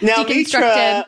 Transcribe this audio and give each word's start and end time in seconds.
Now, 0.00 0.24
Mitra, 0.24 1.06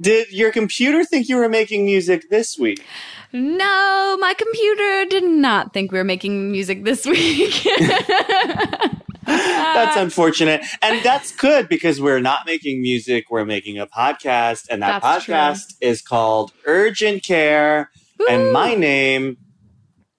did 0.00 0.30
your 0.32 0.52
computer 0.52 1.04
think 1.04 1.28
you 1.28 1.36
were 1.36 1.48
making 1.48 1.84
music 1.84 2.30
this 2.30 2.58
week? 2.58 2.84
No, 3.32 4.16
my 4.20 4.34
computer 4.34 5.06
did 5.08 5.24
not 5.24 5.72
think 5.72 5.90
we 5.90 5.98
were 5.98 6.04
making 6.04 6.52
music 6.52 6.84
this 6.84 7.06
week. 7.06 7.66
That's 9.24 9.96
unfortunate. 9.96 10.62
And 10.82 11.02
that's 11.04 11.34
good 11.34 11.68
because 11.68 12.00
we're 12.00 12.20
not 12.20 12.40
making 12.44 12.82
music, 12.82 13.26
we're 13.30 13.44
making 13.44 13.78
a 13.78 13.86
podcast. 13.86 14.66
And 14.68 14.82
that 14.82 15.00
That's 15.02 15.24
true. 15.24 15.34
podcast 15.34 15.74
is 15.80 16.02
called 16.02 16.52
Urgent 16.66 17.22
Care. 17.22 17.90
And 18.28 18.52
my 18.52 18.74
name 18.74 19.38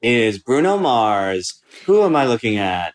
is 0.02 0.40
Bruno 0.40 0.78
Mars. 0.78 1.62
Who 1.86 2.04
am 2.04 2.16
I 2.16 2.26
looking 2.26 2.58
at? 2.58 2.94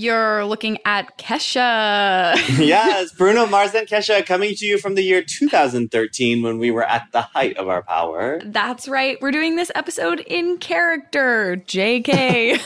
You're 0.00 0.46
looking 0.46 0.78
at 0.86 1.18
Kesha. 1.18 2.34
yes, 2.58 3.12
Bruno 3.18 3.44
Mars 3.44 3.74
and 3.74 3.86
Kesha 3.86 4.24
coming 4.24 4.54
to 4.54 4.64
you 4.64 4.78
from 4.78 4.94
the 4.94 5.02
year 5.02 5.22
2013 5.22 6.40
when 6.40 6.56
we 6.56 6.70
were 6.70 6.84
at 6.84 7.08
the 7.12 7.20
height 7.20 7.58
of 7.58 7.68
our 7.68 7.82
power. 7.82 8.40
That's 8.42 8.88
right. 8.88 9.20
We're 9.20 9.30
doing 9.30 9.56
this 9.56 9.70
episode 9.74 10.20
in 10.20 10.56
character. 10.56 11.62
JK. 11.66 12.56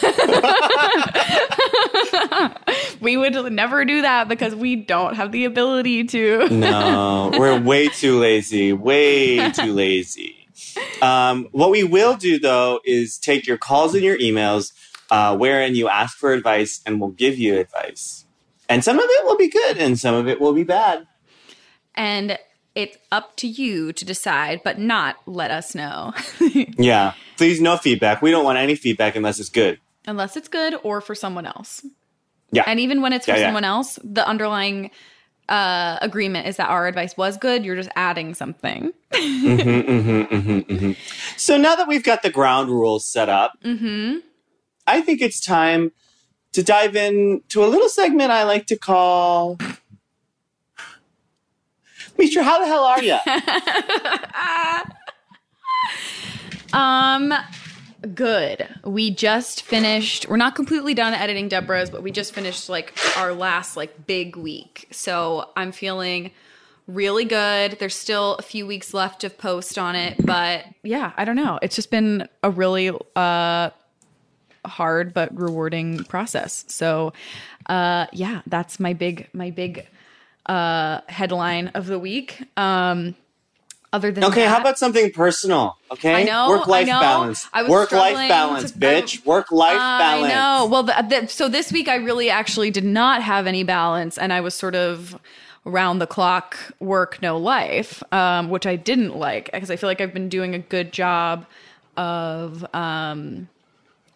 we 3.00 3.16
would 3.16 3.52
never 3.52 3.84
do 3.84 4.02
that 4.02 4.28
because 4.28 4.54
we 4.54 4.76
don't 4.76 5.16
have 5.16 5.32
the 5.32 5.44
ability 5.44 6.04
to. 6.04 6.48
No, 6.50 7.32
we're 7.36 7.60
way 7.60 7.88
too 7.88 8.20
lazy. 8.20 8.72
Way 8.72 9.50
too 9.50 9.72
lazy. 9.72 10.36
Um, 11.02 11.48
what 11.50 11.72
we 11.72 11.82
will 11.82 12.14
do 12.14 12.38
though 12.38 12.78
is 12.84 13.18
take 13.18 13.44
your 13.44 13.58
calls 13.58 13.92
and 13.96 14.04
your 14.04 14.18
emails, 14.18 14.70
uh, 15.14 15.36
wherein 15.36 15.74
you 15.74 15.86
ask 15.88 16.12
for 16.18 16.32
advice, 16.32 16.80
and 16.84 16.92
we'll 17.00 17.10
give 17.24 17.38
you 17.38 17.52
advice. 17.58 18.24
And 18.68 18.82
some 18.82 18.98
of 18.98 19.06
it 19.08 19.24
will 19.26 19.36
be 19.36 19.48
good, 19.48 19.76
and 19.78 19.98
some 19.98 20.14
of 20.20 20.26
it 20.26 20.40
will 20.40 20.52
be 20.54 20.64
bad. 20.64 21.06
And 21.94 22.38
it's 22.74 22.96
up 23.12 23.36
to 23.36 23.46
you 23.46 23.92
to 23.92 24.04
decide, 24.04 24.60
but 24.64 24.78
not 24.78 25.16
let 25.26 25.50
us 25.50 25.74
know. 25.74 26.12
Yeah, 26.90 27.12
please 27.36 27.60
no 27.60 27.76
feedback. 27.76 28.20
We 28.22 28.30
don't 28.32 28.44
want 28.44 28.58
any 28.58 28.74
feedback 28.74 29.14
unless 29.16 29.38
it's 29.38 29.48
good. 29.62 29.78
Unless 30.06 30.36
it's 30.36 30.48
good 30.48 30.74
or 30.82 31.00
for 31.00 31.14
someone 31.14 31.46
else. 31.46 31.86
Yeah, 32.50 32.64
And 32.66 32.80
even 32.80 33.00
when 33.00 33.12
it's 33.12 33.26
for 33.26 33.32
Yeah, 33.32 33.38
yeah. 33.38 33.46
someone 33.48 33.64
else, 33.64 33.98
the 34.02 34.26
underlying 34.26 34.90
uh, 35.48 35.98
agreement 36.02 36.46
is 36.48 36.56
that 36.56 36.68
our 36.68 36.86
advice 36.88 37.16
was 37.16 37.36
good. 37.36 37.64
You're 37.64 37.76
just 37.76 37.90
adding 37.96 38.34
something. 38.34 38.92
Mhm, 39.12 39.84
mhm, 39.86 40.28
mhm, 40.28 40.66
mhm. 40.66 40.96
So 41.36 41.56
now 41.56 41.74
that 41.76 41.86
we've 41.86 42.02
got 42.02 42.22
the 42.22 42.30
ground 42.30 42.70
rules 42.70 43.06
set 43.06 43.28
up, 43.28 43.52
Mm-hmm. 43.64 44.18
I 44.86 45.00
think 45.00 45.20
it's 45.20 45.40
time 45.40 45.92
to 46.52 46.62
dive 46.62 46.96
in 46.96 47.42
to 47.48 47.64
a 47.64 47.66
little 47.66 47.88
segment 47.88 48.30
I 48.30 48.44
like 48.44 48.66
to 48.66 48.76
call. 48.76 49.58
Mitra, 52.16 52.42
how 52.42 52.60
the 52.60 52.66
hell 52.66 52.84
are 52.84 53.02
you? 53.02 53.18
Um, 56.74 57.32
good. 58.14 58.68
We 58.84 59.12
just 59.12 59.62
finished. 59.62 60.28
We're 60.28 60.36
not 60.36 60.56
completely 60.56 60.92
done 60.92 61.14
editing 61.14 61.48
Deborah's, 61.48 61.88
but 61.88 62.02
we 62.02 62.10
just 62.10 62.34
finished 62.34 62.68
like 62.68 62.92
our 63.16 63.32
last 63.32 63.76
like 63.76 64.06
big 64.06 64.34
week. 64.34 64.88
So 64.90 65.50
I'm 65.56 65.70
feeling 65.70 66.32
really 66.88 67.24
good. 67.24 67.78
There's 67.78 67.94
still 67.94 68.34
a 68.34 68.42
few 68.42 68.66
weeks 68.66 68.92
left 68.92 69.22
of 69.22 69.38
post 69.38 69.78
on 69.78 69.94
it, 69.94 70.16
but 70.26 70.64
yeah, 70.82 71.12
I 71.16 71.24
don't 71.24 71.36
know. 71.36 71.60
It's 71.62 71.76
just 71.76 71.92
been 71.92 72.28
a 72.42 72.50
really 72.50 72.90
uh 73.14 73.70
hard 74.64 75.12
but 75.14 75.36
rewarding 75.36 76.04
process. 76.04 76.64
So 76.68 77.12
uh 77.66 78.06
yeah, 78.12 78.42
that's 78.46 78.78
my 78.80 78.92
big 78.92 79.28
my 79.32 79.50
big 79.50 79.86
uh 80.46 81.00
headline 81.08 81.68
of 81.68 81.86
the 81.86 81.98
week. 81.98 82.42
Um 82.56 83.14
other 83.92 84.10
than 84.10 84.24
Okay, 84.24 84.42
that, 84.42 84.48
how 84.48 84.60
about 84.60 84.76
something 84.76 85.12
personal? 85.12 85.78
Okay, 85.92 86.12
I 86.12 86.24
know, 86.24 86.48
work 86.48 86.66
life 86.66 86.88
balance. 86.88 87.46
I 87.52 87.62
was 87.62 87.70
Work 87.70 87.92
life 87.92 88.28
balance, 88.28 88.72
to- 88.72 88.78
bitch. 88.78 89.24
Work 89.24 89.52
life 89.52 89.76
balance. 89.76 90.32
I 90.32 90.34
know. 90.34 90.66
Well, 90.66 90.84
th- 90.84 91.08
th- 91.08 91.30
so 91.30 91.48
this 91.48 91.70
week 91.70 91.86
I 91.86 91.94
really 91.96 92.28
actually 92.28 92.72
did 92.72 92.84
not 92.84 93.22
have 93.22 93.46
any 93.46 93.62
balance, 93.62 94.18
and 94.18 94.32
I 94.32 94.40
was 94.40 94.52
sort 94.52 94.74
of 94.74 95.16
round 95.64 96.00
the 96.00 96.08
clock 96.08 96.56
work, 96.80 97.22
no 97.22 97.38
life, 97.38 98.02
um, 98.12 98.50
which 98.50 98.66
I 98.66 98.74
didn't 98.74 99.16
like 99.16 99.50
because 99.52 99.70
I 99.70 99.76
feel 99.76 99.88
like 99.88 100.00
I've 100.00 100.12
been 100.12 100.28
doing 100.28 100.56
a 100.56 100.58
good 100.58 100.90
job 100.92 101.46
of 101.96 102.66
um, 102.74 103.48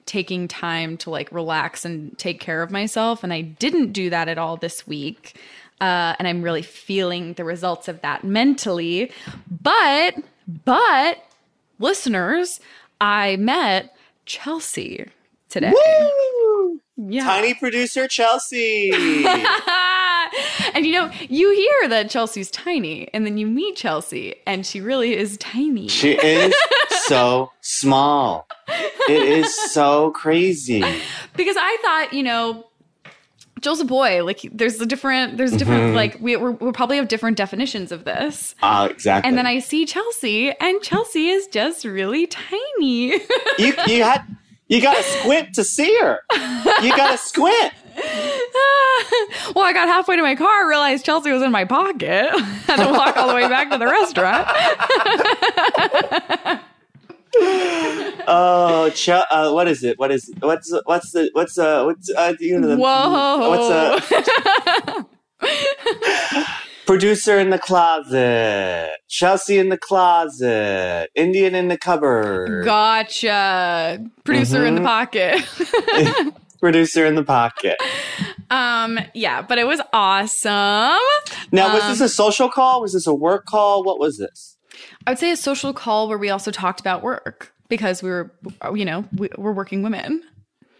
taking 0.08 0.48
time 0.48 0.96
to 0.96 1.10
like 1.10 1.30
relax 1.30 1.84
and 1.84 2.16
take 2.18 2.40
care 2.40 2.62
of 2.62 2.72
myself, 2.72 3.22
and 3.22 3.32
I 3.32 3.42
didn't 3.42 3.92
do 3.92 4.10
that 4.10 4.26
at 4.26 4.38
all 4.38 4.56
this 4.56 4.86
week. 4.86 5.38
Uh, 5.80 6.16
and 6.18 6.26
I'm 6.26 6.42
really 6.42 6.62
feeling 6.62 7.34
the 7.34 7.44
results 7.44 7.86
of 7.86 8.00
that 8.00 8.24
mentally. 8.24 9.12
But, 9.62 10.16
but, 10.64 11.24
listeners, 11.78 12.58
I 13.00 13.36
met 13.36 13.94
Chelsea 14.26 15.06
today. 15.48 15.72
Woo! 15.72 16.80
Yeah. 16.96 17.22
Tiny 17.22 17.54
producer 17.54 18.08
Chelsea. 18.08 18.90
and 20.78 20.86
you 20.86 20.92
know, 20.92 21.10
you 21.28 21.50
hear 21.54 21.88
that 21.90 22.08
Chelsea's 22.08 22.50
tiny, 22.50 23.12
and 23.12 23.26
then 23.26 23.36
you 23.36 23.46
meet 23.46 23.76
Chelsea, 23.76 24.36
and 24.46 24.64
she 24.64 24.80
really 24.80 25.16
is 25.16 25.36
tiny. 25.38 25.88
she 25.88 26.12
is 26.12 26.54
so 27.06 27.50
small. 27.60 28.46
It 29.08 29.22
is 29.22 29.54
so 29.72 30.10
crazy. 30.12 30.80
because 31.36 31.56
I 31.58 31.78
thought, 31.82 32.12
you 32.12 32.22
know, 32.22 32.64
Joel's 33.60 33.80
a 33.80 33.84
boy. 33.84 34.22
Like, 34.24 34.48
there's 34.52 34.80
a 34.80 34.86
different, 34.86 35.36
there's 35.36 35.50
different, 35.56 35.92
Mhm. 35.92 35.94
like, 35.96 36.16
we, 36.20 36.36
we're, 36.36 36.52
we'll 36.52 36.72
probably 36.72 36.96
have 36.96 37.08
different 37.08 37.36
definitions 37.36 37.90
of 37.90 38.04
this. 38.04 38.54
Ah, 38.62 38.86
exactly. 38.86 39.28
And 39.28 39.36
then 39.36 39.46
I 39.46 39.58
see 39.58 39.84
Chelsea, 39.84 40.52
and 40.60 40.80
Chelsea 40.82 41.28
is 41.28 41.48
just 41.48 41.84
really 41.84 42.26
tiny. 42.28 43.14
you 43.58 43.74
you 43.88 44.02
had 44.04 44.22
you 44.68 44.80
got 44.82 44.96
to 44.96 45.02
squint 45.02 45.54
to 45.54 45.64
see 45.64 45.92
her. 46.02 46.20
You 46.82 46.94
got 46.94 47.12
to 47.12 47.18
squint. 47.18 47.72
well, 49.54 49.64
I 49.64 49.72
got 49.72 49.88
halfway 49.88 50.16
to 50.16 50.22
my 50.22 50.34
car, 50.36 50.68
realized 50.68 51.04
Chelsea 51.04 51.30
was 51.32 51.42
in 51.42 51.50
my 51.52 51.64
pocket, 51.64 52.30
had 52.66 52.76
to 52.84 52.92
walk 52.92 53.16
all 53.16 53.28
the 53.28 53.34
way 53.34 53.48
back 53.48 53.70
to 53.70 53.78
the 53.78 53.86
restaurant. 53.86 54.46
Oh, 58.30 58.90
Ch- 58.94 59.08
uh, 59.10 59.50
what 59.52 59.68
is 59.68 59.84
it? 59.84 59.98
What 59.98 60.10
is 60.10 60.28
it? 60.28 60.36
what's 60.40 60.72
what's 60.84 61.12
the 61.12 61.30
what's 61.34 61.56
uh 61.58 61.84
what's 61.84 62.10
uh 62.10 62.34
you 62.40 62.58
know 62.58 62.68
the 62.68 62.76
Whoa. 62.76 63.48
what's 63.50 63.70
uh 63.70 65.04
producer 66.86 67.38
in 67.38 67.50
the 67.50 67.58
closet, 67.58 68.90
Chelsea 69.08 69.58
in 69.58 69.68
the 69.68 69.78
closet, 69.78 71.10
Indian 71.14 71.54
in 71.54 71.68
the 71.68 71.78
cupboard, 71.78 72.64
Gotcha. 72.64 74.04
Producer 74.24 74.66
in 74.66 74.74
the 74.74 74.80
Mhm. 74.80 74.84
pocket. 74.84 75.44
Producer 76.58 77.06
in 77.06 77.14
the 77.14 77.24
pocket. 77.24 77.76
um, 78.50 78.98
yeah, 79.14 79.42
but 79.42 79.58
it 79.58 79.66
was 79.66 79.80
awesome. 79.92 80.98
Now, 81.52 81.72
was 81.74 81.82
Um, 81.82 81.90
this 81.90 82.00
a 82.00 82.08
social 82.08 82.48
call? 82.48 82.80
Was 82.80 82.92
this 82.92 83.06
a 83.06 83.14
work 83.14 83.46
call? 83.46 83.82
What 83.84 83.98
was 83.98 84.18
this? 84.18 84.56
I 85.06 85.10
would 85.10 85.18
say 85.18 85.30
a 85.30 85.36
social 85.36 85.72
call 85.72 86.08
where 86.08 86.18
we 86.18 86.30
also 86.30 86.50
talked 86.50 86.80
about 86.80 87.02
work 87.02 87.52
because 87.68 88.02
we 88.02 88.10
were, 88.10 88.30
you 88.74 88.84
know, 88.84 89.04
we, 89.16 89.28
we're 89.36 89.52
working 89.52 89.82
women. 89.82 90.22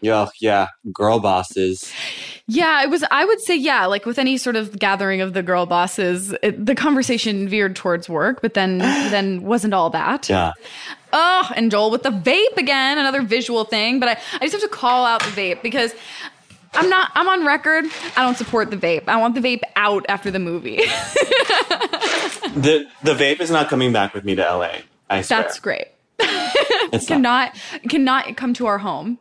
Yo, 0.01 0.27
yeah, 0.39 0.67
girl 0.93 1.19
bosses. 1.19 1.91
Yeah, 2.47 2.81
it 2.83 2.89
was. 2.89 3.03
I 3.11 3.25
would 3.25 3.41
say, 3.41 3.55
yeah, 3.55 3.85
like 3.85 4.05
with 4.05 4.17
any 4.17 4.37
sort 4.37 4.55
of 4.55 4.79
gathering 4.79 5.21
of 5.21 5.33
the 5.33 5.43
girl 5.43 5.65
bosses, 5.65 6.33
it, 6.41 6.65
the 6.65 6.73
conversation 6.75 7.47
veered 7.47 7.75
towards 7.75 8.07
work, 8.09 8.41
but 8.41 8.53
then 8.53 8.77
then 8.79 9.43
wasn't 9.43 9.73
all 9.73 9.89
that. 9.91 10.29
Yeah. 10.29 10.53
Oh, 11.11 11.51
and 11.55 11.69
Joel 11.69 11.91
with 11.91 12.03
the 12.03 12.11
vape 12.11 12.57
again, 12.57 12.97
another 12.97 13.21
visual 13.21 13.65
thing. 13.65 13.99
But 13.99 14.09
I, 14.09 14.17
I 14.35 14.39
just 14.47 14.53
have 14.53 14.61
to 14.61 14.69
call 14.69 15.05
out 15.05 15.21
the 15.21 15.29
vape 15.31 15.61
because 15.61 15.93
I'm 16.73 16.89
not. 16.89 17.11
I'm 17.15 17.27
on 17.27 17.45
record. 17.45 17.85
I 18.15 18.23
don't 18.23 18.37
support 18.37 18.71
the 18.71 18.77
vape. 18.77 19.07
I 19.07 19.17
want 19.17 19.35
the 19.35 19.41
vape 19.41 19.63
out 19.75 20.05
after 20.07 20.31
the 20.31 20.39
movie. 20.39 20.81
The 22.55 22.87
the 23.03 23.13
vape 23.13 23.41
is 23.41 23.51
not 23.51 23.69
coming 23.69 23.93
back 23.93 24.13
with 24.13 24.23
me 24.25 24.33
to 24.35 24.41
LA. 24.41 24.71
I 25.09 25.21
swear. 25.21 25.41
That's 25.41 25.59
great. 25.59 25.87
Cannot 27.07 27.55
cannot 27.87 28.35
come 28.35 28.53
to 28.55 28.65
our 28.65 28.79
home. 28.79 29.19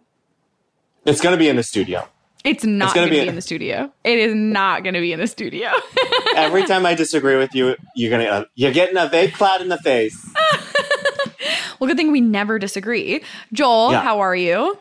It's 1.08 1.20
going 1.20 1.32
to 1.32 1.38
be 1.38 1.48
in 1.48 1.56
the 1.56 1.62
studio. 1.62 2.06
It's 2.44 2.64
not 2.64 2.86
It's 2.86 2.94
going 2.94 3.08
gonna 3.08 3.18
be, 3.18 3.24
be- 3.24 3.28
in 3.28 3.34
the 3.34 3.42
studio. 3.42 3.92
It 4.04 4.18
is 4.18 4.34
not 4.34 4.82
going 4.84 4.94
to 4.94 5.00
be 5.00 5.12
in 5.12 5.18
the 5.18 5.26
studio. 5.26 5.70
Every 6.36 6.64
time 6.64 6.86
I 6.86 6.94
disagree 6.94 7.36
with 7.36 7.52
you, 7.54 7.74
you're 7.96 8.10
gonna 8.10 8.46
you're 8.54 8.72
getting 8.72 8.96
a 8.96 9.08
vague 9.08 9.32
cloud 9.34 9.60
in 9.60 9.68
the 9.68 9.78
face. 9.78 10.16
well, 11.78 11.88
good 11.88 11.96
thing 11.96 12.12
we 12.12 12.20
never 12.20 12.58
disagree. 12.58 13.22
Joel, 13.52 13.90
Yeah. 13.92 14.02
how 14.02 14.20
are 14.20 14.36
you? 14.36 14.78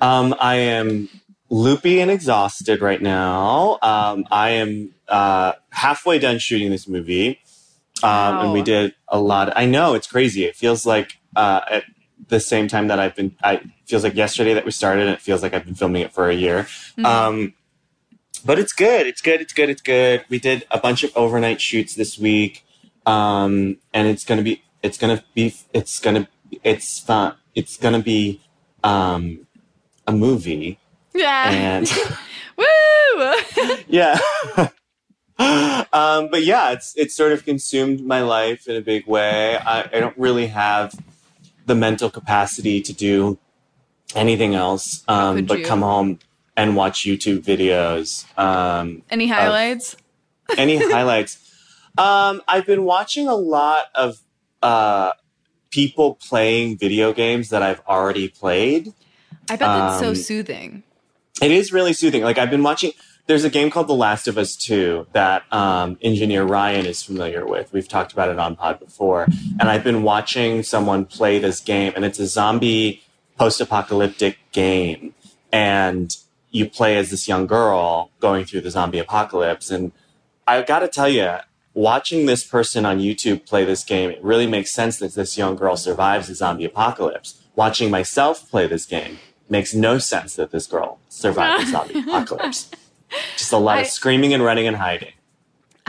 Um, 0.00 0.34
I 0.38 0.54
am 0.56 1.08
loopy 1.50 2.00
and 2.00 2.10
exhausted 2.10 2.80
right 2.80 3.02
now. 3.02 3.78
Um, 3.82 4.24
I 4.30 4.50
am 4.50 4.94
uh, 5.08 5.52
halfway 5.70 6.18
done 6.20 6.38
shooting 6.38 6.70
this 6.70 6.86
movie, 6.86 7.40
um, 8.04 8.38
and 8.38 8.52
we 8.52 8.62
did 8.62 8.94
a 9.08 9.18
lot. 9.20 9.52
I 9.56 9.66
know 9.66 9.94
it's 9.94 10.06
crazy. 10.06 10.44
It 10.44 10.54
feels 10.54 10.86
like 10.86 11.18
uh, 11.34 11.60
at 11.68 11.84
the 12.28 12.40
same 12.40 12.68
time 12.68 12.88
that 12.88 12.98
I've 12.98 13.14
been. 13.14 13.34
I 13.42 13.54
it 13.54 13.62
feels 13.86 14.04
like 14.04 14.14
yesterday 14.14 14.54
that 14.54 14.64
we 14.64 14.70
started. 14.70 15.06
and 15.06 15.10
It 15.14 15.20
feels 15.20 15.42
like 15.42 15.54
I've 15.54 15.64
been 15.64 15.74
filming 15.74 16.02
it 16.02 16.12
for 16.12 16.28
a 16.28 16.34
year. 16.34 16.66
Mhm. 16.98 17.04
Um, 17.04 17.54
but 18.44 18.58
it's 18.58 18.72
good. 18.72 19.06
It's 19.06 19.20
good. 19.20 19.40
It's 19.40 19.52
good. 19.52 19.68
It's 19.70 19.82
good. 19.82 20.24
We 20.28 20.38
did 20.38 20.64
a 20.70 20.78
bunch 20.78 21.02
of 21.04 21.10
overnight 21.16 21.60
shoots 21.60 21.94
this 21.94 22.18
week, 22.18 22.64
um, 23.06 23.78
and 23.92 24.08
it's 24.08 24.24
gonna 24.24 24.42
be. 24.42 24.62
It's 24.82 24.98
gonna 24.98 25.24
be. 25.34 25.54
It's 25.72 25.98
gonna. 25.98 26.28
It's 26.62 27.00
fun. 27.00 27.34
It's 27.54 27.76
gonna 27.76 27.98
be 28.02 28.40
um, 28.84 29.46
a 30.06 30.12
movie, 30.12 30.78
yeah. 31.14 31.50
and 31.50 31.92
Woo! 32.56 33.34
yeah. 33.88 34.18
um, 35.38 36.28
but 36.30 36.42
yeah, 36.44 36.72
it's 36.72 36.94
it's 36.96 37.14
sort 37.14 37.32
of 37.32 37.44
consumed 37.44 38.04
my 38.04 38.22
life 38.22 38.66
in 38.68 38.76
a 38.76 38.80
big 38.80 39.06
way. 39.06 39.56
I, 39.56 39.82
I 39.92 40.00
don't 40.00 40.16
really 40.18 40.46
have 40.48 40.94
the 41.68 41.74
mental 41.74 42.10
capacity 42.10 42.80
to 42.80 42.92
do 42.92 43.38
anything 44.14 44.54
else 44.54 45.04
um, 45.06 45.44
but 45.44 45.60
you? 45.60 45.64
come 45.64 45.82
home 45.82 46.18
and 46.56 46.74
watch 46.74 47.02
YouTube 47.04 47.44
videos. 47.44 48.26
Um, 48.38 49.02
Any 49.10 49.28
highlights? 49.28 49.96
any 50.56 50.76
highlights? 50.92 51.38
Um, 51.96 52.42
I've 52.48 52.66
been 52.66 52.84
watching 52.84 53.28
a 53.28 53.34
lot 53.34 53.86
of 53.94 54.18
uh, 54.62 55.12
people 55.70 56.14
playing 56.14 56.78
video 56.78 57.12
games 57.12 57.50
that 57.50 57.62
I've 57.62 57.80
already 57.86 58.28
played. 58.28 58.92
I 59.50 59.56
bet 59.56 59.60
that's 59.60 60.00
so 60.00 60.08
um, 60.08 60.14
soothing. 60.14 60.82
It 61.40 61.50
is 61.50 61.72
really 61.72 61.92
soothing. 61.92 62.22
Like 62.22 62.38
I've 62.38 62.50
been 62.50 62.62
watching. 62.62 62.92
There's 63.28 63.44
a 63.44 63.50
game 63.50 63.68
called 63.68 63.88
The 63.88 63.94
Last 63.94 64.26
of 64.26 64.38
Us 64.38 64.56
2 64.56 65.08
that 65.12 65.42
um, 65.52 65.98
engineer 66.00 66.44
Ryan 66.44 66.86
is 66.86 67.02
familiar 67.02 67.44
with. 67.44 67.70
We've 67.74 67.86
talked 67.86 68.14
about 68.14 68.30
it 68.30 68.38
on 68.38 68.56
Pod 68.56 68.80
before, 68.80 69.26
and 69.60 69.68
I've 69.68 69.84
been 69.84 70.02
watching 70.02 70.62
someone 70.62 71.04
play 71.04 71.38
this 71.38 71.60
game, 71.60 71.92
and 71.94 72.06
it's 72.06 72.18
a 72.18 72.26
zombie 72.26 73.02
post-apocalyptic 73.36 74.38
game, 74.52 75.12
and 75.52 76.16
you 76.52 76.70
play 76.70 76.96
as 76.96 77.10
this 77.10 77.28
young 77.28 77.46
girl 77.46 78.10
going 78.18 78.46
through 78.46 78.62
the 78.62 78.70
zombie 78.70 78.98
apocalypse. 78.98 79.70
And 79.70 79.92
I've 80.46 80.66
got 80.66 80.78
to 80.78 80.88
tell 80.88 81.10
you, 81.10 81.34
watching 81.74 82.24
this 82.24 82.42
person 82.42 82.86
on 82.86 82.98
YouTube 82.98 83.44
play 83.44 83.66
this 83.66 83.84
game, 83.84 84.08
it 84.08 84.24
really 84.24 84.46
makes 84.46 84.72
sense 84.72 85.00
that 85.00 85.12
this 85.12 85.36
young 85.36 85.54
girl 85.54 85.76
survives 85.76 86.28
the 86.28 86.34
zombie 86.34 86.64
apocalypse. 86.64 87.42
Watching 87.54 87.90
myself 87.90 88.48
play 88.48 88.66
this 88.66 88.86
game 88.86 89.18
makes 89.50 89.74
no 89.74 89.98
sense 89.98 90.34
that 90.36 90.50
this 90.50 90.66
girl 90.66 90.98
survived 91.10 91.66
the 91.66 91.70
zombie 91.70 91.98
apocalypse. 92.08 92.70
Just 93.36 93.52
a 93.52 93.58
lot 93.58 93.78
I- 93.78 93.80
of 93.82 93.86
screaming 93.88 94.34
and 94.34 94.42
running 94.42 94.66
and 94.66 94.76
hiding. 94.76 95.12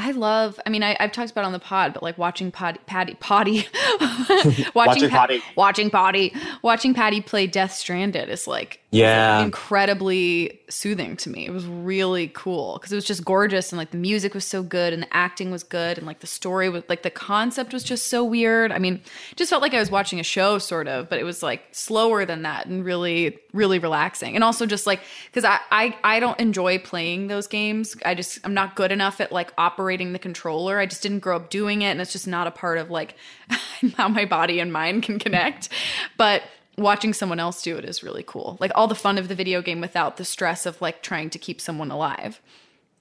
I 0.01 0.12
love. 0.12 0.57
I 0.66 0.69
mean, 0.69 0.81
I, 0.81 0.95
I've 0.98 1.12
talked 1.12 1.30
about 1.31 1.42
it 1.42 1.48
on 1.48 1.51
the 1.51 1.60
pod, 1.60 1.94
but 1.94 2.01
like 2.01 2.18
watching 2.18 2.51
Pod, 2.54 2.80
Patty, 2.86 3.16
Potty, 3.19 3.68
watching, 4.00 4.66
Watching 4.74 5.10
Pa- 5.10 5.18
Patty. 5.27 5.42
watching 5.57 5.89
Potty, 5.89 6.33
watching 6.62 6.94
Patty 6.94 7.19
play 7.19 7.48
Death 7.48 7.74
Stranding 7.74 8.30
is 8.30 8.48
like 8.48 8.80
Yeah. 8.91 9.41
incredibly 9.44 10.59
soothing 10.68 11.15
to 11.18 11.30
me. 11.30 11.45
It 11.45 11.51
was 11.51 11.65
really 11.65 12.30
cool 12.33 12.74
because 12.74 12.91
it 12.91 12.95
was 12.95 13.06
just 13.06 13.24
gorgeous 13.24 13.71
and 13.71 13.77
like 13.77 13.91
the 13.91 13.97
music 13.97 14.33
was 14.33 14.45
so 14.45 14.63
good 14.63 14.94
and 14.94 15.03
the 15.03 15.15
acting 15.15 15.51
was 15.51 15.63
good 15.63 15.97
and 16.00 16.07
like 16.07 16.21
the 16.21 16.27
story 16.27 16.69
was 16.69 16.83
like 16.89 17.03
the 17.03 17.12
concept 17.12 17.71
was 17.71 17.83
just 17.83 18.07
so 18.07 18.24
weird. 18.24 18.71
I 18.71 18.80
mean, 18.80 19.01
just 19.36 19.51
felt 19.51 19.62
like 19.62 19.75
I 19.75 19.80
was 19.80 19.91
watching 19.91 20.19
a 20.19 20.24
show 20.24 20.57
sort 20.57 20.88
of, 20.88 21.07
but 21.07 21.19
it 21.19 21.24
was 21.24 21.44
like 21.44 21.63
slower 21.71 22.25
than 22.25 22.41
that 22.44 22.65
and 22.65 22.83
really 22.83 23.38
really 23.53 23.77
relaxing. 23.77 24.33
And 24.33 24.44
also 24.44 24.65
just 24.65 24.88
like 24.88 25.01
cuz 25.33 25.45
I 25.45 25.59
I 25.71 25.95
I 26.03 26.19
don't 26.19 26.39
enjoy 26.39 26.80
playing 26.80 27.27
those 27.27 27.45
games. 27.45 27.95
I 28.03 28.15
just 28.15 28.39
I'm 28.44 28.56
not 28.56 28.75
good 28.75 28.92
enough 28.92 29.21
at 29.21 29.31
like 29.31 29.53
operating 29.57 30.13
the 30.13 30.19
controller. 30.19 30.80
I 30.80 30.88
just 30.88 31.03
didn't 31.03 31.19
grow 31.19 31.35
up 31.35 31.51
doing 31.51 31.83
it 31.83 31.92
and 31.92 32.01
it's 32.01 32.12
just 32.12 32.27
not 32.27 32.47
a 32.47 32.51
part 32.51 32.80
of 32.80 32.89
like 32.89 33.15
how 33.97 34.07
my 34.07 34.25
body 34.25 34.59
and 34.59 34.74
mind 34.74 35.03
can 35.03 35.19
connect. 35.19 35.69
But 36.18 36.42
watching 36.80 37.14
someone 37.14 37.40
else 37.40 37.62
do 37.62 37.78
it 37.78 37.86
is 37.86 38.04
really 38.04 38.24
cool. 38.24 38.58
Like 38.60 38.72
all 38.76 38.88
the 38.88 38.96
fun 38.96 39.18
of 39.18 39.28
the 39.28 39.36
video 39.36 39.62
game 39.62 39.81
without 39.81 40.18
the 40.18 40.26
stress 40.26 40.66
of 40.66 40.81
like 40.81 41.02
trying 41.02 41.30
to 41.31 41.40
keep 41.40 41.62
someone 41.62 41.92
alive. 41.92 42.42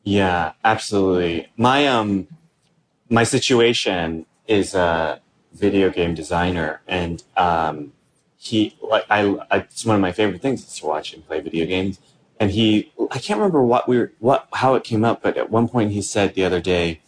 Yeah, 0.05 0.53
absolutely. 0.65 1.49
My 1.57 1.87
um 1.87 2.29
my 3.09 3.25
situation 3.25 4.27
is 4.47 4.75
a 4.75 5.21
video 5.53 5.91
game 5.91 6.15
designer 6.15 6.81
and 6.87 7.23
um 7.37 7.93
he 8.37 8.77
like 8.81 9.05
I, 9.11 9.37
I 9.51 9.59
it's 9.59 9.85
one 9.85 9.97
of 9.97 10.03
my 10.03 10.13
favorite 10.13 10.41
things 10.41 10.67
is 10.67 10.79
to 10.79 10.87
watch 10.87 11.13
him 11.13 11.23
play 11.23 11.41
video 11.41 11.67
games 11.67 11.99
and 12.39 12.51
he 12.51 12.93
I 13.11 13.19
can't 13.19 13.39
remember 13.39 13.63
what 13.63 13.89
we 13.89 13.99
were 13.99 14.13
what 14.19 14.49
how 14.55 14.75
it 14.75 14.85
came 14.85 15.05
up 15.05 15.23
but 15.23 15.37
at 15.37 15.51
one 15.51 15.69
point 15.69 15.93
he 15.93 16.03
said 16.03 16.35
the 16.35 16.45
other 16.45 16.61
day 16.61 17.01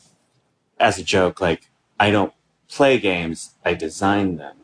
as 0.79 0.99
a 0.99 1.05
joke 1.05 1.41
like 1.41 1.71
I 1.99 2.11
don't 2.11 2.33
play 2.69 2.99
games 2.99 3.55
I 3.65 3.75
design 3.75 4.37
them 4.37 4.57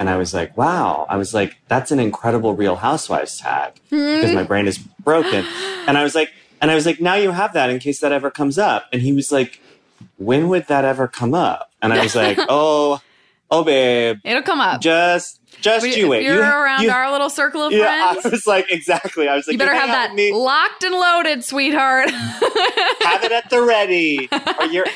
and 0.00 0.10
I 0.10 0.16
was 0.16 0.34
like 0.34 0.56
wow 0.56 1.06
I 1.08 1.16
was 1.16 1.32
like 1.32 1.56
that's 1.68 1.92
an 1.92 2.00
incredible 2.00 2.54
real 2.56 2.74
housewives 2.76 3.38
tag 3.38 3.74
hmm? 3.90 3.96
because 4.16 4.34
my 4.34 4.42
brain 4.42 4.66
is 4.66 4.78
broken. 4.78 5.44
And 5.86 5.96
I 5.96 6.02
was 6.02 6.14
like, 6.14 6.30
and 6.60 6.70
I 6.70 6.74
was 6.74 6.84
like, 6.86 7.00
now 7.00 7.14
you 7.14 7.30
have 7.30 7.54
that 7.54 7.70
in 7.70 7.78
case 7.78 8.00
that 8.00 8.12
ever 8.12 8.30
comes 8.30 8.58
up. 8.58 8.84
And 8.92 9.00
he 9.00 9.12
was 9.12 9.32
like, 9.32 9.60
when 10.18 10.48
would 10.48 10.66
that 10.68 10.84
ever 10.84 11.08
come 11.08 11.32
up? 11.34 11.70
And 11.80 11.92
I 11.92 12.02
was 12.02 12.14
like, 12.14 12.38
oh, 12.50 13.00
oh, 13.50 13.64
babe, 13.64 14.18
It'll 14.24 14.42
come 14.42 14.60
up. 14.60 14.80
just, 14.82 15.40
just 15.62 15.82
We- 15.84 15.96
you 15.96 16.08
wait. 16.08 16.24
you're 16.24 16.34
You- 16.36 16.42
around 16.42 16.82
you- 16.82 16.90
our 16.90 17.10
little 17.10 17.30
circle 17.30 17.62
of 17.62 17.72
yeah, 17.72 18.12
friends, 18.12 18.26
I 18.26 18.28
was 18.28 18.46
like, 18.46 18.70
exactly. 18.70 19.26
I 19.26 19.34
was 19.36 19.46
like, 19.46 19.54
you 19.54 19.58
better 19.58 19.74
have 19.74 19.88
that 19.88 20.14
me, 20.14 20.32
locked 20.32 20.84
and 20.84 20.94
loaded, 20.94 21.42
sweetheart. 21.44 22.10
have 22.10 23.24
it 23.24 23.32
at 23.32 23.48
the 23.50 23.62
ready, 23.62 24.28
or 24.60 24.66
you're, 24.66 24.86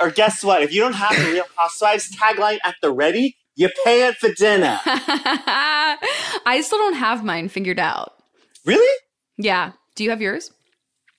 or 0.00 0.10
guess 0.10 0.42
what? 0.42 0.62
If 0.62 0.72
you 0.72 0.80
don't 0.80 0.94
have 0.94 1.14
the 1.22 1.32
Real 1.32 1.44
Housewives 1.56 2.10
tagline 2.16 2.58
at 2.64 2.76
the 2.80 2.90
ready, 2.90 3.36
you 3.56 3.68
pay 3.84 4.06
it 4.08 4.16
for 4.16 4.32
dinner. 4.34 4.78
I 4.86 6.60
still 6.62 6.78
don't 6.78 6.94
have 6.94 7.24
mine 7.24 7.48
figured 7.48 7.78
out. 7.78 8.12
really? 8.64 8.98
Yeah. 9.38 9.72
Do 9.96 10.04
you 10.04 10.10
have 10.10 10.22
yours? 10.22 10.50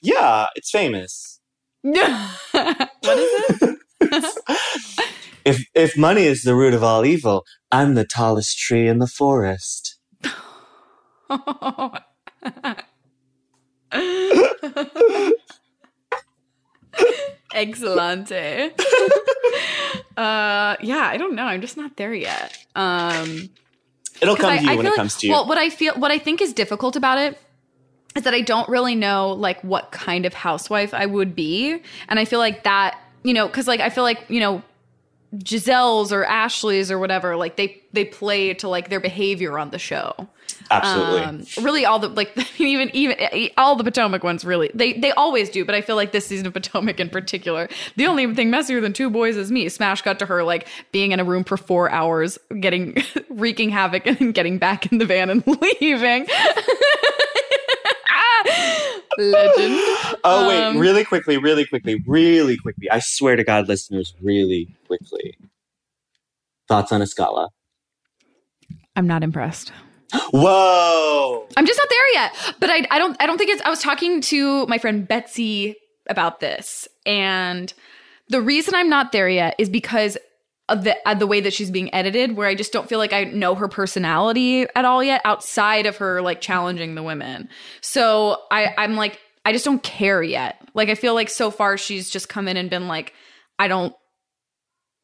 Yeah, 0.01 0.47
it's 0.55 0.71
famous. 0.71 1.39
what 1.81 2.07
is 3.05 3.61
it? 3.61 3.79
If 5.43 5.65
if 5.73 5.97
money 5.97 6.25
is 6.25 6.43
the 6.43 6.53
root 6.53 6.75
of 6.75 6.83
all 6.83 7.03
evil, 7.03 7.45
I'm 7.71 7.95
the 7.95 8.05
tallest 8.05 8.59
tree 8.59 8.87
in 8.87 8.99
the 8.99 9.07
forest. 9.07 9.97
Excellente. 17.53 18.73
Uh, 20.21 20.75
yeah, 20.81 21.07
I 21.13 21.17
don't 21.17 21.35
know. 21.35 21.43
I'm 21.45 21.61
just 21.61 21.77
not 21.77 21.97
there 21.97 22.13
yet. 22.13 22.57
Um, 22.75 23.49
It'll 24.21 24.35
come 24.35 24.51
I- 24.51 24.57
to 24.57 24.63
you 24.63 24.69
I 24.71 24.75
when 24.75 24.85
it 24.85 24.89
like- 24.89 24.95
comes 24.95 25.15
to 25.17 25.27
you. 25.27 25.33
Well, 25.33 25.47
what 25.47 25.57
I 25.57 25.69
feel, 25.69 25.93
what 25.95 26.11
I 26.11 26.19
think 26.19 26.41
is 26.41 26.53
difficult 26.53 26.95
about 26.95 27.17
it 27.17 27.39
is 28.15 28.23
that 28.23 28.33
I 28.33 28.41
don't 28.41 28.67
really 28.69 28.95
know 28.95 29.31
like 29.31 29.61
what 29.63 29.91
kind 29.91 30.25
of 30.25 30.33
housewife 30.33 30.93
I 30.93 31.05
would 31.05 31.35
be, 31.35 31.81
and 32.09 32.19
I 32.19 32.25
feel 32.25 32.39
like 32.39 32.63
that, 32.63 32.99
you 33.23 33.33
know, 33.33 33.47
because 33.47 33.67
like 33.67 33.79
I 33.79 33.89
feel 33.89 34.03
like 34.03 34.25
you 34.29 34.39
know. 34.39 34.61
Gizelle's 35.37 36.11
or 36.11 36.25
Ashley's 36.25 36.91
or 36.91 36.99
whatever, 36.99 37.35
like 37.37 37.55
they 37.55 37.81
they 37.93 38.03
play 38.05 38.53
to 38.55 38.67
like 38.67 38.89
their 38.89 38.99
behavior 38.99 39.57
on 39.57 39.71
the 39.71 39.79
show. 39.79 40.27
Absolutely. 40.69 41.21
Um, 41.21 41.45
really, 41.63 41.85
all 41.85 41.99
the 41.99 42.09
like 42.09 42.37
even 42.59 42.89
even 42.93 43.49
all 43.57 43.75
the 43.75 43.83
Potomac 43.83 44.23
ones 44.23 44.43
really 44.43 44.69
they 44.73 44.93
they 44.93 45.11
always 45.11 45.49
do, 45.49 45.63
but 45.63 45.73
I 45.73 45.81
feel 45.81 45.95
like 45.95 46.11
this 46.11 46.27
season 46.27 46.47
of 46.47 46.53
Potomac 46.53 46.99
in 46.99 47.09
particular, 47.09 47.69
the 47.95 48.07
only 48.07 48.33
thing 48.35 48.49
messier 48.49 48.81
than 48.81 48.91
two 48.93 49.09
boys 49.09 49.37
is 49.37 49.51
me. 49.51 49.69
Smash 49.69 50.01
cut 50.01 50.19
to 50.19 50.25
her 50.25 50.43
like 50.43 50.67
being 50.91 51.11
in 51.11 51.19
a 51.19 51.23
room 51.23 51.43
for 51.45 51.55
four 51.55 51.89
hours, 51.89 52.37
getting 52.59 52.97
wreaking 53.29 53.69
havoc, 53.69 54.05
and 54.05 54.33
getting 54.33 54.57
back 54.57 54.91
in 54.91 54.97
the 54.97 55.05
van 55.05 55.29
and 55.29 55.43
leaving. 55.81 56.27
Legend. 59.17 59.75
oh 60.23 60.47
wait, 60.47 60.63
um, 60.63 60.77
really 60.77 61.03
quickly, 61.03 61.37
really 61.37 61.65
quickly, 61.65 62.01
really 62.07 62.57
quickly. 62.57 62.89
I 62.89 62.99
swear 62.99 63.35
to 63.35 63.43
God, 63.43 63.67
listeners, 63.67 64.13
really 64.21 64.75
quickly. 64.87 65.37
Thoughts 66.67 66.91
on 66.91 67.01
Askale? 67.01 67.49
I'm 68.95 69.07
not 69.07 69.23
impressed. 69.23 69.71
Whoa! 70.31 71.47
I'm 71.55 71.65
just 71.65 71.79
not 71.79 71.89
there 71.89 72.13
yet. 72.13 72.55
But 72.59 72.69
I, 72.69 72.87
I 72.91 72.99
don't 72.99 73.17
I 73.19 73.25
don't 73.25 73.37
think 73.37 73.49
it's 73.49 73.61
I 73.63 73.69
was 73.69 73.81
talking 73.81 74.21
to 74.21 74.65
my 74.67 74.77
friend 74.77 75.07
Betsy 75.07 75.75
about 76.07 76.39
this 76.39 76.87
and 77.05 77.73
the 78.31 78.41
reason 78.41 78.73
I'm 78.75 78.89
not 78.89 79.11
there 79.11 79.29
yet 79.29 79.55
is 79.57 79.69
because 79.69 80.15
of 80.15 80.21
the 80.75 80.95
uh, 81.07 81.13
the 81.13 81.27
way 81.27 81.41
that 81.41 81.53
she's 81.53 81.71
being 81.71 81.93
edited, 81.93 82.35
where 82.35 82.47
I 82.47 82.55
just 82.55 82.71
don't 82.73 82.87
feel 82.89 82.99
like 82.99 83.13
I 83.13 83.25
know 83.25 83.55
her 83.55 83.67
personality 83.67 84.65
at 84.75 84.85
all 84.85 85.03
yet, 85.03 85.21
outside 85.25 85.85
of 85.85 85.97
her 85.97 86.21
like 86.21 86.41
challenging 86.41 86.95
the 86.95 87.03
women. 87.03 87.49
So 87.81 88.41
I 88.51 88.73
I'm 88.77 88.95
like 88.95 89.19
I 89.45 89.53
just 89.53 89.65
don't 89.65 89.81
care 89.83 90.21
yet. 90.21 90.61
Like 90.73 90.89
I 90.89 90.95
feel 90.95 91.13
like 91.13 91.29
so 91.29 91.51
far 91.51 91.77
she's 91.77 92.09
just 92.09 92.29
come 92.29 92.47
in 92.47 92.57
and 92.57 92.69
been 92.69 92.87
like, 92.87 93.13
I 93.59 93.67
don't 93.67 93.93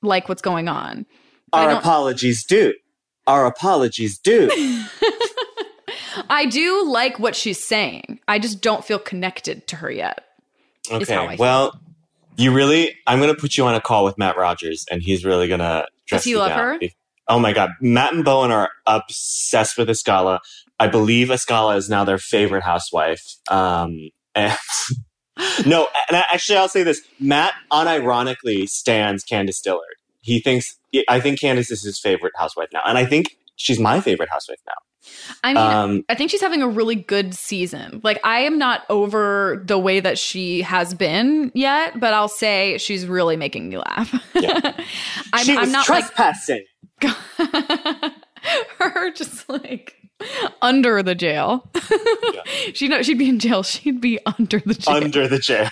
like 0.01 0.29
what's 0.29 0.41
going 0.41 0.67
on. 0.67 1.05
Our 1.53 1.71
apologies 1.71 2.43
due. 2.45 2.73
Our 3.25 3.45
apologies 3.45 4.17
due. 4.19 4.49
I 6.29 6.45
do 6.45 6.85
like 6.89 7.19
what 7.19 7.35
she's 7.35 7.63
saying. 7.63 8.19
I 8.27 8.39
just 8.39 8.61
don't 8.61 8.83
feel 8.83 8.99
connected 8.99 9.67
to 9.67 9.75
her 9.77 9.91
yet. 9.91 10.23
Is 10.89 11.09
how 11.09 11.23
I 11.23 11.25
Okay. 11.27 11.37
feel. 11.37 11.79
You 12.37 12.53
really 12.53 12.95
I'm 13.07 13.19
gonna 13.19 13.35
put 13.35 13.57
you 13.57 13.65
on 13.65 13.75
a 13.75 13.81
call 13.81 14.03
with 14.05 14.17
Matt 14.17 14.37
Rogers 14.37 14.85
and 14.91 15.01
he's 15.01 15.25
really 15.25 15.47
gonna 15.47 15.85
dress 16.05 16.23
he 16.23 16.31
you 16.31 16.37
love 16.39 16.49
down. 16.49 16.79
her? 16.81 16.89
Oh 17.27 17.39
my 17.39 17.51
god. 17.51 17.71
Matt 17.81 18.13
and 18.13 18.23
Bowen 18.23 18.51
are 18.51 18.69
obsessed 18.85 19.77
with 19.77 19.89
Askale. 19.89 20.39
I 20.79 20.87
believe 20.87 21.29
Askale 21.29 21.71
is 21.75 21.89
now 21.89 22.03
their 22.03 22.17
favorite 22.19 22.63
housewife. 22.63 23.23
Um 23.49 24.09
and 24.35 24.55
no, 25.65 25.87
and 26.07 26.17
I- 26.17 26.25
actually 26.31 26.57
I'll 26.57 26.69
say 26.69 26.83
this. 26.83 27.01
Matt 27.19 27.53
unironically 27.71 28.67
stands 28.69 29.23
Candiace 29.23 29.61
Dillard. 29.61 29.95
He 30.21 30.39
thinks 30.39 30.77
I 31.09 31.19
think 31.19 31.39
Candace 31.39 31.71
is 31.71 31.83
his 31.83 31.99
favorite 31.99 32.33
housewife 32.37 32.69
now. 32.71 32.81
And 32.85 32.97
I 32.97 33.05
think 33.05 33.35
she's 33.55 33.79
my 33.79 33.99
favorite 33.99 34.29
housewife 34.29 34.59
now. 34.67 34.73
I 35.43 35.53
mean, 35.53 35.57
Um 35.57 36.05
I 36.09 36.15
think 36.15 36.31
she's 36.31 36.41
having 36.41 36.61
a 36.61 36.67
really 36.67 36.95
good 36.95 37.33
season. 37.35 38.01
Like 38.03 38.19
I 38.23 38.39
am 38.39 38.57
not 38.57 38.83
over 38.89 39.61
the 39.65 39.77
way 39.77 39.99
that 39.99 40.17
she 40.17 40.61
has 40.61 40.93
been 40.93 41.51
yet, 41.53 41.99
but 41.99 42.13
I'll 42.13 42.27
say 42.29 42.77
she's 42.77 43.05
really 43.05 43.35
making 43.37 43.69
me 43.69 43.77
laugh. 43.77 44.13
Yeah. 44.33 44.59
I'm, 45.33 45.45
she 45.45 45.53
I'm 45.53 45.61
was 45.61 45.71
not 45.71 45.85
trespassing. 45.85 46.65
like 47.03 47.15
her 48.79 49.11
just 49.11 49.47
like 49.49 49.95
under 50.61 51.03
the 51.03 51.13
jail. 51.15 51.69
she 52.73 52.87
know 52.87 53.01
she'd 53.03 53.19
be 53.19 53.29
in 53.29 53.37
jail. 53.39 53.61
She'd 53.63 54.01
be 54.01 54.19
under 54.25 54.59
the 54.59 54.73
jail. 54.73 54.95
under 54.95 55.27
the 55.27 55.39
jail. 55.39 55.69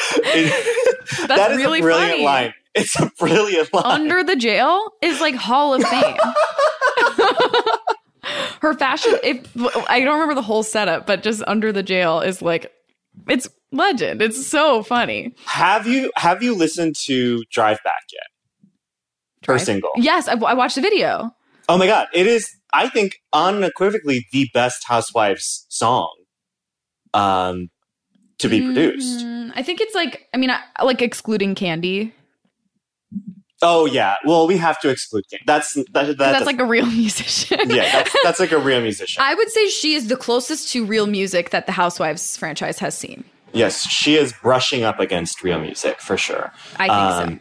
It- 0.00 1.26
That's 1.26 1.26
that 1.28 1.50
is 1.52 1.56
really 1.56 1.78
a 1.80 1.82
brilliant 1.82 2.10
funny. 2.12 2.24
line. 2.24 2.54
It's 2.78 2.98
a 3.00 3.10
brilliant 3.18 3.72
line. 3.74 3.84
under 3.86 4.22
the 4.24 4.36
jail 4.36 4.80
is 5.02 5.20
like 5.20 5.34
Hall 5.34 5.74
of 5.74 5.82
Fame. 5.82 6.16
Her 8.60 8.74
fashion, 8.74 9.14
if 9.22 9.46
I 9.88 10.00
don't 10.00 10.14
remember 10.14 10.34
the 10.34 10.42
whole 10.42 10.62
setup, 10.62 11.06
but 11.06 11.22
just 11.22 11.42
under 11.46 11.72
the 11.72 11.82
jail 11.82 12.20
is 12.20 12.42
like 12.42 12.72
it's 13.28 13.48
legend. 13.72 14.20
It's 14.22 14.46
so 14.46 14.82
funny. 14.82 15.34
have 15.46 15.86
you 15.86 16.10
have 16.16 16.42
you 16.42 16.54
listened 16.54 16.96
to 17.06 17.44
Drive 17.50 17.78
Back 17.84 18.02
yet? 18.12 18.70
Her 19.46 19.58
single. 19.58 19.90
Yes, 19.96 20.28
I, 20.28 20.32
I 20.32 20.54
watched 20.54 20.74
the 20.74 20.82
video. 20.82 21.30
Oh 21.68 21.78
my 21.78 21.86
god, 21.86 22.08
it 22.12 22.26
is. 22.26 22.50
I 22.72 22.88
think 22.88 23.16
unequivocally 23.32 24.26
the 24.32 24.48
best 24.52 24.84
Housewives 24.86 25.64
song, 25.68 26.14
um, 27.14 27.70
to 28.38 28.48
be 28.48 28.60
produced. 28.60 29.24
Mm, 29.24 29.52
I 29.54 29.62
think 29.62 29.80
it's 29.80 29.94
like 29.94 30.26
I 30.34 30.36
mean, 30.36 30.50
I, 30.50 30.60
like 30.82 31.00
excluding 31.00 31.54
Kandi. 31.54 32.12
Oh 33.62 33.86
yeah. 33.86 34.14
Well, 34.24 34.46
we 34.46 34.56
have 34.56 34.78
to 34.80 34.88
exclude. 34.88 35.24
That's 35.46 35.74
that, 35.74 35.92
that 35.92 36.16
that's 36.18 36.46
like 36.46 36.60
a 36.60 36.64
real 36.64 36.86
musician. 37.04 37.70
yeah. 37.70 37.90
That's 37.92 38.16
that's 38.22 38.40
like 38.40 38.52
a 38.52 38.58
real 38.58 38.80
musician. 38.80 39.22
I 39.24 39.34
would 39.34 39.50
say 39.50 39.68
she 39.68 39.94
is 39.94 40.08
the 40.08 40.16
closest 40.16 40.68
to 40.72 40.84
real 40.84 41.06
music 41.06 41.50
that 41.50 41.66
the 41.66 41.72
Housewives 41.72 42.36
franchise 42.36 42.78
has 42.78 42.96
seen. 42.96 43.24
yes, 43.52 43.82
she 43.88 44.16
is 44.16 44.32
brushing 44.42 44.84
up 44.84 45.00
against 45.00 45.42
real 45.42 45.58
music 45.60 46.00
for 46.00 46.16
sure. 46.16 46.52
I 46.76 46.86
think 47.18 47.28
Um, 47.32 47.40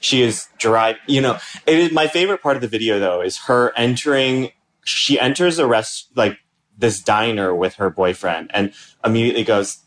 She 0.00 0.22
is 0.22 0.46
drive. 0.58 0.96
You 1.08 1.20
know, 1.20 1.38
it 1.66 1.78
is 1.78 1.90
my 1.92 2.06
favorite 2.06 2.42
part 2.42 2.56
of 2.56 2.62
the 2.62 2.68
video 2.68 2.98
though 3.00 3.20
is 3.22 3.38
her 3.46 3.72
entering. 3.76 4.50
She 4.84 5.18
enters 5.18 5.58
a 5.58 5.66
rest 5.66 6.08
like 6.14 6.38
this 6.78 7.00
diner 7.00 7.52
with 7.54 7.74
her 7.76 7.90
boyfriend 7.90 8.50
and 8.54 8.72
immediately 9.04 9.42
goes, 9.42 9.78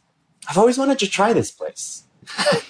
"I've 0.50 0.58
always 0.58 0.78
wanted 0.78 1.00
to 1.00 1.08
try 1.08 1.32
this 1.32 1.52
place." 1.52 2.04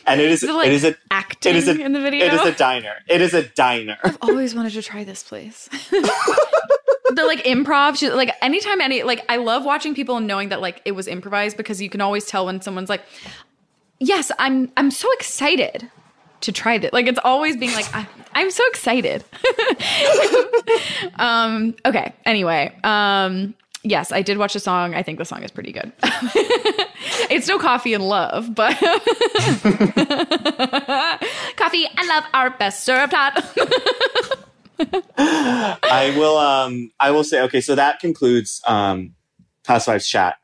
And 0.06 0.22
it 0.22 0.30
is, 0.30 0.44
Is 0.44 0.50
it, 0.50 0.54
like, 0.54 0.68
it 0.68 0.74
is 0.74 0.84
a 0.84 0.96
Acting 1.12 1.56
it 1.56 1.58
is 1.58 1.68
a 1.68 1.80
in 1.80 1.94
the 1.94 2.02
video. 2.02 2.26
it 2.26 2.34
is 2.34 2.42
a 2.42 2.52
diner. 2.54 2.94
It 3.08 3.22
is 3.22 3.34
a 3.34 3.44
diner. 3.44 3.98
I've 4.04 4.18
always 4.22 4.56
wanted 4.56 4.74
to 4.74 4.82
try 4.82 5.04
this 5.04 5.24
place. 5.24 5.70
the 5.92 7.26
like 7.26 7.44
improv, 7.44 7.98
she, 7.98 8.10
like 8.10 8.32
anytime 8.42 8.82
any 8.82 9.04
like 9.04 9.26
I 9.30 9.38
love 9.38 9.66
watching 9.66 9.96
people 9.96 10.18
and 10.18 10.28
knowing 10.28 10.50
that 10.50 10.62
like 10.62 10.82
it 10.86 10.92
was 10.94 11.08
improvised 11.08 11.58
because 11.58 11.82
you 11.82 11.90
can 11.90 12.02
always 12.02 12.26
tell 12.26 12.46
when 12.46 12.62
someone's 12.62 12.90
like, 12.90 13.04
"Yes, 14.00 14.32
I'm 14.40 14.72
I'm 14.78 14.92
so 14.92 15.12
excited 15.14 15.90
to 16.42 16.52
try 16.52 16.78
this." 16.78 16.94
Like 16.94 17.08
it's 17.08 17.20
always 17.24 17.58
being 17.58 17.74
like, 17.74 17.88
"I'm, 17.96 18.08
I'm 18.34 18.52
so 18.52 18.64
excited." 18.68 19.24
um. 21.16 21.76
Okay. 21.86 22.14
Anyway. 22.26 22.76
Um. 22.84 23.56
Yes, 23.84 24.12
I 24.12 24.22
did 24.22 24.38
watch 24.38 24.54
the 24.54 24.60
song. 24.60 24.94
I 24.94 25.04
think 25.04 25.20
the 25.20 25.26
song 25.26 25.42
is 25.44 25.52
pretty 25.52 25.72
good. 25.72 25.94
it's 27.30 27.48
no 27.48 27.58
coffee 27.58 27.94
and 27.94 28.06
love, 28.08 28.54
but 28.54 28.78
coffee 31.56 31.86
and 31.98 32.08
love 32.08 32.26
are 32.34 32.50
best 32.52 32.84
served 32.84 33.14
hot. 33.14 33.46
I 35.18 36.14
will 36.18 36.38
um 36.38 36.92
I 37.00 37.12
will 37.12 37.24
say 37.24 37.42
okay, 37.44 37.62
so 37.62 37.76
that 37.76 38.00
concludes 38.00 38.62
um 38.68 39.16
Housewives 39.66 40.08
chat 40.08 40.38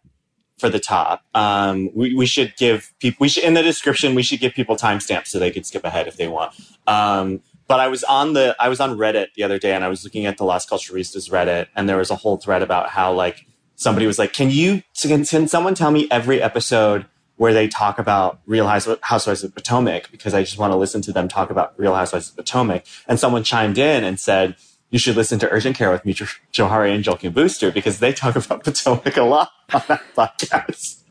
for 0.58 0.70
the 0.70 0.80
top. 0.80 1.22
Um 1.34 1.90
we, 1.94 2.16
we 2.16 2.26
should 2.26 2.56
give 2.56 2.94
people 3.00 3.18
we 3.20 3.28
should 3.28 3.44
in 3.44 3.54
the 3.54 3.64
description 3.64 4.16
we 4.16 4.24
should 4.24 4.40
give 4.40 4.54
people 4.54 4.78
timestamps 4.78 5.28
so 5.28 5.40
they 5.40 5.52
could 5.52 5.66
skip 5.66 5.84
ahead 5.84 6.08
if 6.08 6.16
they 6.16 6.30
want. 6.30 6.54
Um 6.88 7.42
but 7.68 7.80
I 7.80 7.88
was 7.88 8.04
on 8.04 8.34
the 8.34 8.56
I 8.60 8.70
was 8.70 8.80
on 8.80 8.98
Reddit 8.98 9.34
the 9.36 9.44
other 9.44 9.60
day 9.60 9.74
and 9.74 9.84
I 9.84 9.88
was 9.88 10.04
looking 10.04 10.26
at 10.26 10.38
the 10.38 10.46
Las 10.46 10.66
Culturistas 10.66 11.30
Reddit 11.30 11.68
and 11.76 11.88
there 11.90 11.98
was 11.98 12.12
a 12.12 12.16
whole 12.16 12.38
thread 12.38 12.62
about 12.62 12.90
how 12.90 13.14
like 13.14 13.46
somebody 13.76 14.08
was 14.08 14.20
like, 14.20 14.34
Can 14.34 14.50
you 14.50 14.84
can, 15.00 15.26
can 15.26 15.48
someone 15.48 15.76
tell 15.76 15.92
me 15.92 16.08
every 16.12 16.42
episode 16.42 17.06
where 17.38 17.54
they 17.54 17.68
talk 17.68 18.00
about 18.00 18.40
Real 18.46 18.68
Housewives 18.68 19.44
of 19.44 19.54
Potomac 19.54 20.10
because 20.12 20.34
I 20.34 20.42
just 20.42 20.58
want 20.58 20.72
to 20.72 20.78
listen 20.78 21.02
to 21.02 21.12
them 21.12 21.28
talk 21.28 21.50
about 21.50 21.78
Real 21.78 21.94
Housewives 21.94 22.30
of 22.30 22.38
Potomac. 22.38 22.86
And 23.08 23.20
someone 23.20 23.44
chimed 23.44 23.78
in 23.78 24.06
and 24.06 24.20
said, 24.20 24.56
you 24.90 25.00
should 25.00 25.18
listen 25.18 25.40
to 25.40 25.50
Urgent 25.50 25.76
Care 25.76 25.92
with 25.92 26.06
Mitra 26.06 26.28
Jouhari 26.54 26.96
and 26.96 27.04
Joel 27.04 27.18
Kim 27.18 27.34
Booster 27.34 27.72
because 27.72 28.00
they 28.00 28.14
talk 28.14 28.38
about 28.38 28.64
Potomac 28.64 29.18
a 29.18 29.24
lot 29.24 29.52
on 29.74 29.82
that 29.88 30.02
podcast. 30.16 31.02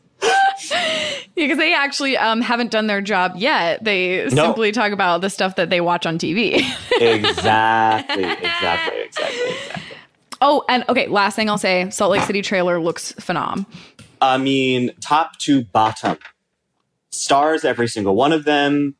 Because 1.35 1.57
they 1.57 1.73
actually 1.73 2.15
um, 2.17 2.41
haven't 2.41 2.71
done 2.71 2.87
their 2.87 3.01
job 3.01 3.33
yet. 3.35 3.83
They 3.83 4.25
No. 4.31 4.43
simply 4.45 4.71
talk 4.71 4.91
about 4.93 5.19
the 5.21 5.29
stuff 5.29 5.57
that 5.57 5.69
they 5.69 5.81
watch 5.81 6.05
on 6.05 6.17
TV. 6.17 6.59
exactly, 7.01 8.23
exactly, 8.23 9.01
exactly, 9.01 9.49
exactly. 9.49 9.97
oh, 10.41 10.63
and 10.69 10.85
okay, 10.87 11.07
last 11.07 11.35
thing 11.35 11.49
I'll 11.49 11.57
say 11.57 11.89
Salt 11.89 12.11
Lake 12.11 12.21
City 12.23 12.41
trailer 12.41 12.79
looks 12.79 13.11
phenom. 13.13 13.65
I 14.21 14.37
mean, 14.37 14.91
top 15.01 15.37
to 15.39 15.65
bottom, 15.65 16.17
stars 17.11 17.65
every 17.65 17.87
single 17.87 18.15
one 18.15 18.31
of 18.31 18.45
them. 18.45 18.95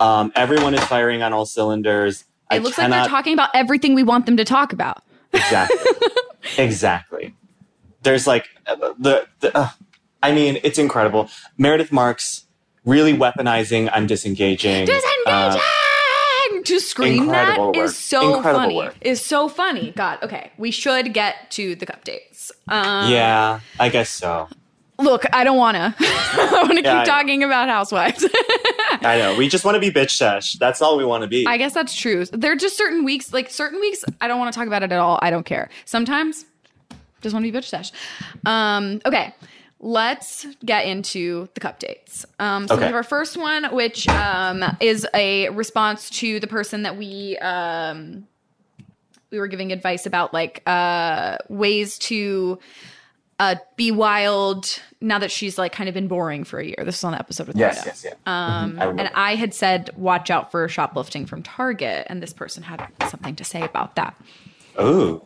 Um, 0.00 0.32
everyone 0.34 0.74
is 0.74 0.82
firing 0.84 1.22
on 1.22 1.32
all 1.32 1.46
cylinders. 1.46 2.22
It 2.50 2.56
I 2.56 2.58
looks 2.58 2.78
like 2.78 2.90
they're 2.90 3.06
talking 3.06 3.34
about 3.34 3.50
everything 3.54 3.94
we 3.94 4.02
want 4.02 4.26
them 4.26 4.36
to 4.38 4.44
talk 4.44 4.72
about. 4.72 5.02
exactly, 5.32 5.76
exactly. 6.58 7.34
There's 8.02 8.26
like 8.26 8.48
uh, 8.66 8.76
the 8.98 9.26
the. 9.40 9.56
Uh, 9.56 9.68
I 10.24 10.32
mean, 10.32 10.58
it's 10.64 10.78
incredible. 10.78 11.28
Meredith 11.58 11.92
Marks 11.92 12.46
really 12.84 13.12
weaponizing. 13.12 13.90
I'm 13.92 14.06
disengaging. 14.06 14.88
Uh, 14.88 15.52
Disengaging! 15.52 16.64
to 16.64 16.80
scream 16.80 17.26
that 17.26 17.58
work. 17.60 17.76
is 17.76 17.94
so 17.96 18.36
Incredible 18.36 18.62
funny. 18.64 18.76
work. 18.76 18.94
Is 19.02 19.20
so 19.20 19.48
funny. 19.50 19.92
God, 19.94 20.18
okay. 20.22 20.50
We 20.56 20.70
should 20.70 21.12
get 21.12 21.50
to 21.52 21.74
the 21.74 21.84
updates. 21.86 22.50
Um, 22.68 23.12
yeah, 23.12 23.60
I 23.78 23.90
guess 23.90 24.08
so. 24.08 24.48
Look, 24.98 25.24
I 25.34 25.44
don't 25.44 25.58
want 25.58 25.76
to. 25.76 25.94
I 26.00 26.60
want 26.62 26.78
to 26.78 26.82
Yeah, 26.82 26.94
I 27.00 27.02
keep 27.02 27.06
know. 27.08 27.12
talking 27.12 27.42
about 27.42 27.68
housewives. 27.68 28.24
I 29.02 29.18
know. 29.18 29.36
We 29.36 29.48
just 29.48 29.64
want 29.66 29.74
to 29.74 29.80
be 29.80 29.90
bitch 29.90 30.12
sesh. 30.12 30.54
That's 30.54 30.80
all 30.80 30.96
we 30.96 31.04
want 31.04 31.20
to 31.22 31.28
be. 31.28 31.46
I 31.46 31.58
guess 31.58 31.74
that's 31.74 31.94
true. 31.94 32.24
There 32.26 32.52
are 32.52 32.56
just 32.56 32.78
certain 32.78 33.04
weeks, 33.04 33.30
like 33.32 33.50
certain 33.50 33.78
weeks, 33.80 34.02
I 34.22 34.28
don't 34.28 34.38
want 34.38 34.50
to 34.54 34.58
talk 34.58 34.66
about 34.66 34.82
it 34.82 34.90
at 34.92 34.98
all. 34.98 35.18
I 35.20 35.28
don't 35.30 35.44
care. 35.44 35.68
Sometimes, 35.84 36.46
just 37.20 37.34
want 37.34 37.44
to 37.44 37.52
be 37.52 37.58
bitch 37.58 37.64
sesh. 37.64 37.90
Um, 38.46 39.00
okay, 39.04 39.34
let's 39.84 40.46
get 40.64 40.86
into 40.86 41.46
the 41.52 41.60
cup 41.60 41.78
dates. 41.78 42.24
Um, 42.40 42.66
so 42.66 42.76
we 42.76 42.82
have 42.82 42.94
our 42.94 43.02
first 43.02 43.36
one, 43.36 43.64
which 43.74 44.08
um, 44.08 44.64
is 44.80 45.06
a 45.14 45.50
response 45.50 46.08
to 46.10 46.40
the 46.40 46.46
person 46.46 46.82
that 46.82 46.96
we 46.96 47.36
um, 47.38 48.26
we 49.30 49.38
were 49.38 49.46
giving 49.46 49.72
advice 49.72 50.06
about, 50.06 50.32
like 50.32 50.62
uh, 50.66 51.36
ways 51.50 51.98
to 51.98 52.58
uh, 53.38 53.56
be 53.76 53.90
wild. 53.90 54.80
Now 55.02 55.18
that 55.18 55.30
she's 55.30 55.58
like 55.58 55.72
kind 55.72 55.88
of 55.88 55.94
been 55.94 56.08
boring 56.08 56.44
for 56.44 56.58
a 56.58 56.64
year. 56.64 56.82
This 56.82 56.96
is 56.96 57.04
on 57.04 57.12
the 57.12 57.18
episode 57.18 57.48
with 57.48 57.56
yes, 57.56 57.76
Rita. 57.76 57.88
yes, 57.88 58.04
yes. 58.04 58.14
Um, 58.24 58.80
I 58.80 58.86
and 58.86 59.10
I 59.14 59.34
had 59.34 59.52
said, 59.52 59.90
watch 59.98 60.30
out 60.30 60.50
for 60.50 60.66
shoplifting 60.66 61.26
from 61.26 61.42
Target. 61.42 62.06
And 62.08 62.22
this 62.22 62.32
person 62.32 62.62
had 62.62 62.88
something 63.10 63.36
to 63.36 63.44
say 63.44 63.60
about 63.60 63.96
that. 63.96 64.16
Ooh. 64.80 65.22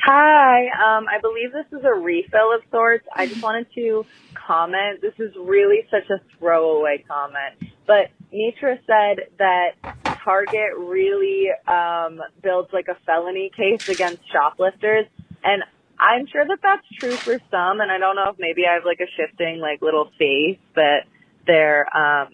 Hi, 0.00 0.66
um, 0.68 1.06
I 1.08 1.20
believe 1.20 1.52
this 1.52 1.66
is 1.76 1.84
a 1.84 1.92
refill 1.92 2.54
of 2.54 2.62
sorts. 2.70 3.06
I 3.14 3.26
just 3.26 3.42
wanted 3.42 3.66
to 3.74 4.06
comment. 4.34 5.00
This 5.02 5.14
is 5.18 5.34
really 5.36 5.86
such 5.90 6.08
a 6.08 6.20
throwaway 6.38 7.04
comment, 7.08 7.72
but 7.86 8.10
Mitra 8.32 8.78
said 8.86 9.28
that 9.38 9.72
Target 10.04 10.76
really 10.78 11.48
um, 11.66 12.20
builds 12.42 12.72
like 12.72 12.86
a 12.88 12.96
felony 13.06 13.50
case 13.56 13.88
against 13.88 14.22
shoplifters, 14.30 15.06
and 15.42 15.64
I'm 15.98 16.26
sure 16.28 16.46
that 16.46 16.60
that's 16.62 16.86
true 17.00 17.16
for 17.16 17.40
some. 17.50 17.80
And 17.80 17.90
I 17.90 17.98
don't 17.98 18.14
know 18.14 18.30
if 18.30 18.38
maybe 18.38 18.62
I 18.70 18.74
have 18.74 18.84
like 18.84 19.00
a 19.00 19.10
shifting 19.16 19.58
like 19.58 19.82
little 19.82 20.10
face 20.16 20.58
that 20.76 21.06
their 21.46 21.86
um, 21.96 22.28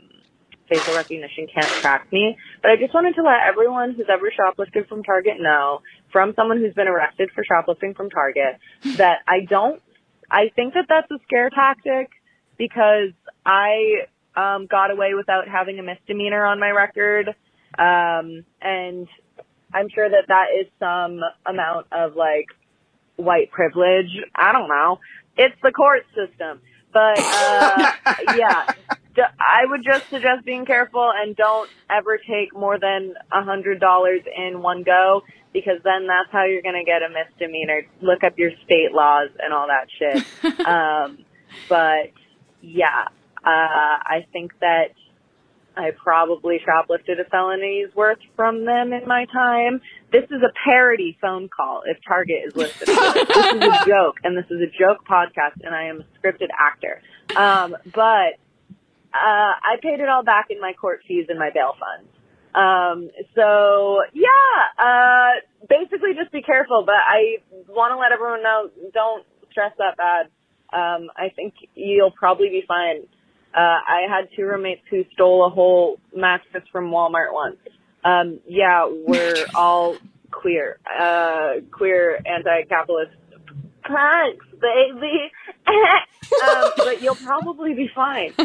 facial 0.68 0.94
recognition 0.94 1.46
can't 1.52 1.66
track 1.80 2.10
me. 2.12 2.36
But 2.62 2.72
I 2.72 2.76
just 2.76 2.94
wanted 2.94 3.14
to 3.16 3.22
let 3.22 3.46
everyone 3.46 3.94
who's 3.94 4.06
ever 4.10 4.30
shoplifted 4.30 4.88
from 4.88 5.02
Target 5.02 5.34
know, 5.38 5.82
from 6.14 6.32
someone 6.36 6.58
who's 6.58 6.74
been 6.74 6.86
arrested 6.86 7.28
for 7.34 7.42
shoplifting 7.44 7.92
from 7.92 8.08
Target, 8.08 8.60
that 8.98 9.18
I 9.26 9.40
don't. 9.40 9.82
I 10.30 10.50
think 10.54 10.74
that 10.74 10.86
that's 10.88 11.10
a 11.10 11.18
scare 11.24 11.50
tactic 11.50 12.08
because 12.56 13.10
I 13.44 14.06
um, 14.36 14.66
got 14.66 14.92
away 14.92 15.14
without 15.14 15.48
having 15.48 15.80
a 15.80 15.82
misdemeanor 15.82 16.46
on 16.46 16.60
my 16.60 16.70
record. 16.70 17.30
Um, 17.76 18.44
and 18.62 19.08
I'm 19.74 19.88
sure 19.92 20.08
that 20.08 20.28
that 20.28 20.46
is 20.58 20.68
some 20.78 21.18
amount 21.44 21.88
of 21.90 22.14
like 22.14 22.46
white 23.16 23.50
privilege. 23.50 24.10
I 24.36 24.52
don't 24.52 24.68
know. 24.68 25.00
It's 25.36 25.56
the 25.64 25.72
court 25.72 26.04
system. 26.14 26.60
But, 26.92 27.18
uh, 27.18 27.92
yeah, 28.36 28.72
I 29.16 29.64
would 29.66 29.82
just 29.84 30.08
suggest 30.10 30.44
being 30.44 30.64
careful 30.64 31.10
and 31.12 31.34
don't 31.34 31.68
ever 31.90 32.18
take 32.18 32.54
more 32.54 32.78
than 32.78 33.14
a 33.32 33.42
hundred 33.42 33.80
dollars 33.80 34.20
in 34.36 34.62
one 34.62 34.84
go 34.84 35.22
because 35.54 35.78
then 35.84 36.08
that's 36.08 36.30
how 36.30 36.44
you're 36.44 36.62
going 36.62 36.74
to 36.74 36.84
get 36.84 37.02
a 37.02 37.08
misdemeanor. 37.08 37.82
Look 38.02 38.24
up 38.24 38.36
your 38.36 38.50
state 38.64 38.92
laws 38.92 39.30
and 39.38 39.54
all 39.54 39.68
that 39.68 39.86
shit. 39.96 40.66
um, 40.66 41.24
but 41.68 42.10
yeah, 42.60 43.04
uh, 43.38 43.96
I 44.04 44.26
think 44.32 44.52
that 44.60 44.88
I 45.76 45.90
probably 45.92 46.60
shoplifted 46.66 47.20
a 47.20 47.24
felony's 47.30 47.94
worth 47.94 48.18
from 48.36 48.64
them 48.64 48.92
in 48.92 49.06
my 49.06 49.26
time. 49.32 49.80
This 50.10 50.24
is 50.24 50.42
a 50.42 50.52
parody 50.64 51.16
phone 51.20 51.48
call 51.48 51.82
if 51.86 51.98
Target 52.06 52.42
is 52.46 52.56
listening. 52.56 52.96
this 53.14 53.54
is 53.54 53.62
a 53.62 53.84
joke, 53.86 54.16
and 54.24 54.36
this 54.36 54.46
is 54.50 54.60
a 54.60 54.70
joke 54.78 55.06
podcast, 55.08 55.62
and 55.62 55.74
I 55.74 55.84
am 55.84 56.02
a 56.02 56.18
scripted 56.18 56.48
actor. 56.58 57.00
Um, 57.36 57.76
but 57.92 58.38
uh, 59.14 59.54
I 59.62 59.76
paid 59.80 60.00
it 60.00 60.08
all 60.08 60.24
back 60.24 60.46
in 60.50 60.60
my 60.60 60.72
court 60.72 61.02
fees 61.06 61.26
and 61.28 61.38
my 61.38 61.50
bail 61.54 61.76
funds. 61.78 62.10
Um, 62.54 63.10
so 63.34 64.02
yeah, 64.12 64.28
uh, 64.78 65.66
basically 65.68 66.14
just 66.14 66.32
be 66.32 66.42
careful, 66.42 66.84
but 66.86 66.94
I 66.94 67.38
want 67.68 67.92
to 67.92 67.98
let 67.98 68.12
everyone 68.12 68.42
know, 68.42 68.70
don't 68.92 69.24
stress 69.50 69.72
that 69.78 69.96
bad. 69.96 70.26
Um, 70.72 71.10
I 71.16 71.30
think 71.34 71.54
you'll 71.74 72.10
probably 72.12 72.48
be 72.48 72.64
fine. 72.66 73.02
Uh, 73.54 73.78
I 73.86 74.06
had 74.08 74.28
two 74.36 74.44
roommates 74.44 74.82
who 74.90 75.04
stole 75.12 75.46
a 75.46 75.50
whole 75.50 75.98
mattress 76.14 76.64
from 76.72 76.90
Walmart 76.90 77.32
once. 77.32 77.56
Um, 78.04 78.40
yeah, 78.46 78.88
we're 78.88 79.46
all 79.54 79.96
queer, 80.30 80.78
uh, 81.00 81.60
queer 81.70 82.18
anti-capitalist 82.26 83.12
punks, 83.86 84.46
baby. 84.60 85.30
um, 85.66 86.70
but 86.76 87.00
you'll 87.02 87.14
probably 87.16 87.74
be 87.74 87.90
fine. 87.94 88.32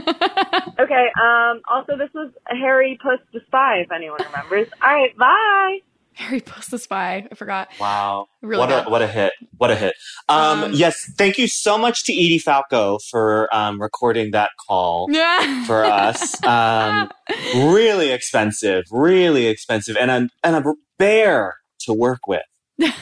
Okay. 0.79 1.07
Um, 1.21 1.61
also, 1.69 1.97
this 1.97 2.09
was 2.13 2.31
Harry 2.47 2.97
Puss 3.03 3.19
the 3.33 3.41
Spy, 3.47 3.79
if 3.79 3.91
anyone 3.91 4.19
remembers. 4.31 4.69
All 4.81 4.89
right. 4.93 5.15
Bye. 5.17 5.79
Harry 6.13 6.39
Puss 6.39 6.67
the 6.67 6.79
Spy. 6.79 7.27
I 7.29 7.35
forgot. 7.35 7.67
Wow. 7.81 8.27
Really 8.41 8.59
what 8.59 8.69
bad. 8.69 8.87
a 8.87 8.89
what 8.89 9.01
a 9.01 9.07
hit. 9.07 9.33
What 9.57 9.71
a 9.71 9.75
hit. 9.75 9.95
Um, 10.29 10.63
Um, 10.63 10.71
yes, 10.73 11.11
thank 11.17 11.37
you 11.37 11.47
so 11.49 11.77
much 11.77 12.05
to 12.05 12.13
Edie 12.13 12.39
Falco 12.39 12.99
for 13.11 13.53
um, 13.53 13.81
recording 13.81 14.31
that 14.31 14.51
call 14.67 15.07
Yeah. 15.11 15.65
for 15.65 15.83
us. 15.83 16.41
Um, 16.45 17.09
really 17.55 18.11
expensive, 18.11 18.85
really 18.89 19.47
expensive, 19.47 19.97
and 19.97 20.09
a 20.09 20.29
and 20.45 20.55
a 20.65 20.73
bear 20.97 21.55
to 21.81 21.93
work 21.93 22.25
with. 22.25 22.41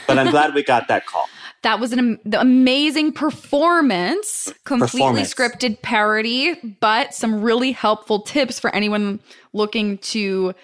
But 0.08 0.18
I'm 0.18 0.30
glad 0.32 0.52
we 0.54 0.64
got 0.64 0.88
that 0.88 1.06
call. 1.06 1.28
That 1.62 1.80
was 1.80 1.92
an 1.92 2.18
the 2.24 2.40
amazing 2.40 3.12
performance, 3.12 4.52
completely 4.64 5.00
Performance. 5.22 5.34
scripted 5.34 5.82
parody, 5.82 6.54
but 6.80 7.14
some 7.14 7.40
really 7.42 7.72
helpful 7.72 8.20
tips 8.22 8.60
for 8.60 8.72
anyone 8.74 9.18
looking 9.52 9.98
to 9.98 10.54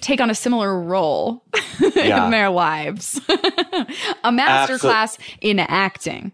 take 0.00 0.20
on 0.20 0.28
a 0.28 0.34
similar 0.34 0.80
role 0.80 1.44
Yeah. 1.94 2.24
in 2.24 2.30
their 2.32 2.50
lives. 2.50 3.20
a 3.28 4.30
masterclass 4.30 5.16
in 5.40 5.60
acting. 5.60 6.32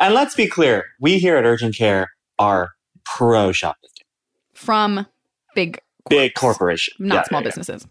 And 0.00 0.14
let's 0.14 0.34
be 0.34 0.46
clear, 0.46 0.84
we 1.00 1.18
here 1.18 1.36
at 1.36 1.44
Urgent 1.44 1.76
Care 1.76 2.08
are 2.38 2.70
pro 3.04 3.52
shoplifting, 3.52 4.06
from 4.54 5.06
big 5.54 5.78
big 6.08 6.32
corps, 6.34 6.52
corporation, 6.54 6.94
not 6.98 7.14
Yeah, 7.16 7.22
small 7.24 7.40
yeah. 7.42 7.44
businesses. 7.48 7.86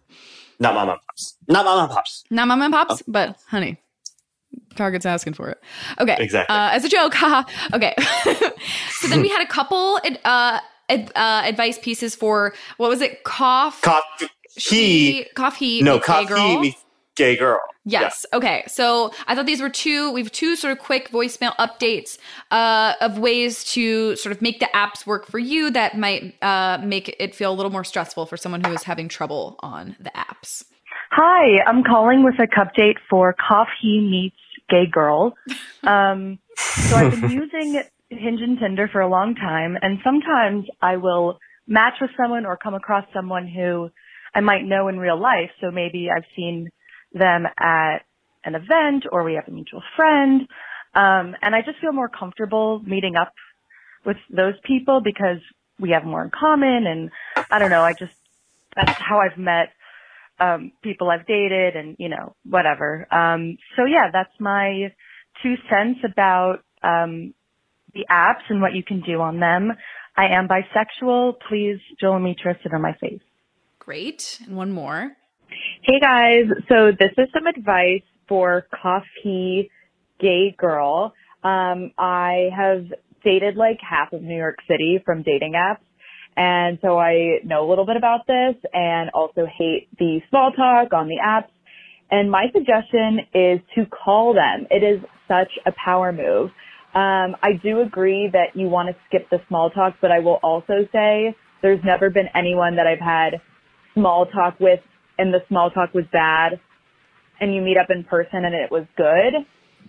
not 0.59 0.73
mom 0.73 0.89
and 0.89 0.99
pops, 1.07 1.37
not 1.47 1.65
mom 1.65 1.83
and 1.83 1.91
pops. 1.91 2.23
Not 2.31 2.47
mom 2.47 2.61
and 2.63 2.73
pops, 2.73 3.01
Oh. 3.01 3.05
but 3.07 3.37
honey, 3.49 3.77
Target's 4.75 5.05
asking 5.05 5.33
for 5.33 5.49
it. 5.49 5.61
Okay. 5.99 6.17
Exactly. 6.19 6.55
Uh, 6.55 6.69
as 6.71 6.83
a 6.83 6.89
joke, 6.89 7.13
haha. 7.15 7.43
Okay. 7.73 7.93
so 8.99 9.07
then 9.07 9.21
we 9.21 9.29
had 9.29 9.41
a 9.41 9.47
couple 9.47 9.99
uh, 10.25 10.59
ad, 10.89 11.11
uh, 11.15 11.41
advice 11.45 11.79
pieces 11.79 12.15
for 12.15 12.53
what 12.77 12.89
was 12.89 13.01
it? 13.01 13.23
Cough. 13.23 13.81
Coffee, 13.81 14.27
he, 14.55 15.25
Cough 15.35 15.57
he. 15.57 15.81
no, 15.81 15.99
Cough. 15.99 16.27
gay 16.27 16.35
girl. 16.35 16.59
me, 16.59 16.77
gay 17.15 17.35
girl. 17.35 17.59
Yes. 17.85 18.25
Okay. 18.31 18.63
So 18.67 19.11
I 19.27 19.35
thought 19.35 19.45
these 19.45 19.61
were 19.61 19.69
two. 19.69 20.11
We 20.11 20.21
have 20.21 20.31
two 20.31 20.55
sort 20.55 20.71
of 20.71 20.79
quick 20.79 21.09
voicemail 21.09 21.53
updates 21.57 22.17
uh, 22.49 22.93
of 23.01 23.19
ways 23.19 23.65
to 23.73 24.15
sort 24.15 24.33
of 24.33 24.41
make 24.41 24.59
the 24.59 24.69
apps 24.73 25.05
work 25.05 25.25
for 25.25 25.39
you 25.39 25.69
that 25.71 25.97
might 25.97 26.35
uh, 26.41 26.79
make 26.83 27.13
it 27.19 27.35
feel 27.35 27.51
a 27.51 27.55
little 27.55 27.71
more 27.71 27.83
stressful 27.83 28.25
for 28.25 28.37
someone 28.37 28.63
who 28.63 28.71
is 28.71 28.83
having 28.83 29.09
trouble 29.09 29.57
on 29.59 29.97
the 29.99 30.11
apps. 30.11 30.63
Hi, 31.11 31.61
I'm 31.67 31.83
calling 31.83 32.23
with 32.23 32.35
a 32.39 32.47
cup 32.47 32.73
date 32.73 32.97
for 33.09 33.35
He 33.81 33.99
Meets 33.99 34.35
Gay 34.69 34.85
Girl. 34.91 35.35
Um, 35.85 36.39
so 36.55 36.95
I've 36.95 37.11
been 37.11 37.29
using 37.43 37.83
Hinge 38.07 38.41
and 38.41 38.57
Tinder 38.57 38.87
for 38.87 39.01
a 39.01 39.09
long 39.09 39.35
time, 39.35 39.77
and 39.81 39.99
sometimes 40.01 40.65
I 40.81 40.95
will 40.95 41.39
match 41.67 41.95
with 41.99 42.11
someone 42.15 42.45
or 42.45 42.55
come 42.55 42.73
across 42.73 43.05
someone 43.13 43.47
who 43.47 43.89
I 44.33 44.41
might 44.41 44.63
know 44.63 44.87
in 44.87 44.97
real 44.97 45.19
life. 45.19 45.51
So 45.61 45.71
maybe 45.71 46.09
I've 46.09 46.25
seen 46.35 46.69
them 47.13 47.45
at 47.59 47.99
an 48.43 48.55
event 48.55 49.05
or 49.11 49.23
we 49.23 49.35
have 49.35 49.47
a 49.47 49.51
mutual 49.51 49.83
friend. 49.95 50.41
Um, 50.95 51.35
and 51.41 51.55
I 51.55 51.61
just 51.65 51.79
feel 51.79 51.91
more 51.91 52.09
comfortable 52.09 52.79
meeting 52.79 53.15
up 53.15 53.33
with 54.05 54.17
those 54.29 54.55
people 54.63 55.01
because 55.01 55.39
we 55.79 55.91
have 55.91 56.03
more 56.03 56.23
in 56.23 56.31
common. 56.31 56.85
And 56.87 57.11
I 57.49 57.59
don't 57.59 57.71
know, 57.71 57.81
I 57.81 57.93
just, 57.93 58.13
that's 58.75 58.99
how 58.99 59.19
I've 59.19 59.37
met 59.37 59.69
um, 60.39 60.71
people 60.81 61.09
I've 61.09 61.27
dated 61.27 61.75
and, 61.75 61.95
you 61.99 62.09
know, 62.09 62.35
whatever. 62.43 63.07
Um, 63.13 63.57
so 63.75 63.85
yeah, 63.85 64.09
that's 64.11 64.33
my 64.39 64.93
two 65.41 65.55
cents 65.69 65.99
about, 66.03 66.59
um, 66.83 67.33
the 67.93 68.05
apps 68.09 68.49
and 68.49 68.61
what 68.61 68.73
you 68.73 68.83
can 68.83 69.01
do 69.01 69.21
on 69.21 69.39
them. 69.39 69.71
I 70.17 70.25
am 70.27 70.47
bisexual. 70.47 71.35
Please, 71.47 71.79
Joel 71.99 72.15
and 72.15 72.23
Mitra, 72.23 72.57
sit 72.63 72.73
on 72.73 72.81
my 72.81 72.93
face. 72.99 73.21
Great. 73.79 74.39
And 74.45 74.55
one 74.55 74.71
more. 74.71 75.11
Hey 75.83 75.99
guys, 75.99 76.45
so 76.67 76.91
this 76.91 77.11
is 77.17 77.27
some 77.33 77.45
advice 77.45 78.01
for 78.27 78.65
coffee 78.81 79.69
gay 80.19 80.55
girl. 80.57 81.13
Um, 81.43 81.91
I 81.97 82.49
have 82.55 82.85
dated 83.23 83.55
like 83.55 83.77
half 83.87 84.13
of 84.13 84.21
New 84.21 84.35
York 84.35 84.57
City 84.67 85.01
from 85.05 85.21
dating 85.21 85.53
apps. 85.53 85.83
And 86.35 86.79
so 86.81 86.97
I 86.97 87.39
know 87.43 87.67
a 87.67 87.69
little 87.69 87.85
bit 87.85 87.97
about 87.97 88.25
this 88.27 88.55
and 88.73 89.09
also 89.11 89.45
hate 89.45 89.87
the 89.99 90.19
small 90.29 90.51
talk 90.51 90.93
on 90.93 91.07
the 91.07 91.17
apps. 91.23 91.49
And 92.09 92.29
my 92.29 92.45
suggestion 92.53 93.19
is 93.33 93.59
to 93.75 93.85
call 93.85 94.33
them. 94.33 94.67
It 94.69 94.83
is 94.83 95.01
such 95.27 95.51
a 95.65 95.71
power 95.83 96.11
move. 96.11 96.49
Um, 96.93 97.35
I 97.41 97.53
do 97.61 97.81
agree 97.81 98.29
that 98.31 98.55
you 98.55 98.67
want 98.67 98.89
to 98.89 98.95
skip 99.07 99.29
the 99.29 99.41
small 99.47 99.71
talk, 99.71 99.95
but 99.99 100.11
I 100.11 100.19
will 100.19 100.39
also 100.43 100.87
say 100.91 101.35
there's 101.61 101.83
never 101.83 102.09
been 102.09 102.27
anyone 102.35 102.75
that 102.75 102.85
I've 102.85 102.99
had 102.99 103.41
small 103.95 104.25
talk 104.27 104.59
with 104.59 104.79
and 105.17 105.33
the 105.33 105.39
small 105.47 105.71
talk 105.71 105.93
was 105.93 106.05
bad 106.11 106.59
and 107.39 107.53
you 107.53 107.61
meet 107.61 107.77
up 107.77 107.87
in 107.89 108.03
person 108.03 108.45
and 108.45 108.53
it 108.53 108.71
was 108.71 108.85
good. 108.95 109.45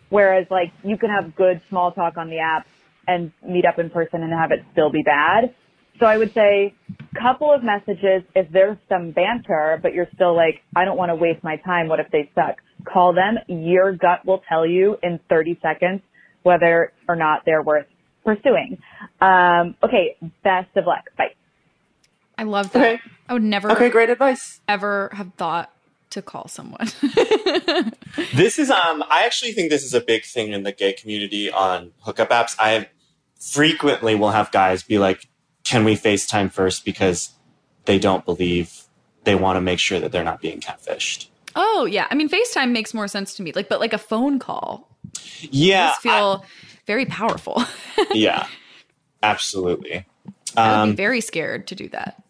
Whereas 0.08 0.46
like 0.50 0.72
you 0.82 0.96
can 0.96 1.10
have 1.10 1.36
good 1.36 1.60
small 1.68 1.92
talk 1.92 2.16
on 2.16 2.30
the 2.30 2.38
app 2.38 2.66
and 3.06 3.32
meet 3.46 3.64
up 3.66 3.78
in 3.78 3.90
person 3.90 4.22
and 4.22 4.32
have 4.32 4.50
it 4.50 4.60
still 4.72 4.90
be 4.90 5.02
bad. 5.02 5.54
So 6.00 6.06
I 6.06 6.18
would 6.18 6.34
say 6.34 6.74
couple 7.20 7.52
of 7.52 7.62
messages 7.62 8.22
if 8.34 8.50
there's 8.50 8.76
some 8.88 9.12
banter, 9.12 9.78
but 9.80 9.94
you're 9.94 10.08
still 10.14 10.34
like, 10.34 10.62
I 10.74 10.84
don't 10.84 10.96
want 10.96 11.10
to 11.10 11.14
waste 11.14 11.44
my 11.44 11.56
time. 11.58 11.88
What 11.88 12.00
if 12.00 12.10
they 12.10 12.28
suck? 12.34 12.56
Call 12.84 13.12
them. 13.14 13.36
Your 13.46 13.92
gut 13.92 14.26
will 14.26 14.42
tell 14.48 14.66
you 14.66 14.96
in 15.02 15.20
30 15.28 15.58
seconds 15.62 16.00
whether 16.42 16.92
or 17.08 17.14
not 17.16 17.42
they're 17.46 17.62
worth 17.62 17.86
pursuing. 18.24 18.78
Um, 19.20 19.76
okay. 19.82 20.16
Best 20.42 20.76
of 20.76 20.86
luck. 20.86 21.04
Bye. 21.16 21.34
I 22.36 22.42
love 22.42 22.72
that. 22.72 22.82
Okay. 22.82 23.00
I 23.28 23.32
would 23.32 23.42
never 23.44 23.70
Okay, 23.72 23.88
great 23.90 24.10
advice. 24.10 24.60
ever 24.68 25.10
have 25.12 25.32
thought 25.34 25.70
to 26.10 26.20
call 26.20 26.48
someone. 26.48 26.88
This 28.34 28.58
is 28.58 28.70
um 28.70 29.02
I 29.10 29.24
actually 29.24 29.52
think 29.52 29.70
this 29.70 29.82
is 29.84 29.92
a 29.94 30.00
big 30.00 30.24
thing 30.24 30.52
in 30.52 30.62
the 30.62 30.70
gay 30.72 30.92
community 30.92 31.50
on 31.50 31.92
hookup 32.00 32.30
apps. 32.30 32.54
I 32.58 32.88
frequently 33.40 34.14
will 34.14 34.30
have 34.30 34.50
guys 34.52 34.82
be 34.84 34.98
like, 34.98 35.26
"Can 35.64 35.84
we 35.84 35.96
FaceTime 35.96 36.52
first 36.52 36.84
because 36.84 37.30
they 37.86 37.98
don't 37.98 38.24
believe 38.24 38.82
they 39.24 39.34
want 39.34 39.56
to 39.56 39.60
make 39.60 39.78
sure 39.78 40.00
that 40.00 40.12
they're 40.12 40.24
not 40.24 40.40
being 40.40 40.60
catfished. 40.60 41.28
Oh 41.56 41.86
yeah, 41.86 42.06
I 42.10 42.14
mean 42.14 42.28
FaceTime 42.28 42.72
makes 42.72 42.92
more 42.94 43.08
sense 43.08 43.34
to 43.34 43.42
me. 43.42 43.52
Like, 43.52 43.68
but 43.68 43.80
like 43.80 43.92
a 43.92 43.98
phone 43.98 44.38
call, 44.38 44.88
Yeah, 45.40 45.88
does 45.88 45.96
feel 45.98 46.44
very 46.86 47.06
powerful. 47.06 47.62
Yeah, 48.12 48.46
absolutely. 49.22 50.04
I 50.56 50.68
would 50.70 50.76
Um, 50.82 50.90
be 50.90 50.96
very 50.96 51.20
scared 51.20 51.66
to 51.68 51.74
do 51.74 51.88
that. 51.88 52.22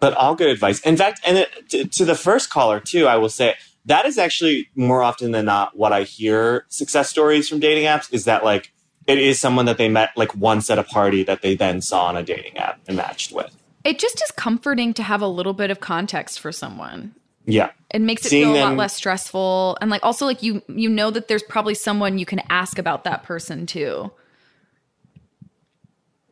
but 0.00 0.14
all 0.14 0.34
good 0.34 0.48
advice. 0.48 0.80
In 0.80 0.96
fact, 0.96 1.20
and 1.26 1.38
it, 1.38 1.68
to, 1.70 1.84
to 1.86 2.04
the 2.04 2.14
first 2.14 2.50
caller 2.50 2.80
too, 2.80 3.06
I 3.06 3.16
will 3.16 3.28
say 3.28 3.54
that 3.86 4.04
is 4.06 4.18
actually 4.18 4.68
more 4.74 5.02
often 5.02 5.30
than 5.32 5.44
not 5.46 5.76
what 5.76 5.92
I 5.92 6.02
hear 6.02 6.66
success 6.68 7.08
stories 7.08 7.48
from 7.48 7.60
dating 7.60 7.84
apps 7.84 8.12
is 8.12 8.24
that 8.24 8.44
like 8.44 8.72
it 9.06 9.18
is 9.18 9.38
someone 9.40 9.66
that 9.66 9.78
they 9.78 9.88
met 9.88 10.10
like 10.16 10.34
once 10.34 10.68
at 10.70 10.78
a 10.78 10.82
party 10.82 11.22
that 11.24 11.42
they 11.42 11.54
then 11.54 11.80
saw 11.80 12.06
on 12.06 12.16
a 12.16 12.22
dating 12.22 12.56
app 12.56 12.80
and 12.88 12.96
matched 12.96 13.32
with. 13.32 13.54
It 13.84 13.98
just 13.98 14.20
is 14.22 14.30
comforting 14.32 14.92
to 14.94 15.02
have 15.02 15.22
a 15.22 15.28
little 15.28 15.52
bit 15.52 15.70
of 15.70 15.78
context 15.80 16.40
for 16.40 16.50
someone. 16.52 17.14
Yeah, 17.48 17.70
It 17.94 18.00
makes 18.00 18.26
it 18.26 18.30
Seeing 18.30 18.46
feel 18.52 18.56
a 18.56 18.60
lot 18.62 18.68
them- 18.70 18.76
less 18.78 18.94
stressful, 18.94 19.78
and 19.80 19.88
like 19.88 20.02
also 20.04 20.26
like 20.26 20.42
you 20.42 20.62
you 20.68 20.88
know 20.88 21.10
that 21.12 21.28
there's 21.28 21.44
probably 21.44 21.74
someone 21.74 22.18
you 22.18 22.26
can 22.26 22.42
ask 22.50 22.76
about 22.78 23.04
that 23.04 23.22
person 23.22 23.66
too. 23.66 24.10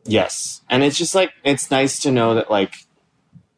yes, 0.05 0.61
and 0.69 0.83
it's 0.83 0.97
just 0.97 1.15
like 1.15 1.31
it's 1.43 1.71
nice 1.71 1.99
to 1.99 2.11
know 2.11 2.35
that 2.35 2.51
like 2.51 2.73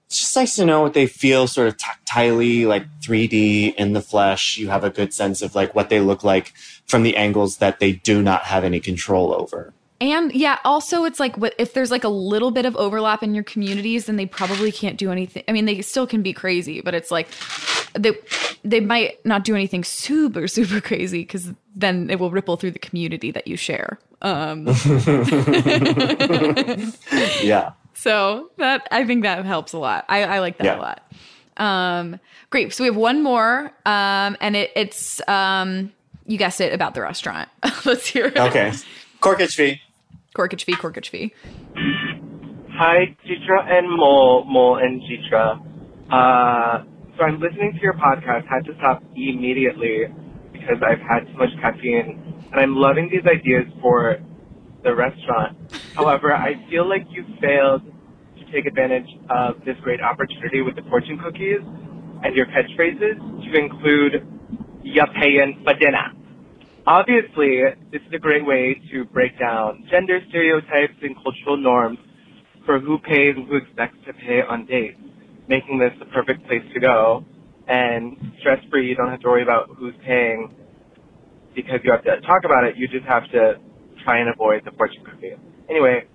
it's 0.07 0.19
just 0.19 0.35
nice 0.35 0.55
to 0.55 0.65
know 0.65 0.81
what 0.81 0.93
they 0.93 1.05
feel 1.07 1.47
sort 1.47 1.67
of 1.67 1.77
tactilely 1.77 2.65
like 2.65 2.85
3D 3.01 3.75
in 3.75 3.93
the 3.93 4.01
flesh. 4.01 4.57
You 4.57 4.69
have 4.69 4.83
a 4.83 4.89
good 4.89 5.13
sense 5.13 5.41
of 5.41 5.55
like 5.55 5.75
what 5.75 5.89
they 5.89 5.99
look 5.99 6.23
like 6.23 6.53
from 6.87 7.03
the 7.03 7.15
angles 7.17 7.57
that 7.57 7.79
they 7.79 7.91
do 7.93 8.21
not 8.21 8.43
have 8.43 8.63
any 8.63 8.79
control 8.79 9.33
over. 9.33 9.73
And 9.99 10.31
yeah, 10.31 10.59
also 10.63 11.05
it's 11.05 11.19
like 11.19 11.35
if 11.57 11.73
there's 11.73 11.89
like 11.89 12.03
a 12.03 12.09
little 12.09 12.51
bit 12.51 12.65
of 12.65 12.75
overlap 12.75 13.23
in 13.23 13.33
your 13.33 13.43
communities, 13.43 14.05
then 14.05 14.15
they 14.15 14.27
probably 14.27 14.71
can't 14.71 14.95
do 14.97 15.11
anything. 15.11 15.43
I 15.47 15.51
mean, 15.51 15.65
they 15.65 15.81
still 15.81 16.05
can 16.05 16.21
be 16.21 16.33
crazy, 16.33 16.81
but 16.81 16.93
it's 16.93 17.09
like 17.09 17.27
they 17.93 18.11
they 18.63 18.79
might 18.79 19.25
not 19.25 19.43
do 19.43 19.55
anything 19.55 19.83
super 19.83 20.47
super 20.47 20.79
crazy 20.81 21.21
because 21.21 21.51
then 21.75 22.11
it 22.11 22.19
will 22.19 22.29
ripple 22.29 22.57
through 22.57 22.71
the 22.71 22.79
community 22.79 23.31
that 23.31 23.47
you 23.47 23.57
share. 23.57 23.97
Um, 24.21 24.65
Yeah. 27.41 27.71
so 27.93 28.51
that 28.57 28.87
I 28.91 29.03
think 29.05 29.23
that 29.23 29.45
helps 29.45 29.73
a 29.73 29.79
lot. 29.79 30.05
I, 30.09 30.23
I 30.23 30.39
like 30.39 30.57
that 30.59 30.65
Yeah. 30.65 30.77
a 30.77 30.79
lot. 30.79 31.11
Um, 31.57 32.19
great. 32.51 32.71
So 32.73 32.83
we 32.83 32.87
have 32.87 32.95
one 32.95 33.23
more, 33.23 33.71
um, 33.85 34.37
and 34.41 34.55
it, 34.55 34.71
it's 34.75 35.27
um, 35.27 35.91
you 36.27 36.37
guessed 36.37 36.61
it 36.61 36.73
about 36.73 36.93
the 36.93 37.01
restaurant. 37.01 37.49
Let's 37.85 38.05
hear 38.07 38.27
it. 38.27 38.37
Okay. 38.37 38.71
Corkage 39.21 39.55
fee. 39.55 39.81
Corkage 40.35 40.63
fee, 40.63 40.73
corkage 40.73 41.09
fee. 41.09 41.33
Hi, 42.77 43.15
Chitra 43.25 43.65
and 43.71 43.89
Mole, 43.89 44.43
Mole 44.45 44.77
and 44.77 45.01
Chitra. 45.01 45.59
Uh, 46.11 46.83
so 47.17 47.23
I'm 47.23 47.39
listening 47.39 47.73
to 47.73 47.79
your 47.81 47.93
podcast. 47.93 48.45
Had 48.47 48.65
to 48.65 48.75
stop 48.77 49.01
immediately 49.15 50.05
because 50.51 50.77
I've 50.85 50.99
had 50.99 51.25
too 51.25 51.37
much 51.37 51.49
caffeine, 51.59 52.21
and 52.51 52.61
I'm 52.61 52.75
loving 52.75 53.09
these 53.09 53.25
ideas 53.25 53.65
for 53.81 54.17
the 54.83 54.93
restaurant. 54.93 55.57
However, 55.95 56.33
I 56.35 56.53
feel 56.69 56.87
like 56.87 57.07
you 57.09 57.25
failed 57.41 57.81
to 58.37 58.51
take 58.51 58.67
advantage 58.67 59.09
of 59.29 59.55
this 59.65 59.75
great 59.81 60.01
opportunity 60.01 60.61
with 60.61 60.75
the 60.75 60.83
fortune 60.83 61.17
cookies 61.17 61.61
and 62.23 62.35
your 62.35 62.45
catchphrases 62.45 63.17
to 63.17 63.57
include 63.57 64.27
"Ya 64.83 65.05
payin' 65.19 65.63
for 65.63 65.73
dinner." 65.73 66.13
Obviously, 66.87 67.59
this 67.91 68.01
is 68.07 68.13
a 68.13 68.17
great 68.17 68.45
way 68.45 68.81
to 68.93 69.03
break 69.03 69.37
down 69.37 69.85
gender 69.91 70.21
stereotypes 70.29 70.93
and 71.01 71.15
cultural 71.21 71.57
norms 71.57 71.99
for 72.65 72.79
who 72.79 72.97
pays 72.99 73.35
and 73.35 73.45
who 73.45 73.57
expects 73.57 73.97
to 74.05 74.13
pay 74.13 74.39
on 74.47 74.65
dates, 74.65 74.97
making 75.49 75.79
this 75.79 75.91
the 75.99 76.05
perfect 76.05 76.47
place 76.47 76.63
to 76.73 76.79
go. 76.79 77.25
And 77.67 78.15
stress 78.39 78.59
free, 78.71 78.87
you 78.87 78.95
don't 78.95 79.09
have 79.09 79.19
to 79.19 79.27
worry 79.27 79.43
about 79.43 79.69
who's 79.77 79.95
paying 80.05 80.55
because 81.53 81.81
you 81.83 81.91
have 81.91 82.05
to 82.05 82.21
talk 82.21 82.45
about 82.45 82.63
it. 82.63 82.77
You 82.77 82.87
just 82.87 83.05
have 83.05 83.29
to 83.31 83.55
try 84.05 84.19
and 84.19 84.29
avoid 84.29 84.61
the 84.63 84.71
fortune 84.71 85.03
cookie. 85.03 85.33
Anyway, 85.69 86.05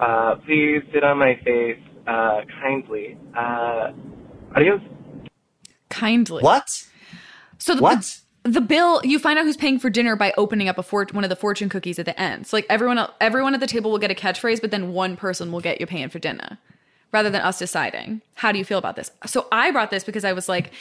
uh, 0.00 0.36
please 0.46 0.80
sit 0.94 1.04
on 1.04 1.18
my 1.18 1.38
face 1.44 1.78
uh, 2.06 2.40
kindly. 2.62 3.18
Uh, 3.36 3.92
adios. 4.56 4.80
Kindly. 5.90 6.42
What? 6.42 6.84
So 7.58 7.74
the, 7.74 7.82
What? 7.82 8.19
The 8.42 8.60
bill 8.60 9.00
you 9.04 9.18
find 9.18 9.38
out 9.38 9.44
who's 9.44 9.56
paying 9.56 9.78
for 9.78 9.90
dinner 9.90 10.16
by 10.16 10.32
opening 10.36 10.68
up 10.68 10.78
a 10.78 10.82
fort, 10.82 11.12
one 11.12 11.24
of 11.24 11.30
the 11.30 11.36
fortune 11.36 11.68
cookies 11.68 11.98
at 11.98 12.06
the 12.06 12.18
end. 12.18 12.46
So 12.46 12.56
like 12.56 12.66
everyone 12.70 12.98
el- 12.98 13.14
everyone 13.20 13.54
at 13.54 13.60
the 13.60 13.66
table 13.66 13.90
will 13.90 13.98
get 13.98 14.10
a 14.10 14.14
catchphrase, 14.14 14.60
but 14.60 14.70
then 14.70 14.92
one 14.92 15.16
person 15.16 15.52
will 15.52 15.60
get 15.60 15.80
you 15.80 15.86
paying 15.86 16.08
for 16.08 16.18
dinner, 16.18 16.58
rather 17.12 17.28
than 17.28 17.42
us 17.42 17.58
deciding. 17.58 18.22
How 18.34 18.52
do 18.52 18.58
you 18.58 18.64
feel 18.64 18.78
about 18.78 18.96
this? 18.96 19.10
So 19.26 19.46
I 19.52 19.70
brought 19.70 19.90
this 19.90 20.04
because 20.04 20.24
I 20.24 20.32
was 20.32 20.48
like, 20.48 20.72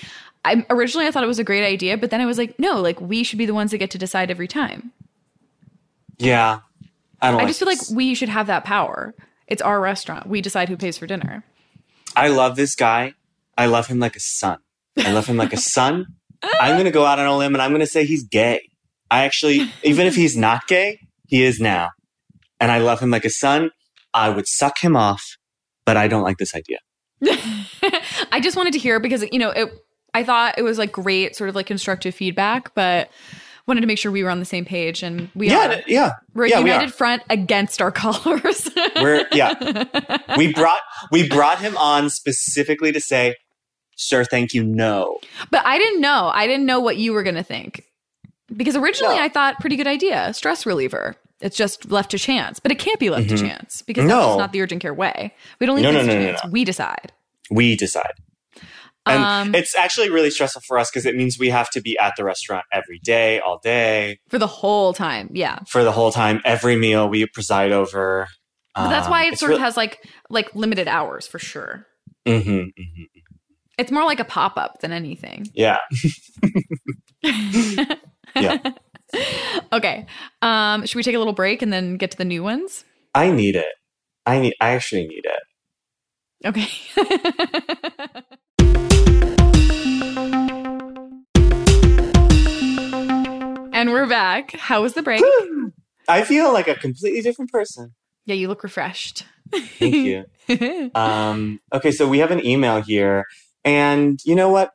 I 0.45 0.65
originally 0.69 1.07
I 1.07 1.11
thought 1.11 1.23
it 1.23 1.27
was 1.27 1.39
a 1.39 1.43
great 1.43 1.65
idea, 1.65 1.97
but 1.97 2.11
then 2.11 2.21
I 2.21 2.25
was 2.25 2.37
like, 2.37 2.57
no, 2.59 2.79
like 2.79 2.99
we 3.01 3.23
should 3.23 3.39
be 3.39 3.45
the 3.45 3.53
ones 3.53 3.71
that 3.71 3.77
get 3.77 3.91
to 3.91 3.97
decide 3.97 4.31
every 4.31 4.47
time. 4.47 4.91
Yeah. 6.17 6.59
I 7.21 7.31
don't 7.31 7.35
I 7.35 7.43
like 7.43 7.47
just 7.47 7.59
feel 7.59 7.67
like 7.67 7.79
we 7.93 8.15
should 8.15 8.29
have 8.29 8.47
that 8.47 8.63
power. 8.63 9.13
It's 9.47 9.61
our 9.61 9.81
restaurant. 9.81 10.27
We 10.27 10.41
decide 10.41 10.69
who 10.69 10.77
pays 10.77 10.97
for 10.97 11.07
dinner. 11.07 11.43
I 12.15 12.29
love 12.29 12.55
this 12.55 12.75
guy. 12.75 13.15
I 13.57 13.65
love 13.65 13.87
him 13.87 13.99
like 13.99 14.15
a 14.15 14.19
son. 14.21 14.59
I 14.97 15.11
love 15.11 15.25
him 15.25 15.35
like 15.35 15.51
a 15.51 15.57
son. 15.75 16.15
I'm 16.43 16.73
going 16.75 16.85
to 16.85 16.91
go 16.91 17.05
out 17.05 17.19
on 17.19 17.25
a 17.25 17.35
limb 17.37 17.53
and 17.55 17.61
I'm 17.61 17.71
going 17.71 17.81
to 17.81 17.87
say 17.87 18.05
he's 18.05 18.23
gay. 18.23 18.61
I 19.11 19.23
actually, 19.25 19.71
even 19.83 20.07
if 20.07 20.15
he's 20.15 20.37
not 20.37 20.67
gay, 20.67 20.99
he 21.27 21.43
is 21.43 21.59
now. 21.59 21.89
And 22.59 22.71
I 22.71 22.77
love 22.79 22.99
him 22.99 23.09
like 23.11 23.25
a 23.25 23.29
son. 23.29 23.71
I 24.13 24.29
would 24.29 24.47
suck 24.47 24.79
him 24.79 24.95
off, 24.95 25.23
but 25.85 25.97
I 25.97 26.07
don't 26.07 26.23
like 26.23 26.37
this 26.37 26.53
idea. 26.55 26.77
I 28.31 28.39
just 28.41 28.55
wanted 28.57 28.73
to 28.73 28.79
hear 28.79 28.99
because 28.99 29.23
you 29.31 29.39
know 29.39 29.49
it. 29.51 29.69
I 30.13 30.23
thought 30.23 30.57
it 30.57 30.63
was 30.63 30.77
like 30.79 30.91
great, 30.91 31.35
sort 31.35 31.49
of 31.49 31.55
like 31.55 31.67
constructive 31.67 32.15
feedback, 32.15 32.73
but 32.73 33.09
wanted 33.67 33.81
to 33.81 33.87
make 33.87 33.99
sure 33.99 34.11
we 34.11 34.23
were 34.23 34.29
on 34.31 34.39
the 34.39 34.45
same 34.45 34.65
page, 34.65 35.03
and 35.03 35.29
we 35.35 35.49
Yeah, 35.49 35.75
are. 35.77 35.81
yeah. 35.85 36.11
We're 36.33 36.45
a 36.45 36.49
yeah, 36.49 36.61
we 36.61 36.69
united 36.71 36.89
are. 36.89 36.93
front 36.93 37.23
against 37.29 37.81
our 37.81 37.91
callers. 37.91 38.69
We're 38.95 39.27
yeah. 39.31 39.53
We 40.37 40.51
brought 40.53 40.79
we 41.11 41.27
brought 41.29 41.59
him 41.59 41.77
on 41.77 42.09
specifically 42.09 42.91
to 42.91 42.99
say, 42.99 43.35
"Sir, 43.99 44.23
thank 44.23 44.53
you, 44.53 44.63
no." 44.63 45.19
but 45.51 45.65
I 45.65 45.77
didn't 45.77 46.01
know. 46.01 46.31
I 46.33 46.47
didn't 46.47 46.65
know 46.65 46.79
what 46.79 46.97
you 46.97 47.13
were 47.13 47.23
going 47.23 47.35
to 47.35 47.43
think 47.43 47.83
because 48.55 48.75
originally 48.75 49.15
No. 49.17 49.21
I 49.23 49.29
thought 49.29 49.59
pretty 49.59 49.75
good 49.75 49.87
idea, 49.87 50.33
stress 50.33 50.65
reliever. 50.65 51.15
It's 51.41 51.55
just 51.55 51.89
left 51.91 52.11
to 52.11 52.17
chance, 52.19 52.59
but 52.59 52.71
it 52.71 52.79
can't 52.79 52.99
be 52.99 53.09
left 53.09 53.29
to 53.29 53.37
chance 53.37 53.81
because 53.81 54.03
that's 54.05 54.11
Mm-hmm. 54.13 54.19
No. 54.21 54.27
just 54.31 54.37
not 54.39 54.51
the 54.51 54.61
urgent 54.61 54.81
care 54.81 54.93
way. 54.93 55.33
We 55.59 55.65
don't 55.65 55.75
leave 55.77 55.83
No, 55.83 55.91
no, 55.91 56.01
no, 56.01 56.11
chance. 56.13 56.41
no. 56.43 56.49
We 56.51 56.65
decide. 56.65 57.13
We 57.49 57.75
decide. 57.77 58.13
And 59.05 59.23
Um, 59.23 59.55
it's 59.55 59.73
actually 59.75 60.09
really 60.09 60.29
stressful 60.31 60.61
for 60.67 60.77
us 60.77 60.91
because 60.91 61.05
it 61.05 61.15
means 61.15 61.39
we 61.39 61.49
have 61.49 61.69
to 61.71 61.81
be 61.81 61.97
at 61.97 62.13
the 62.17 62.23
restaurant 62.25 62.65
every 62.73 62.99
day, 62.99 63.39
all 63.39 63.57
day, 63.63 64.19
for 64.27 64.37
the 64.37 64.47
whole 64.47 64.93
time. 64.93 65.29
Yeah. 65.33 65.59
for 65.67 65.83
the 65.85 65.91
whole 65.93 66.11
time. 66.11 66.41
Every 66.43 66.75
meal 66.75 67.07
we 67.07 67.25
preside 67.25 67.71
over. 67.71 68.27
But 68.75 68.89
that's 68.89 69.07
why 69.09 69.25
it 69.25 69.39
sort 69.39 69.53
of 69.53 69.59
has. 69.59 69.75
like 69.77 69.99
like 70.29 70.53
limited 70.55 70.87
hours 70.89 71.25
for 71.25 71.39
sure. 71.39 71.85
hmm 72.27 72.63
It's 73.79 73.91
more 73.91 74.03
like 74.03 74.19
a 74.19 74.25
pop 74.25 74.57
up 74.57 74.81
than 74.81 74.91
anything. 74.91 75.47
Yeah. 75.53 75.77
yeah. 78.35 78.57
Okay. 79.71 80.05
Um, 80.41 80.85
should 80.85 80.97
we 80.97 81.03
take 81.03 81.15
a 81.15 81.17
little 81.17 81.31
break 81.31 81.61
and 81.61 81.71
then 81.71 81.95
get 81.95 82.11
to 82.11 82.17
the 82.17 82.25
new 82.25 82.43
ones? 82.43 82.83
I 83.15 83.31
need 83.31 83.55
it. 83.55 83.73
I 84.25 84.41
need. 84.41 84.53
I 84.59 84.71
actually 84.71 85.07
need 85.07 85.23
it. 85.23 85.39
Okay. 86.45 86.67
and 93.71 93.91
we're 93.91 94.07
back. 94.07 94.57
How 94.57 94.81
was 94.81 94.93
the 94.93 95.03
break? 95.03 95.23
I 96.09 96.23
feel 96.23 96.51
like 96.51 96.67
a 96.67 96.75
completely 96.75 97.21
different 97.21 97.49
person. 97.49 97.93
yeah, 98.25 98.35
you 98.35 98.49
look 98.49 98.61
refreshed. 98.61 99.23
Thank 99.53 99.95
you. 99.95 100.25
um, 100.95 101.61
okay, 101.73 101.91
so 101.91 102.09
we 102.09 102.19
have 102.19 102.31
an 102.31 102.45
email 102.45 102.81
here, 102.81 103.25
and 103.63 104.19
you 104.25 104.35
know 104.35 104.49
what? 104.49 104.71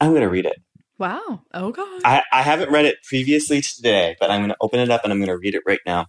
I'm 0.00 0.10
going 0.10 0.22
to 0.22 0.28
read 0.28 0.46
it. 0.46 0.60
wow. 0.98 1.42
Oh 1.52 1.70
god. 1.72 2.00
I, 2.04 2.22
I 2.32 2.42
haven't 2.42 2.70
read 2.70 2.84
it 2.86 2.96
previously 3.04 3.60
today, 3.60 4.16
but 4.20 4.30
I'm 4.30 4.40
going 4.40 4.50
to 4.50 4.56
open 4.60 4.80
it 4.80 4.90
up 4.90 5.02
and 5.04 5.12
I'm 5.12 5.18
going 5.18 5.28
to 5.28 5.36
read 5.38 5.54
it 5.54 5.62
right 5.66 5.80
now 5.86 6.06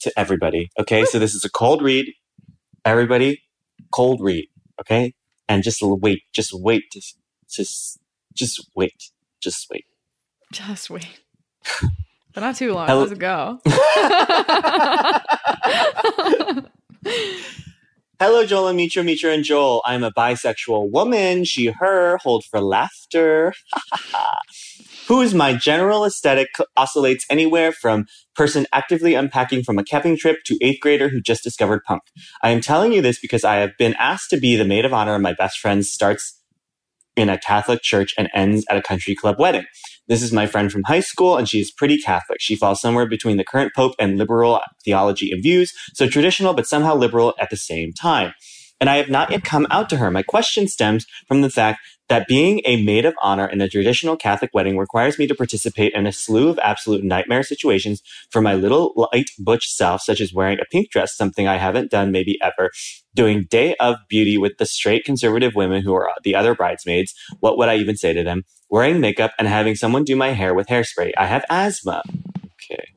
to 0.00 0.12
everybody. 0.18 0.70
Okay, 0.78 1.04
so 1.04 1.18
this 1.18 1.34
is 1.34 1.44
a 1.44 1.50
cold 1.50 1.82
read. 1.82 2.12
Everybody, 2.84 3.42
cold 3.92 4.20
read. 4.20 4.48
Okay, 4.80 5.14
and 5.48 5.62
just 5.62 5.80
wait, 5.82 6.22
just 6.32 6.52
wait, 6.52 6.84
just 6.92 7.16
just 7.48 7.98
just 8.34 8.68
wait, 8.74 9.10
just 9.40 9.68
wait. 9.70 9.84
Just 10.52 10.90
wait. 10.90 11.20
But 12.34 12.40
not 12.40 12.56
too 12.56 12.72
long. 12.72 12.88
Let's 12.88 13.12
go. 13.14 13.60
Hello, 18.24 18.46
Joel 18.46 18.68
and 18.68 18.76
Mitra, 18.76 19.02
Mitra 19.02 19.32
and 19.32 19.42
Joel. 19.42 19.82
I'm 19.84 20.04
a 20.04 20.12
bisexual 20.12 20.92
woman. 20.92 21.42
She, 21.42 21.66
her, 21.66 22.18
hold 22.18 22.44
for 22.44 22.60
laughter. 22.60 23.52
Who's 25.08 25.34
my 25.34 25.54
general 25.54 26.04
aesthetic 26.04 26.50
oscillates 26.76 27.26
anywhere 27.28 27.72
from 27.72 28.06
person 28.36 28.66
actively 28.72 29.14
unpacking 29.14 29.64
from 29.64 29.76
a 29.76 29.82
camping 29.82 30.16
trip 30.16 30.44
to 30.44 30.56
eighth 30.62 30.78
grader 30.80 31.08
who 31.08 31.20
just 31.20 31.42
discovered 31.42 31.82
punk. 31.82 32.02
I 32.44 32.50
am 32.50 32.60
telling 32.60 32.92
you 32.92 33.02
this 33.02 33.18
because 33.18 33.42
I 33.42 33.56
have 33.56 33.72
been 33.76 33.94
asked 33.94 34.30
to 34.30 34.36
be 34.36 34.54
the 34.54 34.64
maid 34.64 34.84
of 34.84 34.92
honor 34.92 35.18
my 35.18 35.32
best 35.32 35.58
friend's 35.58 35.90
starts 35.90 36.40
in 37.16 37.28
a 37.28 37.38
Catholic 37.38 37.82
church 37.82 38.14
and 38.16 38.30
ends 38.32 38.64
at 38.70 38.76
a 38.76 38.82
country 38.82 39.16
club 39.16 39.40
wedding. 39.40 39.66
This 40.08 40.22
is 40.22 40.32
my 40.32 40.46
friend 40.46 40.70
from 40.70 40.82
high 40.84 41.00
school, 41.00 41.36
and 41.36 41.48
she 41.48 41.60
is 41.60 41.70
pretty 41.70 41.98
Catholic. 41.98 42.40
She 42.40 42.56
falls 42.56 42.80
somewhere 42.80 43.06
between 43.06 43.36
the 43.36 43.44
current 43.44 43.72
Pope 43.74 43.94
and 43.98 44.18
liberal 44.18 44.60
theology 44.84 45.30
and 45.30 45.42
views, 45.42 45.72
so 45.94 46.08
traditional 46.08 46.54
but 46.54 46.66
somehow 46.66 46.94
liberal 46.94 47.34
at 47.40 47.50
the 47.50 47.56
same 47.56 47.92
time. 47.92 48.34
And 48.80 48.90
I 48.90 48.96
have 48.96 49.08
not 49.08 49.30
yet 49.30 49.44
come 49.44 49.68
out 49.70 49.88
to 49.90 49.98
her. 49.98 50.10
My 50.10 50.24
question 50.24 50.66
stems 50.66 51.06
from 51.28 51.40
the 51.40 51.50
fact 51.50 51.78
that 52.08 52.26
being 52.26 52.60
a 52.64 52.82
maid 52.82 53.06
of 53.06 53.14
honor 53.22 53.46
in 53.46 53.60
a 53.60 53.68
traditional 53.68 54.16
Catholic 54.16 54.50
wedding 54.52 54.76
requires 54.76 55.20
me 55.20 55.26
to 55.28 55.36
participate 55.36 55.94
in 55.94 56.04
a 56.04 56.12
slew 56.12 56.48
of 56.48 56.58
absolute 56.58 57.04
nightmare 57.04 57.44
situations 57.44 58.02
for 58.28 58.42
my 58.42 58.54
little 58.54 58.92
light 59.12 59.30
butch 59.38 59.70
self, 59.70 60.02
such 60.02 60.20
as 60.20 60.34
wearing 60.34 60.58
a 60.58 60.64
pink 60.64 60.90
dress, 60.90 61.16
something 61.16 61.46
I 61.46 61.58
haven't 61.58 61.92
done 61.92 62.10
maybe 62.10 62.38
ever, 62.42 62.70
doing 63.14 63.46
day 63.48 63.76
of 63.76 63.96
beauty 64.08 64.36
with 64.36 64.58
the 64.58 64.66
straight 64.66 65.04
conservative 65.04 65.54
women 65.54 65.82
who 65.82 65.94
are 65.94 66.10
the 66.24 66.34
other 66.34 66.54
bridesmaids. 66.54 67.14
What 67.38 67.56
would 67.58 67.68
I 67.68 67.76
even 67.76 67.96
say 67.96 68.12
to 68.12 68.24
them? 68.24 68.42
Wearing 68.72 69.00
makeup 69.00 69.32
and 69.38 69.46
having 69.46 69.74
someone 69.74 70.02
do 70.02 70.16
my 70.16 70.30
hair 70.30 70.54
with 70.54 70.66
hairspray. 70.66 71.12
I 71.18 71.26
have 71.26 71.44
asthma. 71.50 72.02
Okay. 72.54 72.88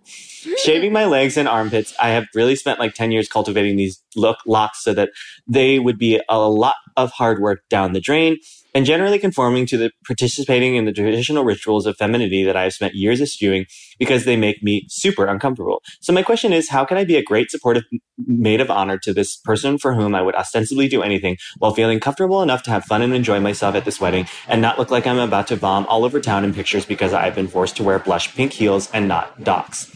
Shaving 0.64 0.94
my 0.94 1.04
legs 1.04 1.36
and 1.36 1.50
armpits. 1.50 1.94
I 2.00 2.12
have 2.12 2.28
really 2.34 2.56
spent 2.56 2.80
like 2.80 2.94
10 2.94 3.12
years 3.12 3.28
cultivating 3.28 3.76
these 3.76 4.02
look 4.16 4.38
locks 4.48 4.82
so 4.82 4.94
that 4.94 5.10
they 5.48 5.80
would 5.80 5.98
be 5.98 6.22
a 6.30 6.40
lot 6.40 6.76
of 6.96 7.12
hard 7.12 7.42
work 7.42 7.60
down 7.70 7.92
the 7.92 8.00
drain 8.00 8.38
and 8.76 8.86
generally 8.86 9.18
conforming 9.18 9.66
to 9.66 9.78
the 9.78 9.92
participating 10.06 10.76
in 10.76 10.84
the 10.84 10.92
traditional 10.92 11.46
rituals 11.46 11.86
of 11.86 11.96
femininity 11.96 12.44
that 12.44 12.58
I 12.58 12.64
have 12.64 12.74
spent 12.74 12.94
years 12.94 13.22
eschewing 13.22 13.66
because 13.98 14.26
they 14.26 14.36
make 14.36 14.62
me 14.62 14.86
super 14.90 15.26
uncomfortable. 15.26 15.82
So 16.02 16.12
my 16.12 16.22
question 16.22 16.52
is, 16.52 16.70
how 16.70 16.84
can 16.84 16.98
I 16.98 17.06
be 17.06 17.16
a 17.16 17.24
great 17.24 17.50
supportive 17.50 17.86
maid 18.18 18.60
of 18.60 18.70
honor 18.70 19.00
to 19.00 19.14
this 19.14 19.38
person 19.38 19.78
for 19.78 19.96
whom 19.96 20.14
I 20.14 20.22
would 20.22 20.36
ostensibly 20.36 20.90
do 20.90 21.02
anything 21.02 21.38
while 21.58 21.74
feeling 21.74 22.02
comfortable 22.02 22.44
enough 22.44 22.64
to 22.64 22.72
have 22.72 22.84
fun 22.84 23.02
and 23.02 23.16
enjoy 23.16 23.40
myself 23.40 23.76
at 23.76 23.86
this 23.86 24.02
wedding 24.02 24.28
and 24.48 24.62
not 24.62 24.78
look 24.78 24.92
like 24.92 25.08
I'm 25.08 25.20
about 25.20 25.48
to 25.48 25.56
vom 25.56 25.86
all 25.86 26.04
over 26.04 26.20
town 26.20 26.44
in 26.44 26.54
pictures 26.54 26.86
because 26.86 27.14
I've 27.14 27.34
been 27.34 27.48
forced 27.48 27.78
to 27.78 27.84
wear 27.84 27.98
blush 27.98 28.36
pink 28.36 28.52
heels 28.52 28.92
and 28.92 29.08
not 29.08 29.42
docs. 29.42 29.96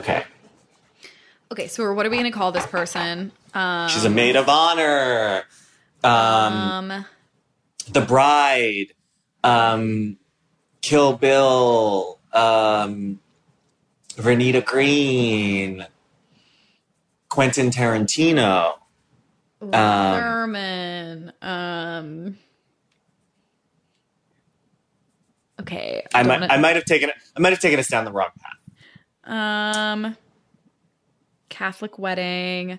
Okay. 0.00 0.24
Okay, 1.52 1.68
so 1.68 1.92
what 1.94 2.04
are 2.04 2.10
we 2.10 2.16
going 2.16 2.30
to 2.30 2.36
call 2.36 2.50
this 2.50 2.66
person? 2.66 3.30
Um, 3.54 3.88
She's 3.88 4.04
a 4.04 4.10
maid 4.10 4.34
of 4.34 4.48
honor. 4.48 5.44
Um, 6.02 6.12
um 6.12 7.06
the 7.90 8.00
Bride, 8.00 8.88
um, 9.44 10.18
Kill 10.82 11.16
Bill, 11.16 12.18
um, 12.32 13.20
Vernita 14.16 14.64
Green, 14.64 15.86
Quentin 17.28 17.70
Tarantino. 17.70 18.74
Um, 19.60 19.70
Thurman. 19.72 21.32
Um, 21.42 22.38
okay. 25.60 26.04
I 26.14 26.22
don't 26.22 26.28
might, 26.28 26.40
know. 26.40 26.46
I 26.50 26.56
might 26.58 26.76
have 26.76 26.84
taken, 26.84 27.10
I 27.36 27.40
might 27.40 27.50
have 27.52 27.60
taken 27.60 27.78
us 27.80 27.88
down 27.88 28.04
the 28.04 28.12
wrong 28.12 28.30
path. 28.40 28.52
Um, 29.94 30.16
Catholic 31.48 31.98
wedding. 31.98 32.78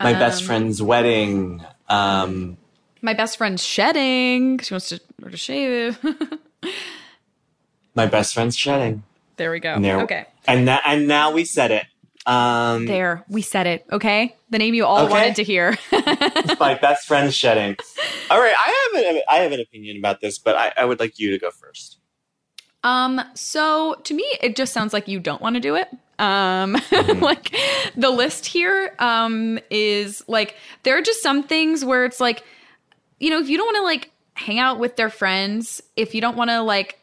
My 0.00 0.14
best 0.14 0.42
Um, 0.42 0.46
friend's 0.46 0.82
wedding. 0.82 1.64
Um, 1.88 2.56
My 3.02 3.14
best 3.14 3.38
friend's 3.38 3.64
shedding. 3.64 4.58
She 4.58 4.74
wants 4.74 4.88
to, 4.90 5.00
or 5.22 5.30
to 5.30 5.36
shave. 5.36 5.98
my 7.94 8.06
best 8.06 8.34
friend's 8.34 8.56
shedding. 8.56 9.02
there 9.36 9.50
we 9.50 9.60
go. 9.60 9.74
And 9.74 9.84
there- 9.84 10.00
Okay. 10.02 10.26
And 10.46 10.68
that, 10.68 10.82
and 10.84 11.06
now 11.08 11.30
we 11.32 11.44
said 11.44 11.70
it. 11.70 11.86
Um, 12.26 12.86
There, 12.86 13.24
we 13.28 13.40
said 13.40 13.66
it. 13.66 13.86
Okay, 13.90 14.36
the 14.50 14.58
name 14.58 14.74
you 14.74 14.84
all 14.84 15.04
Okay. 15.04 15.12
wanted 15.12 15.36
to 15.36 15.44
hear. 15.44 15.78
my 16.60 16.74
best 16.82 17.06
friend's 17.06 17.34
shedding. 17.34 17.76
All 18.30 18.38
right, 18.38 18.54
I 18.56 18.88
have 18.94 19.04
an, 19.16 19.22
I 19.30 19.36
have 19.38 19.52
an 19.52 19.60
opinion 19.60 19.96
about 19.96 20.20
this, 20.20 20.38
but 20.38 20.54
I, 20.56 20.72
I 20.76 20.84
would 20.84 21.00
like 21.00 21.18
you 21.18 21.30
to 21.30 21.38
go 21.38 21.50
first. 21.50 21.98
um, 22.84 23.20
so 23.34 23.94
to 24.04 24.14
me, 24.14 24.24
it 24.42 24.54
just 24.56 24.72
sounds 24.74 24.92
like 24.92 25.08
you 25.08 25.18
don't 25.18 25.40
want 25.40 25.54
to 25.56 25.60
do 25.60 25.74
it. 25.76 25.88
Um, 26.18 26.72
like 27.20 27.54
the 27.96 28.10
list 28.10 28.44
here, 28.46 28.94
um, 28.98 29.58
is 29.70 30.22
like 30.28 30.56
there 30.82 30.98
are 30.98 31.02
just 31.02 31.22
some 31.22 31.42
things 31.42 31.84
where 31.86 32.04
it's 32.04 32.20
like, 32.20 32.44
you 33.20 33.30
know, 33.30 33.38
if 33.38 33.48
you 33.48 33.56
don't 33.56 33.66
want 33.66 33.76
to 33.76 33.82
like 33.82 34.10
hang 34.34 34.58
out 34.58 34.80
with 34.80 34.96
their 34.96 35.10
friends, 35.10 35.80
if 35.96 36.14
you 36.14 36.20
don't 36.20 36.36
want 36.36 36.50
to 36.50 36.60
like 36.62 36.98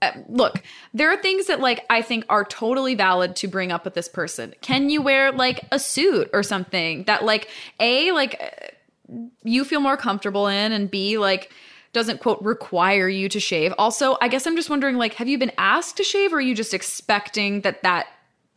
uh, 0.00 0.12
look, 0.28 0.62
there 0.94 1.12
are 1.12 1.16
things 1.16 1.46
that 1.46 1.60
like 1.60 1.84
I 1.90 2.02
think 2.02 2.24
are 2.28 2.44
totally 2.44 2.94
valid 2.94 3.34
to 3.36 3.48
bring 3.48 3.72
up 3.72 3.84
with 3.84 3.94
this 3.94 4.08
person. 4.08 4.54
Can 4.62 4.90
you 4.90 5.02
wear 5.02 5.32
like 5.32 5.64
a 5.72 5.78
suit 5.78 6.30
or 6.32 6.42
something 6.42 7.04
that 7.04 7.24
like 7.24 7.48
a 7.80 8.12
like 8.12 8.40
uh, 8.40 9.18
you 9.42 9.64
feel 9.64 9.80
more 9.80 9.96
comfortable 9.96 10.46
in 10.46 10.72
and 10.72 10.90
b 10.90 11.18
like 11.18 11.52
doesn't 11.92 12.20
quote 12.20 12.40
require 12.42 13.08
you 13.08 13.28
to 13.28 13.40
shave. 13.40 13.72
Also, 13.78 14.18
I 14.20 14.28
guess 14.28 14.46
I'm 14.46 14.54
just 14.54 14.70
wondering 14.70 14.96
like 14.96 15.14
have 15.14 15.26
you 15.26 15.38
been 15.38 15.52
asked 15.58 15.96
to 15.96 16.04
shave 16.04 16.32
or 16.32 16.36
are 16.36 16.40
you 16.40 16.54
just 16.54 16.74
expecting 16.74 17.62
that 17.62 17.82
that 17.82 18.06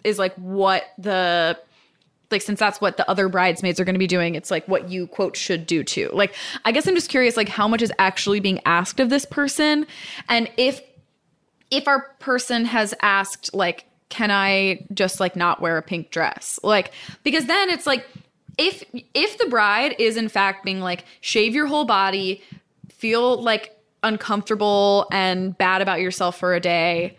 is 0.03 0.19
like 0.19 0.35
what 0.35 0.83
the 0.97 1.57
like 2.31 2.41
since 2.41 2.59
that's 2.59 2.79
what 2.81 2.97
the 2.97 3.09
other 3.09 3.29
bridesmaids 3.29 3.79
are 3.79 3.85
going 3.85 3.95
to 3.95 3.99
be 3.99 4.07
doing 4.07 4.35
it's 4.35 4.51
like 4.51 4.67
what 4.67 4.89
you 4.89 5.07
quote 5.07 5.35
should 5.35 5.65
do 5.65 5.83
too. 5.83 6.09
Like 6.13 6.33
i 6.65 6.71
guess 6.71 6.87
i'm 6.87 6.95
just 6.95 7.09
curious 7.09 7.37
like 7.37 7.49
how 7.49 7.67
much 7.67 7.81
is 7.81 7.91
actually 7.99 8.39
being 8.39 8.59
asked 8.65 8.99
of 8.99 9.09
this 9.09 9.25
person? 9.25 9.85
And 10.29 10.49
if 10.57 10.81
if 11.69 11.87
our 11.87 12.01
person 12.19 12.65
has 12.65 12.93
asked 13.01 13.53
like 13.53 13.85
can 14.09 14.29
i 14.29 14.85
just 14.93 15.19
like 15.19 15.35
not 15.35 15.61
wear 15.61 15.77
a 15.77 15.81
pink 15.81 16.11
dress? 16.11 16.59
Like 16.63 16.91
because 17.23 17.45
then 17.45 17.69
it's 17.69 17.85
like 17.85 18.05
if 18.57 18.83
if 19.13 19.37
the 19.37 19.47
bride 19.47 19.95
is 19.99 20.17
in 20.17 20.29
fact 20.29 20.65
being 20.65 20.81
like 20.81 21.05
shave 21.21 21.55
your 21.55 21.67
whole 21.67 21.85
body 21.85 22.43
feel 22.89 23.41
like 23.41 23.77
uncomfortable 24.03 25.07
and 25.11 25.57
bad 25.57 25.81
about 25.81 26.01
yourself 26.01 26.37
for 26.37 26.55
a 26.55 26.59
day 26.59 27.15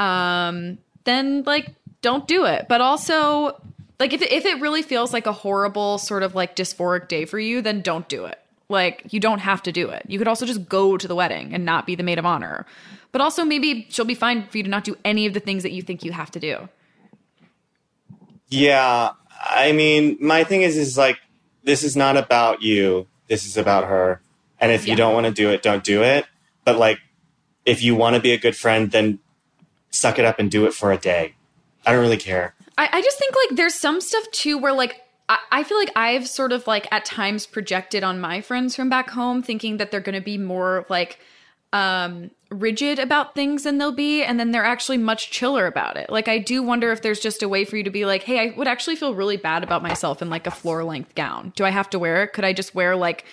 um 0.00 0.78
then 1.04 1.42
like 1.44 1.74
don't 2.02 2.26
do 2.26 2.44
it. 2.44 2.66
But 2.68 2.80
also 2.80 3.60
like 4.02 4.12
if 4.12 4.20
it, 4.22 4.32
if 4.32 4.44
it 4.44 4.60
really 4.60 4.82
feels 4.82 5.12
like 5.12 5.26
a 5.26 5.32
horrible 5.32 5.96
sort 5.98 6.22
of 6.22 6.34
like 6.34 6.56
dysphoric 6.56 7.06
day 7.08 7.24
for 7.24 7.38
you 7.38 7.62
then 7.62 7.80
don't 7.82 8.08
do 8.08 8.24
it 8.24 8.38
like 8.68 9.02
you 9.12 9.20
don't 9.20 9.38
have 9.40 9.62
to 9.62 9.70
do 9.72 9.88
it 9.90 10.02
you 10.08 10.18
could 10.18 10.28
also 10.28 10.44
just 10.46 10.68
go 10.68 10.96
to 10.96 11.06
the 11.06 11.14
wedding 11.14 11.54
and 11.54 11.64
not 11.64 11.86
be 11.86 11.94
the 11.94 12.02
maid 12.02 12.18
of 12.18 12.26
honor 12.26 12.66
but 13.12 13.20
also 13.20 13.44
maybe 13.44 13.86
she'll 13.90 14.04
be 14.04 14.14
fine 14.14 14.46
for 14.48 14.56
you 14.58 14.64
to 14.64 14.70
not 14.70 14.84
do 14.84 14.96
any 15.04 15.26
of 15.26 15.34
the 15.34 15.40
things 15.40 15.62
that 15.62 15.72
you 15.72 15.82
think 15.82 16.04
you 16.04 16.12
have 16.12 16.30
to 16.30 16.40
do 16.40 16.68
Yeah, 18.48 19.10
I 19.40 19.72
mean, 19.72 20.18
my 20.20 20.44
thing 20.44 20.62
is, 20.62 20.76
is 20.76 20.98
like, 20.98 21.18
this 21.64 21.82
is 21.82 21.96
not 21.96 22.16
about 22.16 22.62
you. 22.62 23.06
This 23.28 23.46
is 23.46 23.56
about 23.56 23.84
her. 23.84 24.20
And 24.60 24.70
if 24.72 24.86
Yeah. 24.86 24.92
you 24.92 24.96
don't 24.96 25.14
want 25.14 25.26
to 25.26 25.32
do 25.32 25.50
it, 25.50 25.62
don't 25.62 25.82
do 25.82 26.02
it. 26.02 26.26
But 26.64 26.76
like, 26.78 26.98
if 27.64 27.82
you 27.82 27.94
want 27.96 28.14
to 28.16 28.20
be 28.20 28.32
a 28.32 28.38
good 28.38 28.56
friend, 28.56 28.90
then 28.90 29.20
suck 29.90 30.18
it 30.18 30.24
up 30.24 30.38
and 30.38 30.50
do 30.50 30.66
it 30.66 30.74
for 30.74 30.92
a 30.92 30.98
day. 30.98 31.34
I 31.86 31.92
don't 31.92 32.00
really 32.02 32.18
care. 32.18 32.54
I, 32.78 32.88
I 32.92 33.02
just 33.02 33.18
think 33.18 33.34
like 33.34 33.56
there's 33.56 33.74
some 33.74 34.00
stuff 34.00 34.24
too 34.32 34.58
where 34.58 34.72
like 34.72 35.02
I, 35.50 35.64
feel 35.64 35.78
like 35.78 35.92
I've 35.96 36.28
sort 36.28 36.52
of 36.52 36.66
like 36.66 36.86
at 36.90 37.04
times 37.04 37.46
projected 37.46 38.04
on 38.04 38.20
my 38.20 38.40
friends 38.40 38.76
from 38.76 38.90
back 38.90 39.10
home 39.10 39.42
thinking 39.42 39.78
that 39.78 39.90
they're 39.90 40.00
gonna 40.00 40.20
be 40.20 40.38
more 40.38 40.84
like 40.88 41.18
um 41.72 42.30
rigid 42.50 42.98
about 42.98 43.34
things 43.34 43.62
than 43.62 43.78
they'll 43.78 43.92
be 43.92 44.22
and 44.22 44.38
then 44.38 44.50
they're 44.50 44.64
actually 44.64 44.98
much 44.98 45.30
chiller 45.30 45.66
about 45.66 45.96
it. 45.96 46.10
Like 46.10 46.28
i 46.28 46.38
do 46.38 46.62
wonder 46.62 46.92
if 46.92 47.00
there's 47.00 47.20
just 47.20 47.42
a 47.42 47.48
way 47.48 47.64
for 47.64 47.76
you 47.76 47.84
to 47.84 47.90
be 47.90 48.04
like 48.04 48.24
hey 48.24 48.38
i 48.50 48.54
would 48.56 48.68
actually 48.68 48.96
feel 48.96 49.14
really 49.14 49.38
bad 49.38 49.62
about 49.62 49.82
myself 49.82 50.20
in 50.20 50.28
like 50.28 50.46
a 50.46 50.50
floor 50.50 50.84
length 50.84 51.14
gown. 51.14 51.52
Do 51.56 51.64
i 51.64 51.70
have 51.70 51.88
to 51.90 51.98
wear 51.98 52.24
it? 52.24 52.34
Could 52.34 52.44
i 52.44 52.52
just 52.52 52.74
wear 52.74 52.94
like 52.94 53.24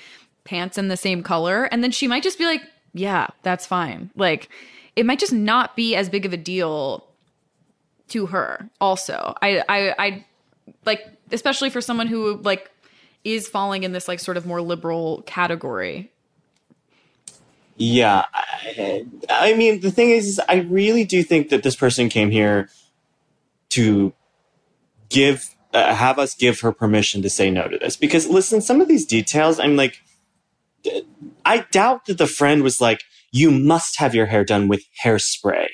pants 0.45 0.78
in 0.78 0.88
the 0.88 0.97
same 0.97 1.21
color? 1.21 1.65
And 1.65 1.84
then 1.84 1.91
she 1.91 2.08
might 2.08 2.23
just 2.23 2.38
be 2.38 2.45
like 2.45 2.62
yeah 2.93 3.28
that's 3.43 3.65
fine. 3.65 4.10
Like 4.15 4.47
it 4.95 5.06
might 5.06 5.19
just 5.19 5.34
not 5.34 5.75
be 5.75 5.95
as 5.95 6.08
big 6.08 6.25
of 6.25 6.32
a 6.32 6.38
deal 6.38 7.09
to 8.10 8.28
her 8.28 8.69
also 8.82 9.36
i 9.41 9.63
i 9.69 9.95
i 10.00 10.26
like 10.86 11.08
especially 11.32 11.69
for 11.69 11.82
someone 11.82 12.08
who 12.08 12.38
like 12.43 12.72
is 13.24 13.48
falling 13.48 13.84
in 13.84 13.91
this 13.91 14.08
like 14.08 14.19
sort 14.19 14.38
of 14.38 14.45
more 14.45 14.62
liberal 14.62 15.24
category 15.26 16.12
Yeah. 17.78 18.26
I, 18.34 19.06
I 19.30 19.56
mean, 19.56 19.82
the 19.82 19.91
thing 19.91 20.12
is, 20.12 20.28
is, 20.28 20.41
I 20.50 20.58
really 20.62 21.06
do 21.06 21.24
think 21.24 21.50
that 21.50 21.63
this 21.63 21.76
person 21.76 22.10
came 22.10 22.32
here 22.32 22.69
to 23.72 24.13
give, 25.10 25.56
uh, 25.74 25.95
have 25.95 26.19
us 26.19 26.36
give 26.36 26.62
her 26.62 26.72
permission 26.74 27.22
to 27.24 27.30
say 27.30 27.52
no 27.52 27.67
to 27.67 27.78
this. 27.80 27.98
Because 27.98 28.28
listen, 28.28 28.62
some 28.62 28.82
of 28.82 28.88
these 28.89 29.06
details, 29.06 29.60
I'm 29.60 29.78
like, 29.78 30.02
I 31.45 31.65
doubt 31.72 32.06
that 32.08 32.17
the 32.17 32.28
friend 32.28 32.63
was 32.63 32.82
like, 32.82 33.04
you 33.32 33.52
must 33.52 34.00
have 34.00 34.15
your 34.15 34.28
hair 34.28 34.45
done 34.45 34.67
with 34.67 34.84
hairspray. 35.04 35.67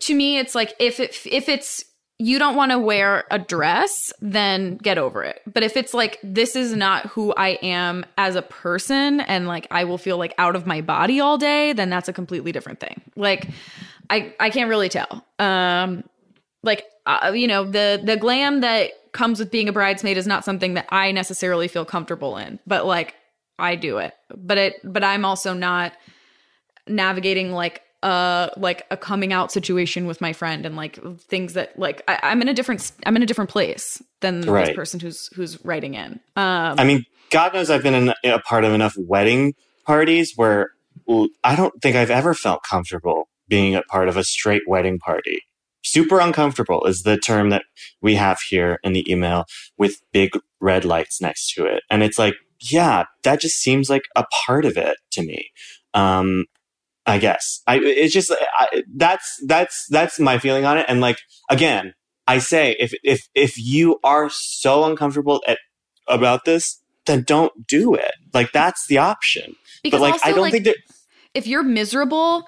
To 0.00 0.14
me 0.14 0.38
it's 0.38 0.54
like 0.54 0.74
if 0.78 1.00
it 1.00 1.16
if 1.26 1.48
it's 1.48 1.84
you 2.20 2.38
don't 2.38 2.56
want 2.56 2.72
to 2.72 2.78
wear 2.78 3.24
a 3.30 3.38
dress, 3.38 4.12
then 4.20 4.76
get 4.78 4.98
over 4.98 5.22
it. 5.22 5.40
But 5.46 5.62
if 5.62 5.76
it's 5.76 5.94
like, 5.94 6.18
this 6.24 6.56
is 6.56 6.74
not 6.74 7.06
who 7.06 7.32
I 7.34 7.50
am 7.62 8.04
as 8.16 8.34
a 8.34 8.42
person 8.42 9.20
and 9.20 9.46
like 9.46 9.68
I 9.70 9.84
will 9.84 9.98
feel 9.98 10.18
like 10.18 10.34
out 10.36 10.56
of 10.56 10.66
my 10.66 10.80
body 10.80 11.20
all 11.20 11.38
day, 11.38 11.72
then 11.72 11.90
that's 11.90 12.08
a 12.08 12.12
completely 12.12 12.50
different 12.50 12.80
thing. 12.80 13.00
Like, 13.14 13.48
I, 14.10 14.34
I 14.40 14.50
can't 14.50 14.68
really 14.68 14.88
tell. 14.88 15.24
Um, 15.38 16.02
like, 16.64 16.84
uh, 17.06 17.30
you 17.32 17.46
know, 17.46 17.64
the, 17.64 18.00
the 18.02 18.16
glam 18.16 18.62
that 18.62 18.90
comes 19.12 19.38
with 19.38 19.52
being 19.52 19.68
a 19.68 19.72
bridesmaid 19.72 20.16
is 20.16 20.26
not 20.26 20.44
something 20.44 20.74
that 20.74 20.86
I 20.88 21.12
necessarily 21.12 21.68
feel 21.68 21.84
comfortable 21.84 22.36
in, 22.36 22.58
but 22.66 22.84
like 22.84 23.14
I 23.60 23.76
do 23.76 23.98
it. 23.98 24.12
But 24.36 24.58
it, 24.58 24.74
but 24.82 25.04
I'm 25.04 25.24
also 25.24 25.54
not 25.54 25.92
navigating 26.88 27.52
like 27.52 27.82
uh 28.02 28.48
like 28.56 28.86
a 28.90 28.96
coming 28.96 29.32
out 29.32 29.50
situation 29.50 30.06
with 30.06 30.20
my 30.20 30.32
friend 30.32 30.64
and 30.64 30.76
like 30.76 30.98
things 31.20 31.54
that 31.54 31.76
like 31.78 32.02
I, 32.06 32.18
I'm 32.22 32.40
in 32.42 32.48
a 32.48 32.54
different 32.54 32.92
I'm 33.04 33.16
in 33.16 33.22
a 33.22 33.26
different 33.26 33.50
place 33.50 34.02
than 34.20 34.42
Right. 34.42 34.66
this 34.66 34.76
person 34.76 35.00
who's 35.00 35.28
who's 35.34 35.64
writing 35.64 35.94
in. 35.94 36.20
Um 36.36 36.78
I 36.78 36.84
mean, 36.84 37.04
God 37.30 37.54
knows 37.54 37.70
I've 37.70 37.82
been 37.82 37.94
in, 37.94 38.14
a 38.24 38.38
part 38.40 38.64
of 38.64 38.72
enough 38.72 38.94
wedding 38.96 39.54
parties 39.84 40.34
where 40.36 40.70
I 41.42 41.56
don't 41.56 41.80
think 41.82 41.96
I've 41.96 42.10
ever 42.10 42.34
felt 42.34 42.62
comfortable 42.62 43.28
being 43.48 43.74
a 43.74 43.82
part 43.82 44.08
of 44.08 44.16
a 44.16 44.24
straight 44.24 44.62
wedding 44.66 44.98
party. 44.98 45.42
Super 45.82 46.20
uncomfortable 46.20 46.84
is 46.84 47.02
the 47.02 47.16
term 47.16 47.50
that 47.50 47.62
we 48.02 48.14
have 48.16 48.40
here 48.40 48.78
in 48.84 48.92
the 48.92 49.10
email 49.10 49.44
with 49.78 50.02
big 50.12 50.38
red 50.60 50.84
lights 50.84 51.20
next 51.20 51.54
to 51.54 51.64
it. 51.64 51.82
And 51.90 52.02
it's 52.02 52.18
like, 52.18 52.34
yeah, 52.60 53.04
that 53.22 53.40
just 53.40 53.56
seems 53.56 53.88
like 53.88 54.02
a 54.16 54.24
part 54.46 54.64
of 54.64 54.76
it 54.76 54.98
to 55.12 55.22
me. 55.22 55.50
Um, 55.94 56.44
I 57.08 57.18
guess 57.18 57.62
I, 57.66 57.80
it's 57.80 58.12
just, 58.14 58.30
I, 58.30 58.82
that's, 58.94 59.40
that's, 59.46 59.86
that's 59.88 60.20
my 60.20 60.38
feeling 60.38 60.64
on 60.64 60.78
it. 60.78 60.86
And 60.88 61.00
like, 61.00 61.18
again, 61.50 61.94
I 62.26 62.38
say, 62.38 62.76
if, 62.78 62.92
if, 63.02 63.26
if 63.34 63.58
you 63.58 63.98
are 64.04 64.28
so 64.30 64.84
uncomfortable 64.84 65.42
at, 65.46 65.58
about 66.06 66.44
this, 66.44 66.80
then 67.06 67.22
don't 67.22 67.66
do 67.66 67.94
it. 67.94 68.12
Like 68.34 68.52
that's 68.52 68.86
the 68.86 68.98
option. 68.98 69.56
because 69.82 70.00
but 70.00 70.04
like, 70.04 70.12
also, 70.14 70.28
I 70.28 70.32
don't 70.32 70.40
like, 70.42 70.52
think 70.52 70.64
that, 70.64 70.76
if 71.34 71.46
you're 71.46 71.62
miserable, 71.62 72.46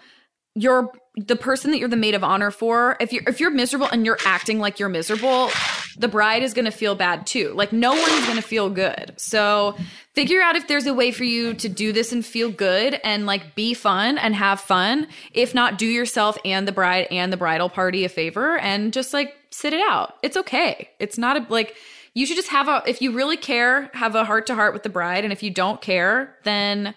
you're 0.60 0.92
the 1.16 1.36
person 1.36 1.70
that 1.70 1.78
you're 1.78 1.88
the 1.88 1.96
maid 1.96 2.14
of 2.14 2.22
honor 2.22 2.50
for. 2.50 2.96
If 3.00 3.12
you're 3.12 3.22
if 3.26 3.40
you're 3.40 3.50
miserable 3.50 3.88
and 3.90 4.04
you're 4.04 4.18
acting 4.26 4.58
like 4.58 4.78
you're 4.78 4.90
miserable, 4.90 5.50
the 5.96 6.06
bride 6.06 6.42
is 6.42 6.52
going 6.52 6.66
to 6.66 6.70
feel 6.70 6.94
bad 6.94 7.26
too. 7.26 7.52
Like 7.54 7.72
no 7.72 7.92
one's 7.92 8.26
going 8.26 8.36
to 8.36 8.42
feel 8.42 8.68
good. 8.68 9.14
So 9.16 9.74
figure 10.14 10.42
out 10.42 10.56
if 10.56 10.68
there's 10.68 10.86
a 10.86 10.92
way 10.92 11.12
for 11.12 11.24
you 11.24 11.54
to 11.54 11.68
do 11.68 11.92
this 11.92 12.12
and 12.12 12.24
feel 12.24 12.50
good 12.50 13.00
and 13.02 13.24
like 13.24 13.54
be 13.54 13.72
fun 13.72 14.18
and 14.18 14.34
have 14.34 14.60
fun. 14.60 15.08
If 15.32 15.54
not, 15.54 15.78
do 15.78 15.86
yourself 15.86 16.36
and 16.44 16.68
the 16.68 16.72
bride 16.72 17.06
and 17.10 17.32
the 17.32 17.38
bridal 17.38 17.70
party 17.70 18.04
a 18.04 18.10
favor 18.10 18.58
and 18.58 18.92
just 18.92 19.14
like 19.14 19.34
sit 19.50 19.72
it 19.72 19.80
out. 19.80 20.16
It's 20.22 20.36
okay. 20.36 20.90
It's 20.98 21.16
not 21.16 21.36
a 21.38 21.46
like 21.48 21.74
you 22.12 22.26
should 22.26 22.36
just 22.36 22.48
have 22.48 22.68
a 22.68 22.82
if 22.86 23.00
you 23.00 23.12
really 23.12 23.38
care, 23.38 23.90
have 23.94 24.14
a 24.14 24.26
heart 24.26 24.46
to 24.48 24.54
heart 24.54 24.74
with 24.74 24.82
the 24.82 24.90
bride 24.90 25.24
and 25.24 25.32
if 25.32 25.42
you 25.42 25.50
don't 25.50 25.80
care, 25.80 26.36
then 26.44 26.94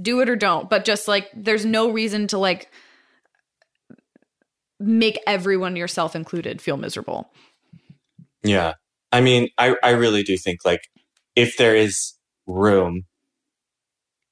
do 0.00 0.20
it 0.20 0.28
or 0.28 0.36
don't 0.36 0.70
but 0.70 0.84
just 0.84 1.08
like 1.08 1.28
there's 1.34 1.64
no 1.64 1.90
reason 1.90 2.26
to 2.26 2.38
like 2.38 2.70
make 4.80 5.18
everyone 5.26 5.76
yourself 5.76 6.14
included 6.16 6.60
feel 6.62 6.76
miserable 6.76 7.30
Yeah. 8.44 8.74
I 9.12 9.20
mean, 9.20 9.48
I, 9.58 9.74
I 9.82 9.90
really 9.90 10.22
do 10.22 10.36
think 10.36 10.60
like 10.64 10.80
if 11.34 11.56
there 11.56 11.74
is 11.74 12.14
room 12.46 13.04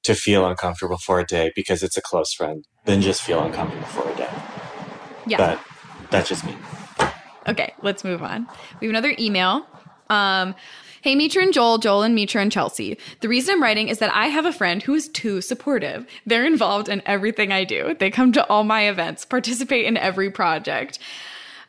to 0.03 0.15
feel 0.15 0.47
uncomfortable 0.47 0.97
for 0.97 1.19
a 1.19 1.25
day 1.25 1.51
because 1.55 1.83
it's 1.83 1.97
a 1.97 2.01
close 2.01 2.33
friend, 2.33 2.63
then 2.85 3.01
just 3.01 3.21
feel 3.21 3.43
uncomfortable 3.43 3.87
for 3.87 4.09
a 4.09 4.15
day. 4.15 4.29
yeah 5.27 5.37
But 5.37 5.59
that's 6.09 6.29
just 6.29 6.45
me. 6.45 6.55
okay 7.47 7.73
let's 7.81 8.03
move 8.03 8.23
on 8.23 8.47
we 8.79 8.87
have 8.87 8.91
another 8.95 9.13
email 9.19 9.65
um 10.09 10.55
Hey, 11.07 11.15
Mitra 11.15 11.41
and 11.41 11.53
Joel, 11.53 11.77
Joel 11.77 12.03
and 12.03 12.15
Mitra 12.15 12.41
and 12.41 12.51
Chelsea. 12.51 12.97
The 13.21 13.29
reason 13.29 13.53
I'm 13.53 13.63
writing 13.63 13.87
is 13.87 13.99
that 13.99 14.13
I 14.13 14.25
have 14.25 14.45
a 14.45 14.51
friend 14.51 14.83
who 14.83 14.93
is 14.93 15.07
too 15.07 15.39
supportive. 15.39 16.05
They're 16.25 16.45
involved 16.45 16.89
in 16.89 17.01
everything 17.05 17.53
I 17.53 17.63
do. 17.63 17.95
They 17.97 18.11
come 18.11 18.33
to 18.33 18.45
all 18.47 18.65
my 18.65 18.89
events, 18.89 19.23
participate 19.23 19.85
in 19.85 19.95
every 19.95 20.29
project. 20.29 20.99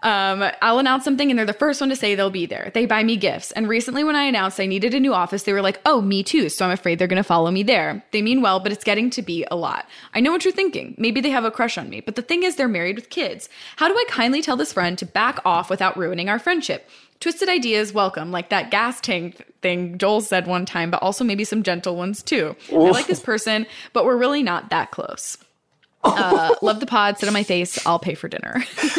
Um, 0.03 0.45
I'll 0.61 0.81
announce 0.81 1.05
something 1.05 1.31
and 1.31 1.39
they're 1.39 1.47
the 1.47 1.53
first 1.53 1.81
one 1.81 1.91
to 1.91 1.95
say 1.95 2.17
they'll 2.17 2.31
be 2.31 2.47
there. 2.47 2.73
They 2.75 2.85
buy 2.85 3.05
me 3.05 3.17
gifts. 3.17 3.53
And 3.53 3.69
recently, 3.69 4.03
when 4.03 4.17
I 4.17 4.25
announced 4.25 4.59
I 4.59 4.67
needed 4.67 4.93
a 4.93 4.99
new 4.99 5.15
office, 5.15 5.45
they 5.45 5.53
were 5.53 5.63
like, 5.63 5.81
oh, 5.87 6.01
me 6.01 6.25
too. 6.25 6.49
So 6.49 6.65
I'm 6.65 6.73
afraid 6.73 6.99
they're 6.99 7.07
going 7.07 7.17
to 7.17 7.23
follow 7.23 7.53
me 7.53 7.63
there. 7.63 8.05
They 8.11 8.23
mean 8.23 8.43
well, 8.43 8.59
but 8.59 8.73
it's 8.73 8.85
getting 8.85 9.09
to 9.11 9.23
be 9.23 9.47
a 9.53 9.57
lot. 9.57 9.89
I 10.15 10.21
know 10.21 10.33
what 10.33 10.45
you're 10.45 10.53
thinking. 10.53 10.97
Maybe 10.99 11.21
they 11.21 11.31
have 11.31 11.45
a 11.45 11.53
crush 11.53 11.79
on 11.79 11.89
me. 11.89 12.01
But 12.01 12.17
the 12.17 12.23
thing 12.23 12.43
is, 12.43 12.57
they're 12.57 12.67
married 12.67 12.97
with 12.97 13.11
kids. 13.11 13.49
How 13.77 13.87
do 13.87 13.95
I 13.95 14.05
kindly 14.09 14.43
tell 14.43 14.57
this 14.57 14.73
friend 14.73 14.99
to 14.99 15.07
back 15.07 15.39
off 15.45 15.71
without 15.71 15.97
ruining 15.97 16.29
our 16.29 16.41
friendship? 16.41 16.89
Twisted 17.21 17.49
ideas 17.49 17.93
welcome, 17.93 18.31
like 18.31 18.51
that 18.51 18.71
gas 18.71 19.01
tank 19.01 19.45
thing 19.61 19.99
Joel 19.99 20.21
said 20.21 20.47
one 20.47 20.65
time, 20.65 20.91
but 20.91 21.03
also 21.03 21.25
maybe 21.25 21.45
some 21.45 21.63
gentle 21.63 21.97
ones 21.97 22.23
too. 22.23 22.55
I 22.71 22.77
like 22.77 23.07
this 23.07 23.21
person, 23.21 23.67
but 23.93 24.05
we're 24.05 24.17
really 24.17 24.43
not 24.43 24.71
that 24.71 24.93
close. 24.93 25.37
Uh, 26.05 26.55
love 26.63 26.81
the 26.81 26.87
pod. 26.87 27.19
Sit 27.19 27.27
on 27.27 27.33
my 27.33 27.43
face. 27.43 27.85
I'll 27.87 27.99
pay 27.99 28.15
for 28.15 28.29
dinner. 28.29 28.63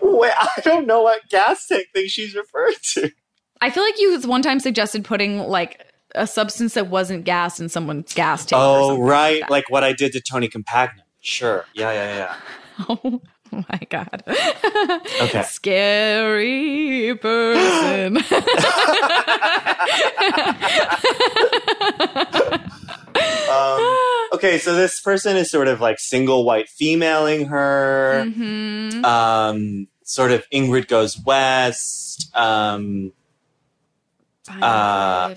Wait, 0.00 0.32
I 0.32 0.60
don't 0.62 0.86
know 0.86 1.02
what 1.02 1.28
gas 1.28 1.66
tank 1.66 1.88
thing 1.92 2.06
she's 2.06 2.34
referring 2.34 2.76
to. 2.94 3.10
I 3.60 3.70
feel 3.70 3.82
like 3.82 3.98
you 3.98 4.20
one 4.22 4.42
time 4.42 4.60
suggested 4.60 5.04
putting 5.04 5.40
like 5.40 5.84
a 6.14 6.26
substance 6.26 6.74
that 6.74 6.88
wasn't 6.88 7.24
gas 7.24 7.58
in 7.58 7.68
someone's 7.68 8.14
gas 8.14 8.46
tank. 8.46 8.60
Oh, 8.62 9.00
right. 9.00 9.40
that. 9.40 9.50
Like 9.50 9.70
what 9.70 9.82
I 9.82 9.92
did 9.92 10.12
to 10.12 10.20
Tony 10.20 10.48
Compagnon. 10.48 11.02
Sure. 11.20 11.64
Yeah, 11.74 11.90
yeah, 11.90 12.36
oh 12.88 13.20
my 13.70 13.80
god. 13.88 14.22
Okay. 15.20 15.42
Scary 15.42 17.14
person. 17.16 18.18
Um, 23.48 23.96
okay, 24.34 24.58
so 24.58 24.74
this 24.74 25.00
person 25.00 25.36
is 25.36 25.50
sort 25.50 25.68
of 25.68 25.80
like 25.80 25.98
single 25.98 26.44
white 26.44 26.68
femaling 26.68 27.46
her. 27.46 28.24
Mhm. 28.26 29.04
Um, 29.04 29.88
sort 30.02 30.32
of 30.32 30.48
Ingrid 30.50 30.88
goes 30.88 31.18
west. 31.18 32.30
Um, 32.36 33.12
Uh, 34.48 35.34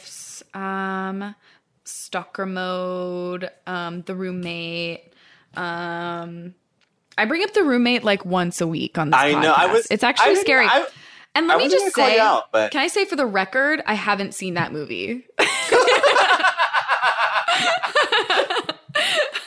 um, 0.53 1.35
stalker 1.85 2.45
mode, 2.45 3.49
um, 3.65 4.01
the 4.03 4.15
roommate. 4.15 5.13
Um, 5.55 6.55
I 7.19 7.25
bring 7.25 7.43
up 7.43 7.53
the 7.53 7.63
roommate 7.63 8.03
like 8.03 8.23
once 8.25 8.61
a 8.61 8.67
week 8.67 8.97
on 8.97 9.09
this 9.11 9.19
I 9.19 9.33
know. 9.33 9.53
I 9.55 9.65
was. 9.67 9.87
It's 9.91 10.03
actually 10.03 10.29
didn't- 10.35 10.45
scary. 10.45 10.65
I, 10.65 10.85
and 11.35 11.47
let 11.47 11.57
I 11.57 11.59
me 11.59 11.69
just 11.69 11.93
say, 11.93 12.17
out, 12.19 12.51
but 12.51 12.71
can 12.71 12.81
I 12.81 12.87
say 12.87 13.05
for 13.05 13.15
the 13.15 13.25
record, 13.25 13.83
I 13.85 13.93
haven't 13.93 14.33
seen 14.33 14.55
that 14.55 14.71
movie. 14.73 15.25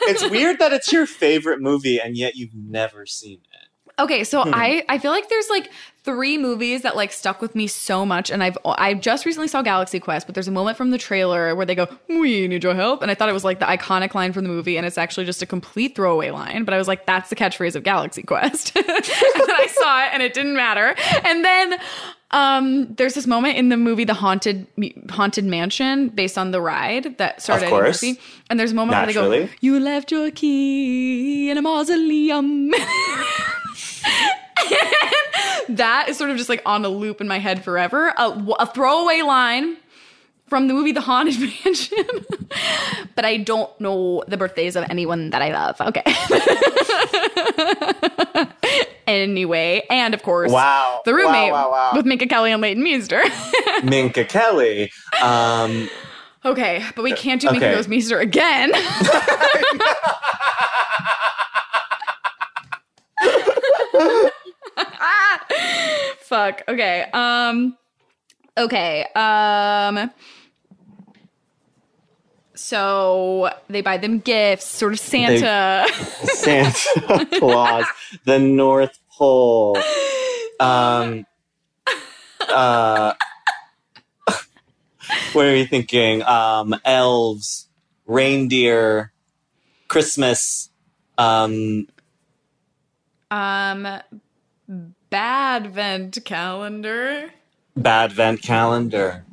it's 0.01 0.29
weird 0.29 0.59
that 0.59 0.71
it's 0.73 0.91
your 0.91 1.05
favorite 1.05 1.61
movie 1.61 1.99
and 1.99 2.15
yet 2.17 2.35
you've 2.35 2.53
never 2.55 3.05
seen 3.05 3.39
it. 3.51 3.62
Okay, 3.99 4.23
so 4.23 4.41
Hmm. 4.43 4.51
I 4.55 4.83
I 4.89 4.97
feel 4.97 5.11
like 5.11 5.29
there's 5.29 5.49
like 5.49 5.69
three 6.03 6.37
movies 6.37 6.81
that 6.81 6.95
like 6.95 7.13
stuck 7.13 7.41
with 7.41 7.53
me 7.55 7.67
so 7.67 8.05
much, 8.05 8.31
and 8.31 8.43
I've 8.43 8.57
I 8.65 8.95
just 8.95 9.23
recently 9.25 9.47
saw 9.47 9.61
Galaxy 9.61 9.99
Quest, 9.99 10.25
but 10.25 10.33
there's 10.33 10.47
a 10.47 10.51
moment 10.51 10.77
from 10.77 10.89
the 10.89 10.97
trailer 10.97 11.53
where 11.55 11.65
they 11.65 11.75
go, 11.75 11.87
"We 12.09 12.47
need 12.47 12.63
your 12.63 12.73
help," 12.73 13.03
and 13.03 13.11
I 13.11 13.13
thought 13.15 13.29
it 13.29 13.33
was 13.33 13.43
like 13.43 13.59
the 13.59 13.65
iconic 13.67 14.15
line 14.15 14.33
from 14.33 14.43
the 14.43 14.49
movie, 14.49 14.77
and 14.77 14.85
it's 14.87 14.97
actually 14.97 15.25
just 15.27 15.43
a 15.43 15.45
complete 15.45 15.95
throwaway 15.95 16.31
line. 16.31 16.63
But 16.65 16.73
I 16.73 16.79
was 16.79 16.87
like, 16.87 17.05
"That's 17.05 17.29
the 17.29 17.35
catchphrase 17.35 17.75
of 17.75 17.83
Galaxy 17.83 18.23
Quest," 18.23 18.71
and 18.75 18.83
then 18.87 18.95
I 18.97 19.67
saw 19.69 20.05
it, 20.05 20.09
and 20.13 20.23
it 20.23 20.33
didn't 20.33 20.55
matter. 20.55 20.95
And 21.23 21.45
then 21.45 21.77
um, 22.31 22.93
there's 22.95 23.13
this 23.13 23.27
moment 23.27 23.57
in 23.59 23.69
the 23.69 23.77
movie 23.77 24.05
The 24.05 24.15
Haunted 24.15 24.65
Haunted 25.11 25.45
Mansion, 25.45 26.09
based 26.09 26.39
on 26.39 26.49
the 26.49 26.59
ride 26.61 27.19
that 27.19 27.43
started 27.43 27.69
course. 27.69 28.03
And 28.49 28.59
there's 28.59 28.71
a 28.71 28.75
moment 28.75 28.97
where 28.97 29.05
they 29.05 29.13
go, 29.13 29.49
"You 29.61 29.79
left 29.79 30.11
your 30.11 30.31
key 30.31 31.51
in 31.51 31.59
a 31.59 31.61
mausoleum." 31.61 32.71
that 35.69 36.05
is 36.09 36.17
sort 36.17 36.29
of 36.29 36.37
just 36.37 36.49
like 36.49 36.61
on 36.65 36.83
a 36.85 36.89
loop 36.89 37.21
in 37.21 37.27
my 37.27 37.39
head 37.39 37.63
forever. 37.63 38.13
A, 38.17 38.55
a 38.59 38.65
throwaway 38.67 39.21
line 39.21 39.77
from 40.47 40.67
the 40.67 40.73
movie 40.73 40.91
The 40.91 41.01
Haunted 41.01 41.39
Mansion, 41.65 42.05
but 43.15 43.25
I 43.25 43.37
don't 43.37 43.69
know 43.81 44.23
the 44.27 44.37
birthdays 44.37 44.75
of 44.75 44.83
anyone 44.89 45.29
that 45.31 45.41
I 45.41 45.51
love. 45.51 45.81
Okay. 45.81 46.03
anyway, 49.07 49.83
and 49.89 50.13
of 50.13 50.21
course, 50.21 50.51
Wow. 50.51 51.01
the 51.05 51.13
roommate 51.13 51.51
Wow, 51.51 51.71
wow, 51.71 51.71
wow. 51.71 51.91
with 51.95 52.05
Minka 52.05 52.27
Kelly 52.27 52.51
and 52.51 52.61
Leighton 52.61 52.83
Meester. 52.83 53.23
Minka 53.83 54.25
Kelly. 54.25 54.91
Um, 55.23 55.89
okay, 56.45 56.83
but 56.95 57.01
we 57.03 57.13
can't 57.13 57.41
do 57.41 57.49
Minka 57.49 57.65
Okay. 57.67 57.75
Goes 57.75 57.87
Meester 57.87 58.19
again. 58.19 58.71
Fuck. 66.19 66.63
Okay. 66.67 67.05
Um. 67.13 67.77
Okay. 68.57 69.05
Um. 69.15 70.11
So 72.55 73.49
they 73.67 73.81
buy 73.81 73.97
them 73.97 74.19
gifts, 74.19 74.67
sort 74.67 74.93
of 74.93 74.99
Santa. 74.99 75.85
Santa 76.23 77.27
Claus, 77.39 77.85
the 78.25 78.39
North 78.39 78.97
Pole. 79.17 79.77
Um, 80.59 81.25
uh, 82.47 83.13
what 85.33 85.45
are 85.45 85.55
you 85.55 85.65
thinking? 85.65 86.21
Um, 86.23 86.75
elves, 86.85 87.67
reindeer, 88.05 89.11
Christmas. 89.87 90.69
Um, 91.17 91.87
Um, 93.31 93.87
bad 95.13 95.67
vent 95.67 96.17
calendar. 96.25 97.29
bad 97.77 98.11
vent 98.11 98.41
calendar. 98.41 99.23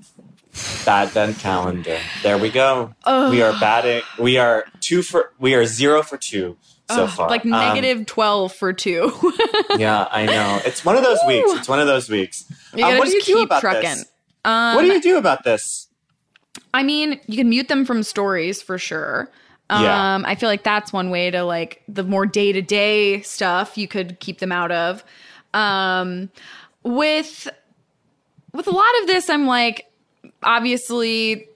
Bad 0.85 1.09
vent 1.09 1.39
calendar. 1.39 1.99
There 2.23 2.37
we 2.37 2.51
go. 2.51 2.95
We 3.07 3.41
are 3.41 3.59
batting. 3.59 4.03
We 4.19 4.37
are 4.37 4.67
two 4.81 5.01
for. 5.01 5.33
We 5.39 5.55
are 5.55 5.65
zero 5.65 6.03
for 6.03 6.19
two 6.19 6.59
so 6.91 7.07
far. 7.07 7.31
Like 7.31 7.45
Um, 7.45 7.51
negative 7.53 8.05
12 8.05 8.53
for 8.53 8.75
two. 8.75 9.11
yeah, 9.79 10.07
I 10.11 10.27
know. 10.27 10.61
It's 10.67 10.85
one 10.85 10.97
of 10.97 11.03
those 11.03 11.21
weeks. 11.27 11.51
It's 11.55 11.69
one 11.69 11.81
of 11.81 11.87
those 11.87 12.11
weeks. 12.11 12.45
Um, 12.75 12.99
what 12.99 13.07
do 13.07 13.13
you 13.15 13.23
do 13.23 13.37
keep 13.37 13.47
about 13.47 13.61
trucking. 13.63 13.83
this? 13.83 14.05
Um, 14.45 14.75
What 14.75 14.83
do 14.83 14.89
you 14.89 15.01
do 15.01 15.17
about 15.17 15.45
this? 15.45 15.89
I 16.75 16.83
mean, 16.83 17.21
you 17.27 17.39
can 17.39 17.49
mute 17.49 17.69
them 17.69 17.87
from 17.87 18.03
stories 18.03 18.61
for 18.61 18.77
sure. 18.77 19.31
Yeah. 19.71 20.17
Um, 20.17 20.25
I 20.27 20.35
feel 20.35 20.49
like 20.51 20.65
that's 20.65 20.93
one 20.93 21.09
way 21.09 21.31
to 21.31 21.43
like 21.45 21.83
the 21.89 22.03
more 22.03 22.27
day 22.27 22.53
to 22.53 22.61
day 22.61 23.23
stuff 23.23 23.79
you 23.79 23.89
could 23.89 24.19
keep 24.21 24.41
them 24.41 24.53
out 24.53 24.73
of. 24.73 25.05
Um, 25.55 26.31
with 26.83 27.49
with 28.53 28.67
a 28.67 28.71
lot 28.71 29.01
of 29.01 29.07
this, 29.07 29.31
I'm 29.31 29.47
like, 29.47 29.91
obviously, 30.43 31.49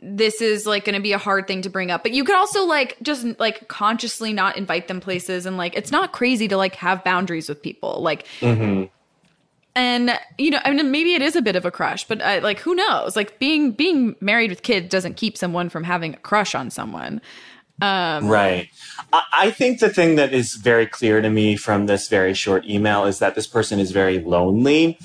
this 0.00 0.40
is 0.40 0.66
like 0.66 0.84
going 0.84 0.94
to 0.94 1.02
be 1.02 1.12
a 1.12 1.18
hard 1.18 1.46
thing 1.46 1.62
to 1.62 1.70
bring 1.70 1.90
up, 1.90 2.02
but 2.02 2.12
you 2.12 2.24
could 2.24 2.36
also 2.36 2.64
like 2.64 2.96
just 3.02 3.26
like 3.38 3.68
consciously 3.68 4.32
not 4.32 4.56
invite 4.56 4.88
them 4.88 5.00
places, 5.00 5.46
and 5.46 5.56
like 5.56 5.74
it's 5.74 5.90
not 5.90 6.12
crazy 6.12 6.48
to 6.48 6.56
like 6.56 6.74
have 6.76 7.02
boundaries 7.04 7.48
with 7.48 7.62
people, 7.62 8.02
like. 8.02 8.26
Mm-hmm. 8.40 8.84
And 9.76 10.16
you 10.38 10.50
know, 10.52 10.60
I 10.64 10.70
mean, 10.70 10.92
maybe 10.92 11.14
it 11.14 11.22
is 11.22 11.34
a 11.34 11.42
bit 11.42 11.56
of 11.56 11.64
a 11.64 11.70
crush, 11.72 12.06
but 12.06 12.22
uh, 12.22 12.38
like, 12.44 12.60
who 12.60 12.76
knows? 12.76 13.16
Like, 13.16 13.40
being 13.40 13.72
being 13.72 14.14
married 14.20 14.50
with 14.50 14.62
kids 14.62 14.88
doesn't 14.88 15.16
keep 15.16 15.36
someone 15.36 15.68
from 15.68 15.82
having 15.82 16.14
a 16.14 16.18
crush 16.18 16.54
on 16.54 16.70
someone. 16.70 17.20
Um, 17.80 18.28
Right. 18.28 18.68
I, 19.12 19.22
I 19.32 19.50
think 19.50 19.80
the 19.80 19.88
thing 19.88 20.16
that 20.16 20.32
is 20.32 20.54
very 20.54 20.86
clear 20.86 21.20
to 21.20 21.30
me 21.30 21.56
from 21.56 21.86
this 21.86 22.08
very 22.08 22.34
short 22.34 22.64
email 22.66 23.04
is 23.04 23.18
that 23.18 23.34
this 23.34 23.46
person 23.46 23.78
is 23.78 23.90
very 23.90 24.18
lonely. 24.20 24.98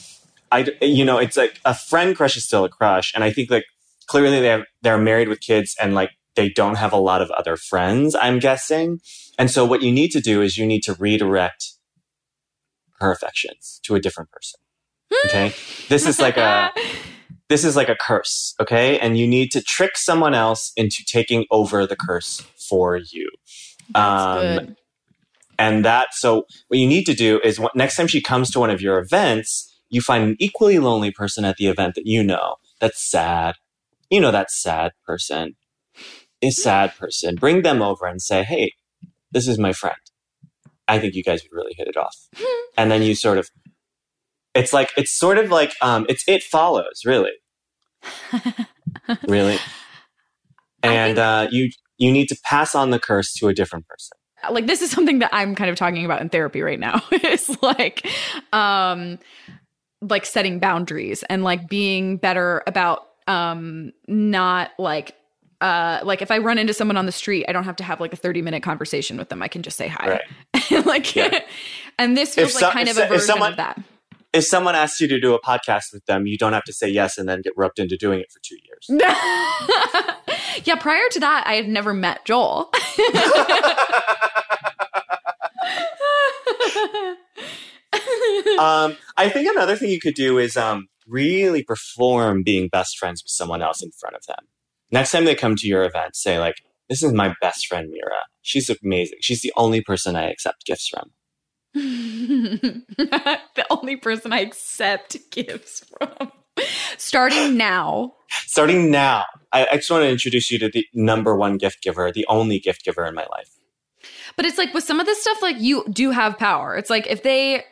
I, 0.51 0.67
you 0.81 1.05
know, 1.05 1.17
it's 1.17 1.37
like 1.37 1.59
a 1.65 1.73
friend 1.73 2.15
crush 2.15 2.35
is 2.37 2.45
still 2.45 2.65
a 2.65 2.69
crush, 2.69 3.11
and 3.13 3.23
I 3.23 3.31
think 3.31 3.51
like 3.51 3.65
clearly 4.07 4.39
they 4.39 4.47
have, 4.47 4.63
they're 4.81 4.97
married 4.97 5.27
with 5.27 5.41
kids 5.41 5.75
and 5.79 5.93
like 5.93 6.11
they 6.35 6.49
don't 6.49 6.75
have 6.75 6.91
a 6.93 6.97
lot 6.97 7.21
of 7.21 7.29
other 7.31 7.55
friends. 7.55 8.15
I'm 8.19 8.39
guessing, 8.39 8.99
and 9.37 9.51
so 9.51 9.65
what 9.65 9.83
you 9.83 9.91
need 9.91 10.09
to 10.11 10.21
do 10.21 10.41
is 10.41 10.57
you 10.57 10.65
need 10.65 10.81
to 10.83 10.95
redirect 10.95 11.73
her 12.99 13.11
affections 13.11 13.79
to 13.83 13.95
a 13.95 13.99
different 13.99 14.31
person. 14.31 14.59
Okay, 15.25 15.53
this 15.89 16.07
is 16.07 16.19
like 16.19 16.37
a 16.37 16.71
this 17.49 17.65
is 17.65 17.75
like 17.75 17.89
a 17.89 17.95
curse, 17.95 18.53
okay? 18.61 18.99
And 18.99 19.17
you 19.17 19.27
need 19.27 19.51
to 19.51 19.61
trick 19.61 19.97
someone 19.97 20.35
else 20.35 20.71
into 20.77 21.03
taking 21.05 21.45
over 21.49 21.85
the 21.87 21.95
curse 21.95 22.45
for 22.69 22.97
you. 22.97 23.29
Um, 23.95 24.41
good. 24.41 24.75
and 25.57 25.85
that, 25.85 26.13
so 26.13 26.45
what 26.67 26.79
you 26.79 26.87
need 26.87 27.05
to 27.05 27.13
do 27.13 27.39
is 27.43 27.59
next 27.75 27.95
time 27.95 28.07
she 28.07 28.21
comes 28.21 28.51
to 28.51 28.59
one 28.59 28.69
of 28.69 28.81
your 28.81 28.99
events, 28.99 29.65
you 29.89 30.01
find 30.01 30.23
an 30.23 30.35
equally 30.39 30.79
lonely 30.79 31.11
person 31.11 31.45
at 31.45 31.57
the 31.57 31.67
event 31.67 31.95
that 31.95 32.05
you 32.05 32.23
know 32.23 32.55
that's 32.79 33.09
sad. 33.09 33.55
You 34.09 34.21
know 34.21 34.31
that 34.31 34.51
sad 34.51 34.91
person, 35.05 35.55
a 36.41 36.51
sad 36.51 36.95
person. 36.97 37.35
Bring 37.35 37.63
them 37.63 37.81
over 37.81 38.05
and 38.05 38.21
say, 38.21 38.43
hey, 38.43 38.73
this 39.31 39.47
is 39.47 39.57
my 39.57 39.73
friend. 39.73 39.97
I 40.87 40.99
think 40.99 41.13
you 41.13 41.23
guys 41.23 41.43
would 41.43 41.55
really 41.55 41.73
hit 41.75 41.87
it 41.87 41.97
off. 41.97 42.15
and 42.77 42.89
then 42.89 43.03
you 43.03 43.13
sort 43.13 43.37
of, 43.37 43.49
it's 44.55 44.73
like, 44.73 44.91
it's 44.97 45.11
sort 45.11 45.37
of 45.37 45.51
like, 45.51 45.73
um, 45.81 46.05
it's, 46.09 46.23
it 46.27 46.41
follows, 46.41 47.03
really 47.05 47.31
really 49.27 49.59
and 50.83 51.17
uh, 51.17 51.47
you 51.51 51.69
you 51.99 52.11
need 52.11 52.27
to 52.29 52.37
pass 52.43 52.73
on 52.73 52.89
the 52.89 52.97
curse 52.99 53.31
to 53.33 53.47
a 53.47 53.53
different 53.53 53.87
person 53.87 54.15
like 54.51 54.67
this 54.67 54.81
is 54.81 54.89
something 54.89 55.19
that 55.19 55.29
I'm 55.33 55.53
kind 55.53 55.69
of 55.69 55.75
talking 55.75 56.05
about 56.05 56.21
in 56.21 56.29
therapy 56.29 56.61
right 56.61 56.79
now. 56.79 57.03
it's 57.11 57.61
like 57.61 58.07
um 58.53 59.19
like 60.01 60.25
setting 60.25 60.59
boundaries 60.59 61.23
and 61.29 61.43
like 61.43 61.67
being 61.67 62.15
better 62.15 62.63
about 62.65 63.05
um 63.27 63.91
not 64.07 64.71
like 64.79 65.13
uh 65.59 65.99
like 66.03 66.21
if 66.21 66.31
I 66.31 66.37
run 66.37 66.57
into 66.57 66.73
someone 66.73 66.95
on 66.95 67.05
the 67.05 67.11
street, 67.11 67.43
I 67.49 67.51
don't 67.51 67.65
have 67.65 67.75
to 67.75 67.83
have 67.83 67.99
like 67.99 68.13
a 68.13 68.15
30 68.15 68.41
minute 68.41 68.63
conversation 68.63 69.17
with 69.17 69.27
them. 69.27 69.41
I 69.43 69.49
can 69.49 69.61
just 69.61 69.75
say 69.75 69.89
hi. 69.89 70.21
like 70.85 71.13
Yeah. 71.17 71.39
and 71.99 72.15
this 72.15 72.35
feels 72.35 72.51
If 72.51 72.55
like 72.55 72.61
so- 72.61 72.71
kind 72.71 72.87
of 72.87 72.97
a 72.97 73.07
version 73.07 73.19
someone- 73.27 73.51
of 73.51 73.57
that. 73.57 73.77
if 74.31 74.45
someone 74.45 74.73
asks 74.73 75.01
you 75.01 75.09
to 75.09 75.19
do 75.19 75.33
a 75.33 75.41
podcast 75.41 75.91
with 75.91 76.05
them 76.05 76.25
you 76.27 76.37
don't 76.37 76.53
have 76.53 76.63
to 76.63 76.71
say 76.71 76.87
yes 76.87 77.17
and 77.17 77.27
then 77.27 77.41
get 77.41 77.51
roped 77.57 77.77
into 77.77 77.97
doing 77.97 78.21
it 78.21 78.31
for 78.31 78.39
two 78.41 78.55
years 78.63 78.87
yeah, 80.63 80.75
prior 80.75 81.07
to 81.11 81.19
that, 81.19 81.45
I 81.47 81.53
had 81.53 81.67
never 81.67 81.93
met 81.93 82.25
Joel. 82.25 82.71
um, 88.59 88.95
i 89.17 89.29
think 89.29 89.49
another 89.49 89.75
thing 89.75 89.89
you 89.89 89.99
could 89.99 90.13
do 90.13 90.37
is 90.37 90.55
um, 90.55 90.87
really 91.07 91.63
perform 91.63 92.43
being 92.43 92.67
best 92.67 92.97
friends 92.97 93.23
with 93.23 93.29
someone 93.29 93.61
else 93.61 93.81
in 93.81 93.91
front 93.91 94.15
of 94.15 94.25
them 94.27 94.45
next 94.91 95.11
time 95.11 95.25
they 95.25 95.35
come 95.35 95.55
to 95.55 95.67
your 95.67 95.83
event 95.83 96.15
say 96.15 96.39
like 96.39 96.55
this 96.87 97.01
is 97.03 97.13
my 97.13 97.33
best 97.41 97.67
friend 97.67 97.89
Mitra 97.89 98.23
she's 98.41 98.69
amazing 98.69 99.17
she's 99.21 99.41
the 99.41 99.53
only 99.55 99.81
person 99.81 100.15
i 100.15 100.29
accept 100.29 100.65
gifts 100.65 100.87
from 100.87 101.11
the 101.73 103.65
only 103.69 103.95
person 103.95 104.33
I 104.33 104.39
accept 104.39 105.17
gifts 105.29 105.85
from. 105.85 106.31
Starting 106.97 107.57
now. 107.57 108.13
starting 108.45 108.91
now 108.91 109.23
I, 109.51 109.67
I 109.71 109.75
just 109.77 109.89
want 109.89 110.03
to 110.03 110.09
introduce 110.09 110.51
you 110.51 110.59
to 110.59 110.69
the 110.69 110.85
number 110.93 111.35
one 111.35 111.57
gift 111.57 111.81
giver 111.81 112.11
the 112.11 112.25
only 112.27 112.59
gift 112.59 112.83
giver 112.85 113.05
in 113.05 113.15
my 113.15 113.25
life 113.31 113.59
But 114.35 114.45
it's 114.45 114.57
like 114.57 114.73
with 114.73 114.83
some 114.83 114.99
of 114.99 115.05
this 115.05 115.21
stuff, 115.21 115.41
like 115.41 115.59
you 115.59 115.83
do 115.91 116.11
have 116.11 116.37
power. 116.37 116.75
It's 116.77 116.89
like 116.89 117.07
if 117.07 117.23
they 117.23 117.63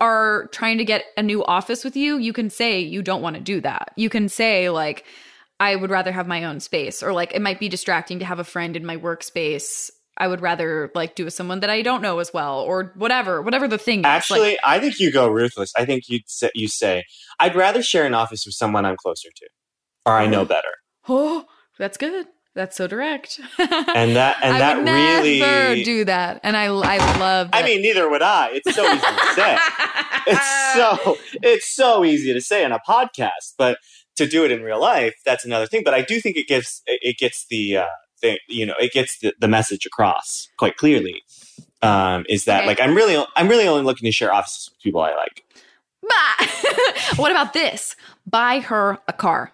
are 0.00 0.48
trying 0.52 0.78
to 0.78 0.84
get 0.84 1.04
a 1.16 1.22
new 1.22 1.44
office 1.44 1.84
with 1.84 1.96
you, 1.96 2.18
you 2.18 2.32
can 2.32 2.50
say 2.50 2.80
you 2.80 3.02
don't 3.02 3.22
want 3.22 3.36
to 3.36 3.42
do 3.42 3.60
that. 3.60 3.92
You 3.96 4.10
can 4.10 4.28
say, 4.28 4.68
like, 4.70 5.04
I 5.58 5.76
would 5.76 5.90
rather 5.90 6.12
have 6.12 6.26
my 6.26 6.44
own 6.44 6.60
space, 6.60 7.02
or 7.02 7.12
like 7.12 7.34
it 7.34 7.42
might 7.42 7.60
be 7.60 7.68
distracting 7.68 8.18
to 8.18 8.24
have 8.24 8.38
a 8.38 8.44
friend 8.44 8.76
in 8.76 8.84
my 8.84 8.96
workspace. 8.96 9.90
I 10.20 10.28
would 10.28 10.42
rather 10.42 10.92
like 10.94 11.14
do 11.14 11.24
with 11.24 11.32
someone 11.32 11.60
that 11.60 11.70
I 11.70 11.80
don't 11.80 12.02
know 12.02 12.18
as 12.18 12.30
well, 12.32 12.60
or 12.60 12.92
whatever, 12.94 13.40
whatever 13.40 13.66
the 13.66 13.78
thing 13.78 14.00
is. 14.00 14.04
Like, 14.04 14.12
Actually, 14.12 14.58
I 14.64 14.78
think 14.78 15.00
you 15.00 15.10
go 15.10 15.28
ruthless. 15.28 15.72
I 15.76 15.86
think 15.86 16.04
you 16.08 16.20
say, 16.26 16.50
you 16.54 16.68
say, 16.68 17.04
"I'd 17.40 17.56
rather 17.56 17.82
share 17.82 18.04
an 18.04 18.14
office 18.14 18.44
with 18.44 18.54
someone 18.54 18.84
I'm 18.84 18.96
closer 18.96 19.30
to, 19.34 19.46
or 20.04 20.12
I 20.12 20.26
know 20.26 20.44
better." 20.44 20.68
oh, 21.08 21.46
that's 21.78 21.96
good. 21.96 22.26
That's 22.54 22.76
so 22.76 22.86
direct. 22.86 23.40
And 23.58 24.16
that 24.16 24.36
and 24.42 24.54
I 24.54 24.58
that 24.58 24.76
would 24.76 24.84
never 24.84 25.22
really. 25.70 25.82
do 25.82 26.04
that, 26.04 26.40
and 26.42 26.56
I 26.56 26.66
I 26.66 27.18
love. 27.18 27.48
I 27.52 27.62
mean, 27.62 27.80
neither 27.82 28.08
would 28.08 28.22
I. 28.22 28.50
It's 28.52 28.74
so 28.74 28.84
easy 28.84 29.00
to 29.00 29.34
say. 29.34 29.58
It's 30.26 30.74
so 30.74 31.16
it's 31.42 31.74
so 31.74 32.04
easy 32.04 32.34
to 32.34 32.42
say 32.42 32.62
on 32.62 32.72
a 32.72 32.78
podcast, 32.86 33.54
but 33.56 33.78
to 34.16 34.26
do 34.26 34.44
it 34.44 34.52
in 34.52 34.62
real 34.62 34.78
life, 34.78 35.14
that's 35.24 35.46
another 35.46 35.66
thing. 35.66 35.80
But 35.82 35.94
I 35.94 36.02
do 36.02 36.20
think 36.20 36.36
it 36.36 36.46
gives 36.46 36.82
it 36.86 37.16
gets 37.16 37.46
the 37.48 37.78
uh, 37.78 37.86
thing, 38.20 38.38
you 38.48 38.66
know, 38.66 38.74
it 38.78 38.92
gets 38.92 39.18
the, 39.18 39.34
the 39.40 39.48
message 39.48 39.86
across 39.86 40.48
quite 40.58 40.76
clearly. 40.76 41.22
Um, 41.82 42.24
is 42.28 42.44
that 42.44 42.60
Okay. 42.60 42.66
like 42.68 42.80
I'm 42.80 42.94
really 42.94 43.22
I'm 43.36 43.48
really 43.48 43.66
only 43.66 43.82
looking 43.84 44.06
to 44.06 44.12
share 44.12 44.32
offices 44.32 44.70
with 44.70 44.82
people 44.82 45.00
I 45.00 45.14
like. 45.14 45.44
What 47.16 47.30
about 47.30 47.52
this? 47.52 47.96
Buy 48.26 48.60
her 48.60 48.98
a 49.08 49.12
car. 49.12 49.52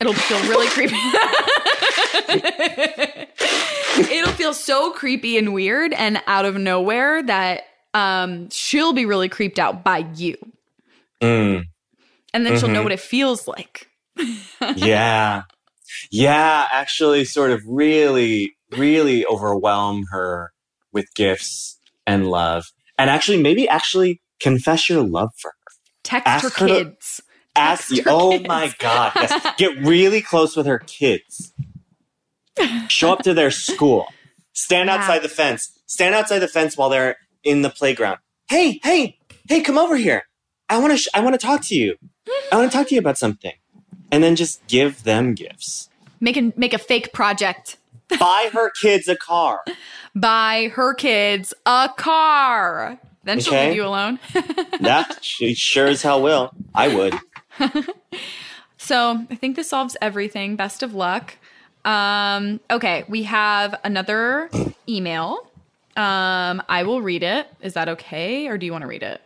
It'll 0.00 0.14
feel 0.14 0.40
really 0.48 0.66
creepy. 0.68 0.96
It'll 4.12 4.32
feel 4.32 4.54
so 4.54 4.92
creepy 4.92 5.36
and 5.36 5.52
weird 5.52 5.92
and 5.92 6.22
out 6.26 6.44
of 6.44 6.56
nowhere 6.56 7.22
that 7.22 7.64
um, 7.94 8.48
she'll 8.50 8.92
be 8.92 9.04
really 9.04 9.28
creeped 9.28 9.58
out 9.58 9.84
by 9.84 10.06
you. 10.14 10.36
Mm. 11.20 11.64
And 12.32 12.46
then 12.46 12.58
she'll 12.58 12.68
know 12.68 12.80
Mhm. 12.80 12.84
what 12.84 12.92
it 12.92 13.00
feels 13.00 13.48
like. 13.48 13.88
yeah 14.76 15.42
yeah 16.10 16.66
actually 16.72 17.24
sort 17.24 17.50
of 17.50 17.60
really 17.66 18.54
really 18.76 19.24
overwhelm 19.26 20.04
her 20.10 20.52
with 20.92 21.06
gifts 21.14 21.78
and 22.06 22.28
love. 22.30 22.64
And 22.98 23.08
actually 23.10 23.42
maybe 23.42 23.68
actually 23.68 24.20
confess 24.40 24.88
your 24.88 25.02
love 25.02 25.30
for 25.38 25.48
her. 25.50 25.72
Text 26.04 26.26
Ask 26.28 26.58
her 26.58 26.66
her 26.66 26.68
to- 26.68 26.84
kids. 26.90 27.20
ask 27.56 27.88
Text 27.88 27.96
you 27.96 28.02
her 28.04 28.10
oh 28.10 28.30
kids. 28.32 28.48
my 28.48 28.72
god 28.78 29.12
yes. 29.16 29.46
get 29.58 29.76
really 29.84 30.20
close 30.20 30.56
with 30.56 30.66
her 30.66 30.78
kids. 30.80 31.52
Show 32.88 33.12
up 33.12 33.22
to 33.22 33.32
their 33.34 33.50
school. 33.50 34.06
Stand 34.52 34.88
Yeah. 34.88 34.96
outside 34.96 35.22
the 35.22 35.28
fence. 35.28 35.70
Stand 35.86 36.14
outside 36.14 36.40
the 36.40 36.48
fence 36.48 36.76
while 36.76 36.88
they're 36.90 37.16
in 37.42 37.62
the 37.62 37.70
playground. 37.70 38.18
Hey 38.48 38.80
hey 38.82 39.18
hey 39.48 39.60
come 39.62 39.78
over 39.78 39.96
here. 39.96 40.24
I 40.68 40.78
want 40.78 40.92
to 40.92 40.98
sh- 40.98 41.08
i 41.14 41.20
want 41.20 41.34
to 41.38 41.44
talk 41.44 41.62
to 41.66 41.74
you. 41.74 41.96
I 42.52 42.56
want 42.56 42.70
to 42.70 42.76
talk 42.76 42.88
to 42.88 42.94
you 42.94 43.00
about 43.00 43.18
something 43.18 43.52
and 44.10 44.22
then 44.22 44.36
just 44.36 44.66
give 44.66 45.04
them 45.04 45.34
gifts 45.34 45.88
Make 46.22 46.36
a, 46.36 46.52
make 46.56 46.74
a 46.74 46.78
fake 46.78 47.14
project. 47.14 47.78
buy 48.18 48.50
her 48.52 48.70
kids 48.70 49.08
a 49.08 49.16
car. 49.16 49.64
Buy 50.14 50.70
her 50.74 50.92
kids 50.92 51.54
a 51.64 51.88
car. 51.96 52.98
Then 53.24 53.40
she'll 53.40 53.54
leave 53.54 53.76
you 53.76 53.86
alone. 53.86 54.18
that 54.80 55.18
she 55.22 55.54
sure 55.54 55.86
as 55.86 56.02
hell 56.02 56.20
will. 56.20 56.50
I 56.74 56.94
would. 56.94 57.14
So 58.90 59.24
I 59.30 59.36
think 59.36 59.54
this 59.54 59.68
solves 59.68 59.96
everything. 60.00 60.56
Best 60.56 60.82
of 60.82 60.94
luck. 60.94 61.36
Um, 61.84 62.58
okay, 62.70 63.04
we 63.08 63.22
have 63.22 63.78
another 63.84 64.50
email. 64.88 65.46
Um, 65.96 66.60
I 66.68 66.82
will 66.84 67.00
read 67.00 67.22
it. 67.22 67.46
Is 67.60 67.74
that 67.74 67.88
okay, 67.90 68.48
or 68.48 68.58
do 68.58 68.66
you 68.66 68.72
want 68.72 68.82
to 68.82 68.88
read 68.88 69.04
it? 69.04 69.20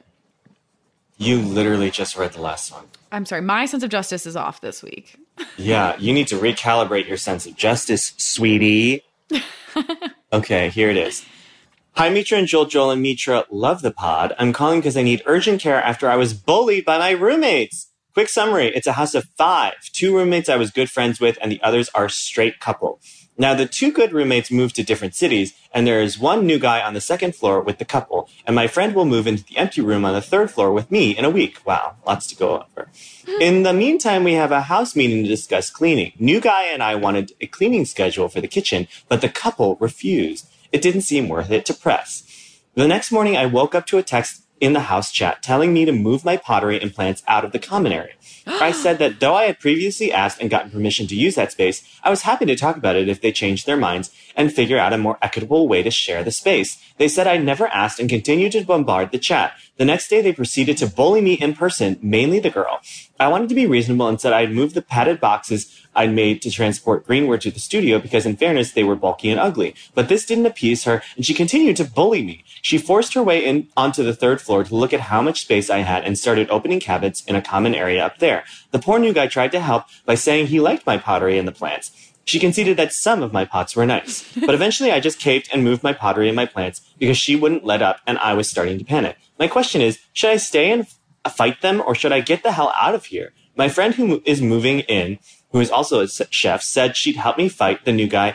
You 1.17 1.39
literally 1.39 1.91
just 1.91 2.15
read 2.17 2.33
the 2.33 2.43
last 2.43 2.73
one. 2.73 2.85
I'm 3.15 3.25
sorry, 3.25 3.43
my 3.43 3.67
sense 3.67 3.85
of 3.85 3.91
justice 3.91 4.27
is 4.27 4.35
off 4.37 4.61
this 4.61 4.83
week. 4.83 5.17
Yeah, 5.57 5.97
you 5.99 6.13
need 6.13 6.29
to 6.29 6.37
recalibrate 6.37 7.09
your 7.09 7.17
sense 7.17 7.45
of 7.47 7.57
justice, 7.57 8.13
sweetie. 8.17 9.03
okay, 10.33 10.69
here 10.69 10.91
it 10.91 10.97
is. 10.97 11.25
Hi, 11.93 12.09
Mitra 12.09 12.39
and 12.39 12.47
Joel. 12.47 12.67
Joel 12.67 12.93
and 12.93 13.03
Mitra 13.03 13.45
love 13.51 13.83
the 13.83 13.91
pod. 13.91 14.33
I'm 14.39 14.53
calling 14.53 14.81
because 14.81 14.97
I 14.97 15.03
need 15.03 15.23
urgent 15.27 15.61
care 15.61 15.83
after 15.83 16.09
I 16.09 16.17
was 16.17 16.35
bullied 16.35 16.85
by 16.85 16.99
my 16.99 17.11
roommates. 17.11 17.89
Quick 18.15 18.29
summary 18.29 18.69
it's 18.69 18.87
a 18.87 18.93
house 18.93 19.15
of 19.15 19.25
five. 19.37 19.75
Two 19.93 20.15
roommates 20.15 20.49
I 20.49 20.57
was 20.57 20.71
good 20.71 20.91
friends 20.91 21.21
with, 21.21 21.37
and 21.43 21.51
the 21.51 21.63
others 21.63 21.89
are 21.95 22.09
straight 22.09 22.61
couple. 22.61 23.01
Now, 23.37 23.53
the 23.55 23.67
two 23.67 23.91
good 23.91 24.13
roommates 24.13 24.51
moved 24.51 24.77
to 24.77 24.85
different 24.85 25.17
cities, 25.17 25.55
and 25.73 25.87
there 25.87 26.01
is 26.01 26.19
one 26.19 26.47
new 26.47 26.59
guy 26.59 26.81
on 26.81 26.95
the 26.95 27.01
second 27.01 27.35
floor 27.35 27.61
with 27.61 27.79
the 27.79 27.85
couple, 27.85 28.29
and 28.47 28.55
my 28.55 28.69
friend 28.69 28.95
will 28.95 29.05
move 29.05 29.27
into 29.27 29.45
the 29.45 29.57
empty 29.57 29.81
room 29.81 30.05
on 30.05 30.15
the 30.15 30.23
third 30.23 30.53
floor 30.53 30.73
with 30.73 30.91
me 30.91 31.17
in 31.17 31.25
a 31.25 31.31
week. 31.31 31.59
Wow, 31.67 31.97
lots 32.07 32.29
to 32.29 32.37
go 32.37 32.65
over. 32.65 32.89
In 33.41 33.65
the 33.65 33.73
meantime, 33.73 34.23
we 34.23 34.35
have 34.35 34.53
a 34.53 34.63
house 34.63 34.95
meeting 34.95 35.25
to 35.25 35.29
discuss 35.29 35.69
cleaning. 35.69 36.13
New 36.19 36.41
guy 36.41 36.65
and 36.65 36.83
I 36.83 36.95
wanted 36.95 37.33
a 37.41 37.47
cleaning 37.47 37.87
schedule 37.87 38.29
for 38.29 38.41
the 38.41 38.47
kitchen, 38.47 38.87
but 39.09 39.21
the 39.21 39.29
couple 39.29 39.77
refused. 39.81 40.49
It 40.71 40.83
didn't 40.83 41.03
seem 41.03 41.29
worth 41.29 41.51
it 41.51 41.67
to 41.67 41.75
press. 41.75 42.61
The 42.75 42.87
next 42.87 43.11
morning, 43.11 43.37
I 43.37 43.47
woke 43.47 43.75
up 43.75 43.87
to 43.87 43.99
a 43.99 44.03
text 44.03 44.44
in 44.65 44.73
the 44.73 44.81
house 44.81 45.13
chat 45.13 45.43
telling 45.43 45.73
me 45.75 45.85
to 45.85 45.93
move 45.93 46.25
my 46.25 46.37
pottery 46.37 46.81
and 46.81 46.95
plants 46.95 47.23
out 47.29 47.45
of 47.45 47.53
the 47.53 47.59
common 47.59 47.93
area. 47.93 48.15
I 48.47 48.73
said 48.83 48.99
that 48.99 49.21
though 49.21 49.35
I 49.35 49.45
had 49.45 49.61
previously 49.61 50.13
asked 50.13 50.41
and 50.41 50.51
gotten 50.51 50.71
permission 50.71 51.07
to 51.09 51.15
use 51.15 51.35
that 51.35 51.53
space, 51.53 51.83
I 52.03 52.11
was 52.11 52.23
happy 52.23 52.47
to 52.47 52.57
talk 52.57 52.77
about 52.77 52.97
it 52.97 53.09
if 53.09 53.21
they 53.21 53.33
changed 53.33 53.67
their 53.67 53.77
minds 53.77 54.11
and 54.35 54.53
figure 54.53 54.79
out 54.79 54.93
a 54.93 54.99
more 54.99 55.19
equitable 55.21 55.69
way 55.69 55.83
to 55.83 55.91
share 55.91 56.25
the 56.25 56.31
space. 56.31 56.83
They 56.97 57.09
said 57.09 57.27
I 57.27 57.37
never 57.37 57.67
asked 57.69 58.01
and 58.01 58.09
continued 58.09 58.53
to 58.53 58.65
bombard 58.65 59.13
the 59.13 59.19
chat. 59.19 59.55
The 59.77 59.85
next 59.85 60.09
day, 60.09 60.23
they 60.23 60.33
proceeded 60.33 60.77
to 60.79 60.87
bully 60.87 61.21
me 61.21 61.35
in 61.35 61.55
person, 61.55 61.99
mainly 62.01 62.39
the 62.39 62.51
girl. 62.51 62.81
I 63.19 63.29
wanted 63.29 63.49
to 63.49 63.55
be 63.57 63.67
reasonable 63.67 64.09
and 64.09 64.21
said 64.21 64.33
I'd 64.33 64.53
move 64.53 64.73
the 64.73 64.83
padded 64.83 65.21
boxes 65.21 65.84
I'd 65.97 66.13
made 66.13 66.43
to 66.43 66.51
transport 66.51 67.07
greenware 67.07 67.41
to 67.41 67.51
the 67.51 67.61
studio 67.61 67.99
because, 67.99 68.27
in 68.27 68.37
fairness, 68.37 68.73
they 68.73 68.85
were 68.85 68.97
bulky 68.97 69.31
and 69.31 69.41
ugly. 69.41 69.75
But 69.95 70.09
this 70.09 70.27
didn't 70.27 70.47
appease 70.47 70.85
her, 70.85 71.03
and 71.17 71.25
she 71.25 71.35
continued 71.35 71.77
to 71.77 71.85
bully 71.85 72.23
me. 72.23 72.45
She 72.63 72.79
forced 72.79 73.15
her 73.15 73.23
way 73.23 73.45
in 73.45 73.69
onto 73.77 74.03
the 74.03 74.15
third 74.15 74.41
floor 74.41 74.65
to 74.65 74.75
look 74.75 74.93
at 74.93 75.01
how 75.01 75.23
much 75.23 75.43
space 75.43 75.71
I 75.71 75.79
had 75.79 76.05
and 76.05 76.19
started 76.19 76.51
opening 76.51 76.81
cabinets 76.81 77.25
in 77.25 77.37
a 77.37 77.43
common 77.43 77.75
area 77.75 78.05
up 78.05 78.19
there. 78.19 78.45
The 78.71 78.79
poor 78.79 78.99
new 78.99 79.13
guy 79.13 79.27
tried 79.27 79.53
to 79.53 79.61
help 79.61 79.85
by 80.05 80.15
saying 80.15 80.47
he 80.47 80.61
liked 80.61 80.87
my 80.87 80.99
pottery 80.99 81.39
and 81.39 81.47
the 81.47 81.53
plants. 81.53 81.93
She 82.25 82.39
conceded 82.39 82.77
that 82.79 82.93
some 82.93 83.23
of 83.23 83.33
my 83.33 83.45
pots 83.45 83.77
were 83.77 83.87
nice. 83.87 84.25
But 84.35 84.55
eventually 84.55 84.91
I 84.91 85.01
just 85.01 85.19
caved 85.19 85.49
and 85.53 85.63
moved 85.63 85.83
my 85.83 85.93
pottery 85.93 86.29
and 86.29 86.37
my 86.37 86.47
plants 86.47 86.81
because 86.99 87.19
she 87.19 87.37
wouldn't 87.37 87.65
let 87.65 87.83
up 87.83 88.01
and 88.07 88.19
I 88.19 88.35
was 88.35 88.49
starting 88.49 88.79
to 88.79 88.85
panic. 88.85 89.17
My 89.39 89.49
question 89.49 89.81
is, 89.81 89.99
should 90.13 90.31
I 90.31 90.37
stay 90.37 90.71
and 90.73 90.87
fight 91.31 91.61
them 91.61 91.83
or 91.87 91.95
should 91.95 92.13
I 92.13 92.21
get 92.21 92.43
the 92.43 92.53
hell 92.53 92.73
out 92.81 92.95
of 92.95 93.07
here? 93.07 93.33
My 93.57 93.69
friend 93.69 93.95
who 93.95 94.23
is 94.25 94.43
moving 94.43 94.81
in, 94.81 95.19
who 95.55 95.61
is 95.61 95.71
also 95.71 96.01
a 96.01 96.09
chef, 96.09 96.63
said 96.63 96.97
she'd 96.97 97.15
help 97.15 97.39
me 97.39 97.49
fight 97.49 97.85
the 97.85 97.93
new 97.93 98.09
guy 98.09 98.35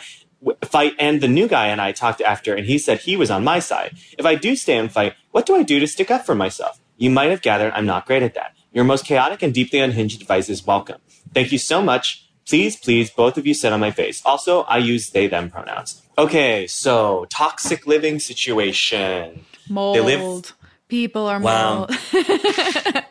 fight 0.64 0.94
and 0.98 1.20
the 1.20 1.28
new 1.28 1.50
guy 1.50 1.68
and 1.68 1.82
I 1.82 1.92
talked 1.92 2.22
after 2.22 2.56
and 2.56 2.66
he 2.66 2.78
said 2.78 3.00
he 3.02 3.18
was 3.18 3.30
on 3.30 3.44
my 3.44 3.60
side. 3.60 3.98
If 4.18 4.26
I 4.26 4.36
do 4.36 4.56
stay 4.56 4.78
and 4.78 4.90
fight, 4.90 5.16
what 5.32 5.46
do 5.46 5.54
I 5.54 5.64
do 5.64 5.82
to 5.82 5.86
stick 5.88 6.10
up 6.10 6.26
for 6.26 6.34
myself? 6.34 6.80
You 6.96 7.10
might 7.10 7.30
have 7.30 7.42
gathered 7.42 7.74
I'm 7.74 7.86
not 7.86 8.06
great 8.06 8.24
at 8.24 8.36
that. 8.36 8.56
Your 8.72 8.86
most 8.86 9.04
chaotic 9.04 9.44
and 9.44 9.54
deeply 9.54 9.80
unhinged 9.80 10.22
advice 10.22 10.48
is 10.48 10.66
welcome. 10.66 11.02
Thank 11.34 11.52
you 11.52 11.58
so 11.58 11.82
much. 11.82 12.26
Please, 12.48 12.78
please, 12.78 13.12
both 13.12 13.38
of 13.38 13.46
you 13.46 13.54
sit 13.54 13.74
on 13.74 13.82
my 13.82 13.92
face. 13.92 14.22
Also, 14.26 14.62
I 14.62 14.78
use 14.78 15.10
they 15.10 15.28
them 15.28 15.50
pronouns. 15.50 16.02
Okay, 16.18 16.66
so 16.68 17.28
toxic 17.30 17.86
living 17.86 18.18
situation. 18.20 19.44
Mold. 19.68 19.98
live- 20.06 20.54
People 20.90 21.28
are 21.28 21.40
Wow. 21.40 21.88
mold. 21.88 21.92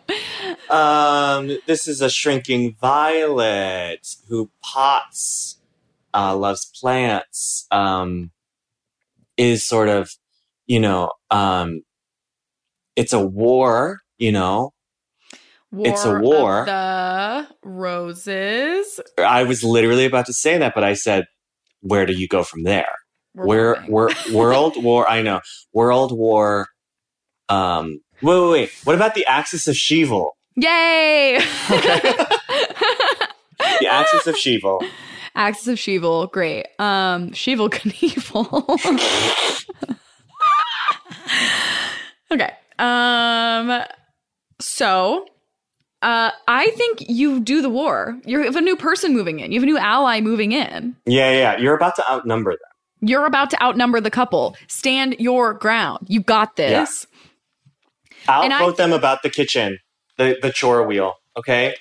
Um, 0.71 1.49
this 1.67 1.89
is 1.89 2.03
a 2.03 2.11
shrinking 2.11 2.75
violet 2.79 4.07
who 4.29 4.51
pots, 4.63 5.59
uh, 6.13 6.37
loves 6.37 6.71
plants, 6.79 7.67
um, 7.71 8.33
is 9.39 9.67
sort 9.67 9.89
of, 9.89 10.11
you 10.67 10.79
know, 10.79 11.11
um, 11.31 11.83
it's 12.97 13.15
a 13.15 13.25
war, 13.25 14.01
you 14.19 14.31
know. 14.31 14.75
It's 15.73 16.05
a 16.05 16.15
of 16.15 16.21
war. 16.21 16.65
the 16.67 17.49
roses. 17.63 19.01
I 19.19 19.45
was 19.45 19.65
literally 19.65 20.05
about 20.05 20.27
to 20.27 20.35
say 20.35 20.59
that, 20.59 20.75
but 20.75 20.85
I 20.85 20.93
said, 20.95 21.25
where 21.81 22.05
do 22.05 22.13
you 22.13 22.29
go 22.29 22.43
from 22.43 22.65
there? 22.65 22.93
We're 23.35 23.81
where, 23.87 24.11
world 24.35 24.83
war, 24.83 25.09
I 25.09 25.23
know, 25.23 25.41
world 25.73 26.17
war, 26.17 26.67
um, 27.49 28.01
wait, 28.23 28.41
wait, 28.41 28.51
wait. 28.51 28.71
What 28.85 28.97
about 28.97 29.15
the 29.15 29.27
axis 29.27 29.69
of 29.69 29.75
Sheevil? 29.75 30.31
Yay! 30.57 31.41
The 33.81 33.87
axis 33.89 34.27
of 34.27 34.35
Sheevil. 34.35 34.89
Axis 35.35 35.69
of 35.69 35.79
Sheevil, 35.79 36.31
great. 36.33 36.67
Um, 36.79 37.31
Sheevil 37.31 37.71
Knievel. 37.71 38.49
okay. 42.33 42.51
Um, 42.79 43.83
so, 44.61 45.27
uh, 46.03 46.31
I 46.49 46.71
think 46.71 47.05
you 47.09 47.41
do 47.41 47.63
the 47.63 47.71
war. 47.71 48.19
You 48.25 48.43
have 48.43 48.57
a 48.57 48.61
new 48.61 48.77
person 48.77 49.13
moving 49.13 49.41
in. 49.41 49.53
You 49.53 49.61
have 49.61 49.69
a 49.69 49.71
new 49.71 49.79
ally 49.79 50.21
moving 50.21 50.53
in. 50.53 50.97
Yeah, 51.07 51.31
yeah, 51.31 51.57
you're 51.59 51.77
about 51.77 51.97
to 51.97 52.11
outnumber 52.11 52.53
them. 52.53 52.59
You're 53.01 53.27
about 53.27 53.51
to 53.51 53.63
outnumber 53.63 54.01
the 54.01 54.11
couple. 54.11 54.57
Stand 54.67 55.17
your 55.21 55.55
ground. 55.55 56.07
You 56.09 56.21
got 56.21 56.57
this. 56.57 57.07
Outvote 58.29 58.77
them 58.77 58.93
about 58.93 59.23
the 59.23 59.31
kitchen, 59.31 59.79
the, 60.17 60.39
the 60.43 60.51
chore 60.53 60.87
wheel, 60.87 61.15
okay? 61.37 61.75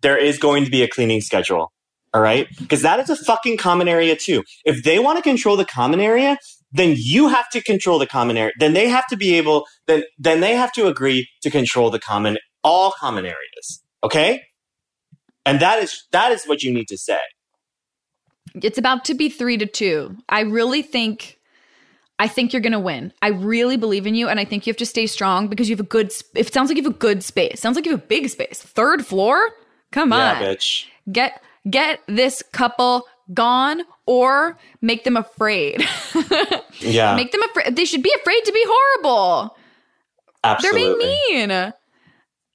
There 0.00 0.16
is 0.16 0.38
going 0.38 0.64
to 0.64 0.70
be 0.70 0.82
a 0.82 0.88
cleaning 0.88 1.20
schedule, 1.20 1.72
all 2.14 2.20
right? 2.20 2.48
Because 2.58 2.82
that 2.82 2.98
is 3.00 3.10
a 3.10 3.16
fucking 3.16 3.58
common 3.58 3.88
area 3.88 4.16
too. 4.16 4.42
If 4.64 4.82
they 4.84 4.98
want 4.98 5.18
to 5.18 5.22
control 5.22 5.56
the 5.56 5.64
common 5.64 6.00
area, 6.00 6.38
then 6.72 6.94
you 6.96 7.28
have 7.28 7.50
to 7.50 7.60
control 7.60 7.98
the 7.98 8.06
common 8.06 8.36
area. 8.36 8.52
Then 8.58 8.72
they 8.72 8.88
have 8.88 9.06
to 9.08 9.16
be 9.16 9.34
able, 9.34 9.66
then, 9.86 10.04
then 10.18 10.40
they 10.40 10.54
have 10.54 10.72
to 10.72 10.86
agree 10.86 11.28
to 11.42 11.50
control 11.50 11.90
the 11.90 12.00
common, 12.00 12.38
all 12.64 12.92
common 12.98 13.26
areas, 13.26 13.82
okay? 14.02 14.42
And 15.44 15.60
that 15.60 15.82
is, 15.82 16.04
that 16.12 16.32
is 16.32 16.44
what 16.44 16.62
you 16.62 16.72
need 16.72 16.88
to 16.88 16.96
say. 16.96 17.18
It's 18.54 18.78
about 18.78 19.04
to 19.06 19.14
be 19.14 19.28
three 19.28 19.58
to 19.58 19.66
two. 19.66 20.16
I 20.28 20.40
really 20.40 20.82
think, 20.82 21.38
I 22.22 22.28
think 22.28 22.52
you're 22.52 22.62
gonna 22.62 22.78
win. 22.80 23.12
I 23.20 23.28
really 23.30 23.76
believe 23.76 24.06
in 24.06 24.14
you, 24.14 24.28
and 24.28 24.38
I 24.38 24.44
think 24.44 24.64
you 24.66 24.70
have 24.70 24.76
to 24.78 24.86
stay 24.86 25.06
strong 25.06 25.48
because 25.48 25.68
you 25.68 25.74
have 25.76 25.84
a 25.84 25.88
good. 25.88 26.12
sp- 26.14 26.36
It 26.36 26.52
sounds 26.54 26.68
like 26.70 26.76
you 26.76 26.84
have 26.84 26.92
a 26.94 26.98
good 26.98 27.24
space. 27.24 27.60
Sounds 27.60 27.74
like 27.76 27.84
you 27.84 27.90
have 27.92 28.00
a 28.02 28.06
big 28.06 28.28
space. 28.28 28.62
Third 28.62 29.04
floor. 29.04 29.50
Come 29.90 30.10
Yeah, 30.12 30.34
on, 30.34 30.42
bitch. 30.42 30.86
get 31.10 31.42
get 31.68 32.00
this 32.06 32.42
couple 32.52 33.06
gone 33.34 33.82
or 34.06 34.56
make 34.80 35.04
them 35.04 35.16
afraid. 35.16 35.84
Yeah, 36.80 37.14
make 37.14 37.30
them 37.32 37.42
afraid. 37.44 37.76
They 37.76 37.84
should 37.84 38.02
be 38.02 38.12
afraid 38.20 38.44
to 38.44 38.52
be 38.52 38.64
horrible. 38.66 39.56
absolutely. 40.42 40.82
They're 40.82 40.96
being 41.38 41.48
mean. 41.48 41.72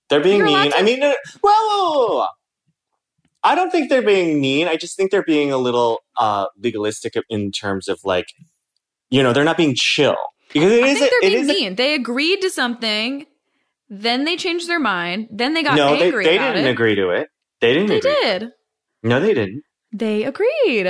They're 0.09 0.20
being 0.22 0.38
You're 0.39 0.45
mean. 0.47 0.72
to- 0.72 0.78
I 0.78 0.82
mean, 0.82 1.01
whoa. 1.41 2.26
I 3.43 3.55
don't 3.55 3.70
think 3.72 3.89
they're 3.89 4.01
being 4.01 4.41
mean. 4.41 4.68
I 4.68 4.76
just 4.76 4.97
think 4.97 5.11
they're 5.11 5.24
being 5.24 5.51
a 5.53 5.57
little 5.57 5.99
uh, 6.18 6.47
legalistic 6.61 7.13
in 7.30 7.51
terms 7.51 7.88
of 7.88 7.99
like, 8.03 8.28
you 9.09 9.23
know, 9.23 9.33
they're 9.33 9.43
not 9.43 9.57
being 9.57 9.73
chill 9.75 10.15
because 10.53 10.71
it 10.71 10.83
I 10.83 10.87
is. 10.87 10.99
think 10.99 11.11
they're 11.11 11.29
it 11.29 11.47
being 11.47 11.65
is 11.67 11.71
a- 11.71 11.75
they 11.75 11.93
agreed 11.93 12.41
to 12.41 12.49
something, 12.49 13.25
then 13.89 14.25
they 14.25 14.35
changed 14.37 14.67
their 14.67 14.79
mind, 14.79 15.27
then 15.31 15.53
they 15.53 15.63
got 15.63 15.75
no, 15.75 15.95
they, 15.95 16.05
angry 16.07 16.25
they 16.25 16.37
about 16.37 16.53
didn't 16.53 16.67
it. 16.67 16.71
agree 16.71 16.95
to 16.95 17.09
it. 17.09 17.27
They 17.61 17.73
didn't. 17.73 17.87
They 17.87 17.97
agree. 17.97 18.15
did. 18.21 18.49
No, 19.03 19.19
they 19.19 19.33
didn't. 19.33 19.63
They 19.93 20.23
agreed. 20.23 20.85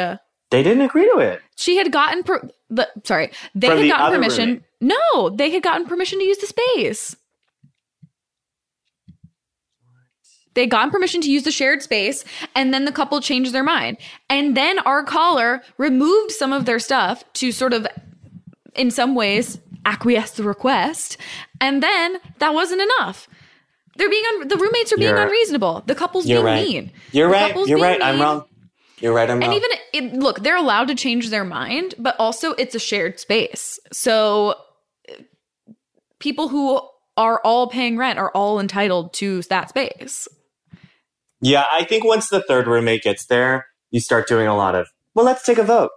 They 0.49 0.63
didn't 0.63 0.81
agree 0.81 1.09
to 1.13 1.19
it. 1.19 1.41
She 1.55 1.77
had 1.77 1.91
gotten 1.91 2.23
per- 2.23 2.49
the 2.69 2.89
sorry, 3.03 3.31
they 3.53 3.67
From 3.67 3.77
had 3.77 3.85
the 3.85 3.89
gotten 3.89 4.15
permission. 4.15 4.47
roommate. 4.49 4.63
No, 5.13 5.29
they 5.29 5.49
had 5.51 5.61
gotten 5.63 5.85
permission 5.87 6.19
to 6.19 6.25
use 6.25 6.37
the 6.37 6.47
space. 6.47 7.15
They 10.53 10.61
had 10.61 10.71
gotten 10.71 10.89
permission 10.89 11.21
to 11.21 11.29
use 11.31 11.43
the 11.43 11.51
shared 11.51 11.83
space, 11.83 12.25
and 12.55 12.73
then 12.73 12.85
the 12.85 12.91
couple 12.91 13.21
changed 13.21 13.53
their 13.53 13.63
mind. 13.63 13.97
And 14.29 14.57
then 14.57 14.79
our 14.79 15.03
caller 15.03 15.61
removed 15.77 16.31
some 16.31 16.51
of 16.51 16.65
their 16.65 16.79
stuff 16.79 17.23
to 17.33 17.51
sort 17.51 17.73
of, 17.73 17.85
in 18.77 18.91
some 18.91 19.15
ways, 19.15 19.59
acquiesce 19.85 20.31
the 20.31 20.43
request. 20.43 21.17
And 21.61 21.81
then 21.81 22.17
that 22.39 22.53
wasn't 22.53 22.81
enough. 22.81 23.27
They're 23.95 24.09
being 24.09 24.23
un- 24.35 24.47
the 24.47 24.57
roommates 24.57 24.93
are 24.93 24.97
being 24.97 25.09
You're- 25.09 25.23
unreasonable. 25.23 25.83
The 25.87 25.95
couple's 25.95 26.25
being 26.27 26.43
right. 26.43 26.63
mean. 26.67 26.91
You're 27.11 27.27
The 27.29 27.33
right. 27.33 27.67
You're 27.67 27.79
right. 27.79 28.01
I'm 28.01 28.21
wrong. 28.21 28.45
You're 28.99 29.13
right. 29.13 29.29
I'm 29.29 29.39
wrong. 29.39 29.43
And 29.43 29.63
wrong. 29.63 29.71
even 29.93 30.13
it, 30.15 30.19
look, 30.19 30.41
they're 30.43 30.57
allowed 30.57 30.87
to 30.89 30.95
change 30.95 31.29
their 31.29 31.43
mind, 31.43 31.95
but 31.97 32.15
also 32.19 32.53
it's 32.53 32.75
a 32.75 32.79
shared 32.79 33.19
space. 33.19 33.79
So 33.91 34.55
people 36.19 36.47
who 36.49 36.81
are 37.15 37.41
all 37.43 37.67
paying 37.67 37.97
rent 37.97 38.19
are 38.19 38.31
all 38.31 38.59
entitled 38.59 39.13
to 39.13 39.41
that 39.43 39.69
space. 39.69 40.27
Yeah, 41.41 41.63
I 41.71 41.83
think 41.83 42.03
once 42.03 42.29
the 42.29 42.41
third 42.43 42.67
roommate 42.67 43.03
gets 43.03 43.25
there, 43.27 43.65
you 43.91 43.99
start 43.99 44.27
doing 44.27 44.47
a 44.47 44.55
lot 44.55 44.75
of, 44.75 44.87
well, 45.13 45.25
let's 45.25 45.43
take 45.43 45.57
a 45.57 45.63
vote. 45.63 45.91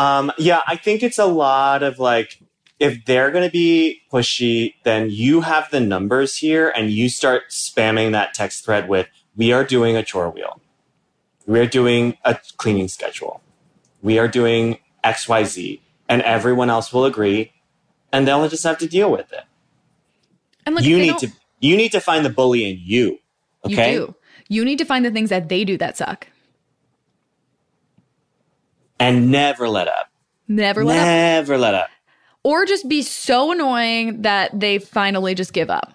Um, 0.00 0.32
yeah, 0.38 0.60
I 0.66 0.76
think 0.76 1.02
it's 1.02 1.18
a 1.18 1.26
lot 1.26 1.82
of 1.82 1.98
like, 1.98 2.40
if 2.78 3.04
they're 3.04 3.30
going 3.30 3.44
to 3.44 3.50
be 3.50 4.00
pushy, 4.10 4.74
then 4.82 5.10
you 5.10 5.42
have 5.42 5.70
the 5.70 5.80
numbers 5.80 6.38
here 6.38 6.70
and 6.70 6.90
you 6.90 7.10
start 7.10 7.50
spamming 7.50 8.12
that 8.12 8.32
text 8.32 8.64
thread 8.64 8.88
with, 8.88 9.08
we 9.36 9.52
are 9.52 9.62
doing 9.62 9.96
a 9.96 10.02
chore 10.02 10.30
wheel. 10.30 10.62
We 11.46 11.60
are 11.60 11.66
doing 11.66 12.16
a 12.24 12.38
cleaning 12.56 12.88
schedule. 12.88 13.42
We 14.00 14.18
are 14.18 14.28
doing 14.28 14.78
XYZ. 15.04 15.80
And 16.08 16.22
everyone 16.22 16.70
else 16.70 16.94
will 16.94 17.04
agree. 17.04 17.52
And 18.10 18.26
they'll 18.26 18.48
just 18.48 18.64
have 18.64 18.78
to 18.78 18.88
deal 18.88 19.12
with 19.12 19.30
it. 19.32 19.44
And 20.64 20.74
like 20.74 20.84
you 20.84 20.98
need 20.98 21.18
to 21.18 21.28
you 21.60 21.76
need 21.76 21.92
to 21.92 22.00
find 22.00 22.24
the 22.24 22.30
bully 22.30 22.68
in 22.68 22.78
you. 22.80 23.18
Okay. 23.66 23.92
You 23.92 24.06
do. 24.06 24.14
You 24.48 24.64
need 24.64 24.78
to 24.78 24.84
find 24.84 25.04
the 25.04 25.10
things 25.10 25.28
that 25.28 25.48
they 25.48 25.64
do 25.64 25.76
that 25.76 25.96
suck. 25.96 26.26
And 29.00 29.30
never 29.30 29.68
let 29.68 29.88
up. 29.88 30.08
Never 30.46 30.84
let 30.84 30.98
up. 30.98 31.04
never 31.06 31.58
let 31.58 31.74
up. 31.74 31.88
Or 32.44 32.64
just 32.64 32.88
be 32.88 33.02
so 33.02 33.50
annoying 33.52 34.22
that 34.22 34.58
they 34.58 34.78
finally 34.78 35.34
just 35.34 35.52
give 35.52 35.70
up. 35.70 35.92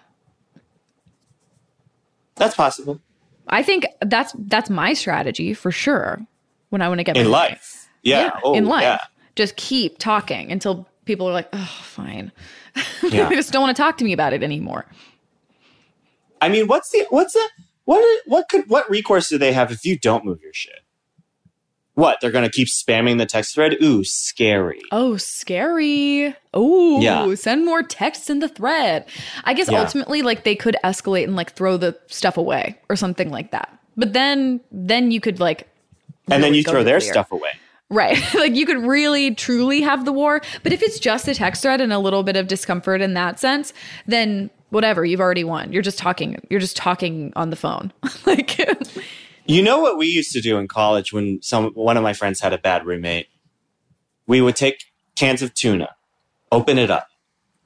That's 2.36 2.54
possible. 2.54 3.00
I 3.48 3.62
think 3.62 3.86
that's 4.00 4.34
that's 4.38 4.68
my 4.70 4.92
strategy 4.92 5.54
for 5.54 5.70
sure. 5.70 6.20
When 6.70 6.82
I 6.82 6.88
want 6.88 6.98
to 6.98 7.04
get 7.04 7.16
In 7.16 7.24
my- 7.26 7.30
life. 7.30 7.88
Yeah. 8.02 8.38
Oh, 8.44 8.54
in 8.54 8.66
life. 8.66 8.82
Yeah. 8.82 8.98
Just 9.36 9.56
keep 9.56 9.98
talking 9.98 10.52
until 10.52 10.88
people 11.04 11.28
are 11.28 11.32
like, 11.32 11.48
oh, 11.52 11.78
fine. 11.82 12.32
Yeah. 13.02 13.28
they 13.28 13.36
just 13.36 13.52
don't 13.52 13.62
want 13.62 13.74
to 13.76 13.82
talk 13.82 13.96
to 13.98 14.04
me 14.04 14.12
about 14.12 14.32
it 14.32 14.42
anymore. 14.42 14.86
I 16.40 16.48
mean, 16.48 16.66
what's 16.66 16.90
the 16.90 17.06
what's 17.10 17.32
the 17.32 17.48
what 17.84 18.22
what 18.26 18.48
could 18.48 18.68
what 18.68 18.88
recourse 18.90 19.28
do 19.28 19.38
they 19.38 19.52
have 19.52 19.72
if 19.72 19.84
you 19.84 19.98
don't 19.98 20.24
move 20.24 20.40
your 20.42 20.52
shit? 20.52 20.80
What 21.96 22.18
they're 22.20 22.30
gonna 22.30 22.50
keep 22.50 22.68
spamming 22.68 23.16
the 23.18 23.26
text 23.26 23.54
thread? 23.54 23.76
Ooh, 23.82 24.04
scary. 24.04 24.80
Oh, 24.92 25.16
scary. 25.16 26.34
Oh, 26.54 27.00
Yeah. 27.00 27.34
send 27.34 27.64
more 27.64 27.82
texts 27.82 28.28
in 28.30 28.38
the 28.40 28.48
thread. 28.48 29.06
I 29.44 29.54
guess 29.54 29.70
Yeah. 29.70 29.80
ultimately 29.80 30.20
like 30.22 30.44
they 30.44 30.54
could 30.54 30.76
escalate 30.84 31.24
and 31.24 31.34
like 31.36 31.54
throw 31.54 31.76
the 31.78 31.98
stuff 32.06 32.36
away 32.36 32.76
or 32.90 32.96
something 32.96 33.30
like 33.30 33.50
that. 33.52 33.70
But 33.96 34.12
then 34.12 34.60
then 34.70 35.10
you 35.10 35.20
could 35.20 35.40
like 35.40 35.68
and 36.30 36.42
then 36.44 36.52
you 36.54 36.62
throw 36.62 36.84
their 36.84 36.96
nuclear. 36.98 37.12
stuff 37.12 37.32
away. 37.32 37.50
Right. 37.88 38.18
like 38.34 38.54
you 38.54 38.66
could 38.66 38.82
really 38.84 39.34
truly 39.34 39.80
have 39.80 40.04
the 40.04 40.12
war. 40.12 40.42
But 40.62 40.74
if 40.74 40.82
it's 40.82 40.98
just 40.98 41.26
a 41.28 41.34
text 41.34 41.62
thread 41.62 41.80
and 41.80 41.94
a 41.94 41.98
little 41.98 42.22
bit 42.22 42.36
of 42.36 42.46
discomfort 42.46 43.00
in 43.00 43.14
that 43.14 43.38
sense, 43.40 43.72
then 44.06 44.50
whatever, 44.68 45.02
you've 45.06 45.20
already 45.20 45.44
won. 45.44 45.72
You're 45.72 45.82
just 45.82 45.96
talking 45.98 46.38
you're 46.50 46.60
just 46.60 46.76
talking 46.76 47.32
on 47.36 47.48
the 47.48 47.56
phone. 47.56 47.90
like 48.26 48.58
You 49.46 49.62
know 49.62 49.78
what 49.80 49.96
we 49.96 50.06
used 50.06 50.32
to 50.32 50.40
do 50.40 50.58
in 50.58 50.66
college 50.68 51.12
when 51.12 51.40
some 51.42 51.66
one 51.74 51.96
of 51.96 52.02
my 52.02 52.12
friends 52.12 52.40
had 52.40 52.52
a 52.52 52.58
bad 52.58 52.84
roommate? 52.84 53.28
We 54.26 54.40
would 54.40 54.56
take 54.56 54.84
cans 55.14 55.40
of 55.42 55.54
tuna, 55.54 55.90
open 56.50 56.78
it 56.78 56.90
up, 56.90 57.08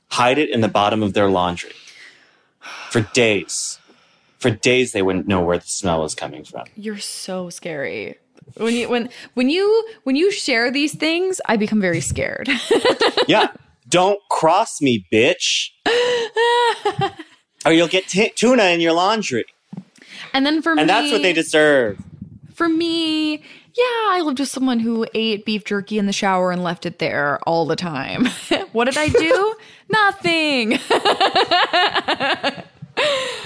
hide 0.09 0.39
it 0.39 0.51
in 0.51 0.61
the 0.61 0.68
bottom 0.68 1.03
of 1.03 1.14
their 1.14 1.28
laundry. 1.31 1.72
For 2.91 3.01
days. 3.01 3.78
For 4.39 4.51
days 4.51 4.93
they 4.93 5.01
wouldn't 5.03 5.26
know 5.26 5.41
where 5.43 5.59
the 5.59 5.66
smell 5.66 6.03
was 6.03 6.14
coming 6.14 6.45
from. 6.45 6.64
you're 6.76 6.99
so 6.99 7.49
scary. 7.51 8.16
When 8.57 8.74
you 8.74 8.89
when 8.89 9.09
when 9.35 9.49
you 9.49 9.89
when 10.05 10.16
you 10.16 10.31
share 10.31 10.70
these 10.70 10.95
things, 10.95 11.41
I 11.47 11.57
become 11.57 11.81
very 11.81 12.01
scared. 12.01 12.49
Yeah. 13.28 13.49
Don't 13.89 14.18
cross 14.28 14.81
me, 14.81 15.05
bitch. 15.12 15.70
or 17.64 17.72
you'll 17.72 17.87
get 17.89 18.09
t- 18.09 18.33
tuna 18.35 18.64
in 18.64 18.81
your 18.81 18.93
laundry. 18.93 19.45
And 20.33 20.45
then 20.47 20.63
for 20.63 20.75
me 20.75 20.83
And 20.83 20.91
that's 20.91 21.13
what 21.13 21.23
they 21.23 21.33
deserve. 21.33 21.99
For 22.55 22.69
me, 22.69 23.43
yeah, 23.75 24.09
I 24.11 24.21
lived 24.25 24.41
with 24.41 24.49
someone 24.49 24.81
who 24.81 25.07
ate 25.15 25.45
beef 25.45 25.65
jerky 25.65 25.99
in 25.99 26.07
the 26.07 26.13
shower 26.13 26.51
and 26.51 26.63
left 26.63 26.85
it 26.87 26.99
there 26.99 27.39
all 27.47 27.67
the 27.67 27.77
time. 27.77 28.27
what 28.73 28.87
did 28.87 28.99
I 28.99 29.09
do? 29.09 29.55
Nothing. 29.89 30.71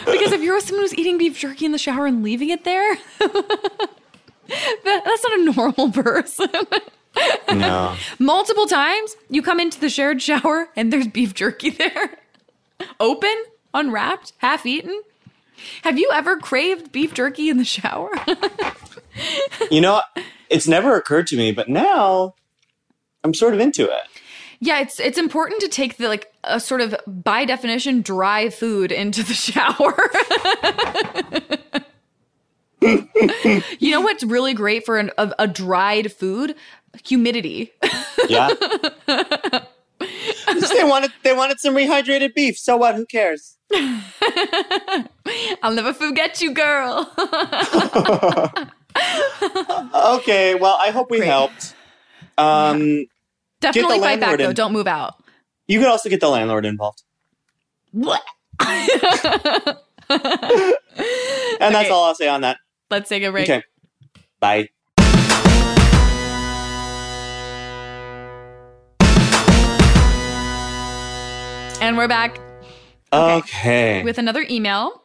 because 0.05 0.33
if 0.33 0.43
you're 0.43 0.55
with 0.55 0.65
someone 0.65 0.85
who's 0.85 0.95
eating 0.95 1.19
beef 1.19 1.39
jerky 1.39 1.65
in 1.65 1.73
the 1.73 1.79
shower 1.79 2.07
and 2.07 2.23
leaving 2.23 2.49
it 2.49 2.65
there, 2.65 2.97
that, 3.19 3.99
that's 4.85 5.25
not 5.25 5.39
a 5.39 5.45
normal 5.53 5.93
person. 5.93 6.51
No. 7.53 7.95
Multiple 8.19 8.67
times, 8.67 9.17
you 9.31 9.43
come 9.43 9.61
into 9.61 9.79
the 9.79 9.89
shared 9.89 10.21
shower 10.21 10.69
and 10.75 10.93
there's 10.93 11.07
beef 11.07 11.35
jerky 11.35 11.71
there. 11.71 12.19
Open, 12.99 13.35
unwrapped, 13.73 14.33
half 14.39 14.67
eaten. 14.67 15.01
Have 15.83 15.99
you 15.99 16.11
ever 16.13 16.37
craved 16.37 16.93
beef 16.93 17.15
jerky 17.15 17.49
in 17.49 17.59
the 17.59 17.65
shower? 17.65 18.11
You 19.71 19.81
know, 19.81 20.03
it's 20.51 20.67
never 20.67 20.97
occurred 20.97 21.27
to 21.29 21.37
me, 21.37 21.53
but 21.53 21.69
now 21.69 22.35
I'm 23.23 23.35
sort 23.35 23.55
of 23.55 23.61
into 23.61 23.85
it. 23.85 24.03
Yeah, 24.61 24.81
it's 24.81 24.99
it's 25.01 25.19
important 25.19 25.61
to 25.61 25.69
take 25.69 25.97
the 25.97 26.09
like 26.09 26.33
a 26.43 26.59
sort 26.61 26.81
of 26.81 26.95
by 27.07 27.45
definition 27.45 28.03
dry 28.03 28.51
food 28.51 28.93
into 28.93 29.23
the 29.23 29.35
shower. 29.35 29.95
you 33.79 33.91
know 33.91 34.01
what's 34.01 34.25
really 34.25 34.55
great 34.55 34.85
for 34.85 34.99
an, 34.99 35.11
a, 35.19 35.33
a 35.41 35.47
dried 35.47 36.13
food? 36.13 36.55
Humidity. 37.05 37.73
Yeah. 38.29 38.51
they 40.73 40.85
wanted 40.85 41.13
they 41.23 41.33
wanted 41.35 41.61
some 41.61 41.75
rehydrated 41.75 42.35
beef. 42.35 42.59
So 42.59 42.77
what? 42.77 42.95
Who 42.95 43.07
cares? 43.07 43.57
I'll 45.63 45.73
never 45.75 45.93
forget 45.93 46.41
you, 46.41 46.53
girl. 46.53 47.11
Okay. 49.95 50.55
Well, 50.55 50.77
I 50.81 50.91
hope 50.91 51.11
we 51.11 51.19
Great. 51.19 51.27
helped. 51.29 51.75
Um, 52.39 53.07
Definitely 53.61 53.99
fight 53.99 54.21
back 54.21 54.29
landlord 54.29 54.41
though. 54.41 54.53
Don't 54.53 54.73
move 54.73 54.87
out. 54.87 55.15
you 55.67 55.81
can 55.81 55.89
also 55.89 56.09
get 56.09 56.21
the 56.21 56.29
landlord 56.29 56.65
involved, 56.65 57.03
What? 57.93 58.23
and 58.61 58.79
that's 61.75 61.91
all 61.91 62.05
I'll 62.05 62.15
say 62.15 62.29
on 62.29 62.43
that. 62.43 62.59
Let's 62.91 63.09
take 63.09 63.23
a 63.25 63.33
break. 63.33 63.49
Okay. 63.51 63.63
Bye. 64.39 64.69
And 71.85 71.99
we're 71.99 72.09
back 72.09 72.41
Okay. 73.12 74.03
with 74.05 74.16
another 74.16 74.47
email. 74.49 75.03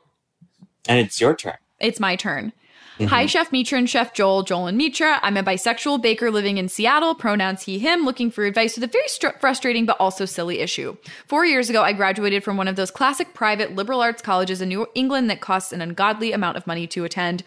and 0.88 0.98
it's 0.98 1.20
your 1.20 1.36
turn. 1.36 1.58
It's 1.82 2.00
my 2.00 2.16
turn. 2.16 2.54
Mm-hmm. 2.98 3.08
Hi, 3.08 3.26
Chef 3.26 3.52
Mitra 3.52 3.78
and 3.78 3.90
Chef 3.90 4.14
Joel, 4.14 4.44
Joel 4.44 4.68
and 4.68 4.78
Mitra. 4.78 5.20
I'm 5.22 5.36
a 5.36 5.44
bisexual 5.44 6.02
baker 6.02 6.32
living 6.32 6.58
in 6.58 6.70
Seattle, 6.70 7.16
pronouns 7.16 7.64
he, 7.64 7.80
him, 7.80 8.06
looking 8.06 8.32
for 8.32 8.46
advice 8.46 8.76
with 8.76 8.86
a 8.86 8.88
very 8.88 9.10
str- 9.10 9.38
frustrating 9.42 9.86
but 9.86 9.98
also 10.00 10.24
silly 10.24 10.60
issue. 10.62 10.96
Four 11.28 11.46
years 11.46 11.70
ago, 11.70 11.84
I 11.84 11.92
graduated 11.92 12.46
from 12.46 12.56
one 12.56 12.70
of 12.70 12.78
those 12.78 12.92
classic 12.92 13.34
private 13.34 13.76
liberal 13.76 14.00
arts 14.00 14.22
colleges 14.22 14.62
in 14.62 14.70
New 14.70 14.88
England 14.96 15.30
that 15.30 15.42
costs 15.42 15.74
an 15.74 15.82
ungodly 15.82 16.32
amount 16.32 16.56
of 16.56 16.66
money 16.66 16.88
to 16.88 17.04
attend. 17.04 17.44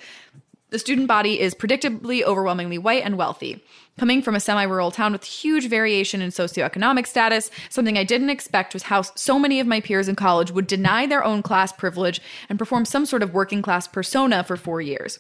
The 0.69 0.79
student 0.79 1.09
body 1.09 1.41
is 1.41 1.55
predictably 1.55 2.23
overwhelmingly 2.23 2.77
white 2.77 3.03
and 3.03 3.17
wealthy. 3.17 3.65
Coming 3.99 4.23
from 4.23 4.35
a 4.35 4.41
semi 4.41 4.63
rural 4.63 4.91
town 4.91 5.13
with 5.13 5.25
huge 5.25 5.69
variation 5.69 6.23
in 6.23 6.31
socioeconomic 6.31 7.07
status, 7.07 7.51
something 7.69 7.99
I 7.99 8.05
didn't 8.05 8.31
expect 8.31 8.73
was 8.73 8.85
how 8.85 9.03
so 9.03 9.39
many 9.39 9.61
of 9.61 9.67
my 9.67 9.81
peers 9.81 10.09
in 10.09 10.17
college 10.17 10.51
would 10.51 10.67
deny 10.67 11.07
their 11.07 11.23
own 11.23 11.43
class 11.43 11.73
privilege 11.73 12.21
and 12.49 12.59
perform 12.59 12.85
some 12.85 13.05
sort 13.05 13.23
of 13.23 13.35
working 13.35 13.61
class 13.61 13.87
persona 13.87 14.45
for 14.45 14.57
four 14.57 14.81
years. 14.81 15.19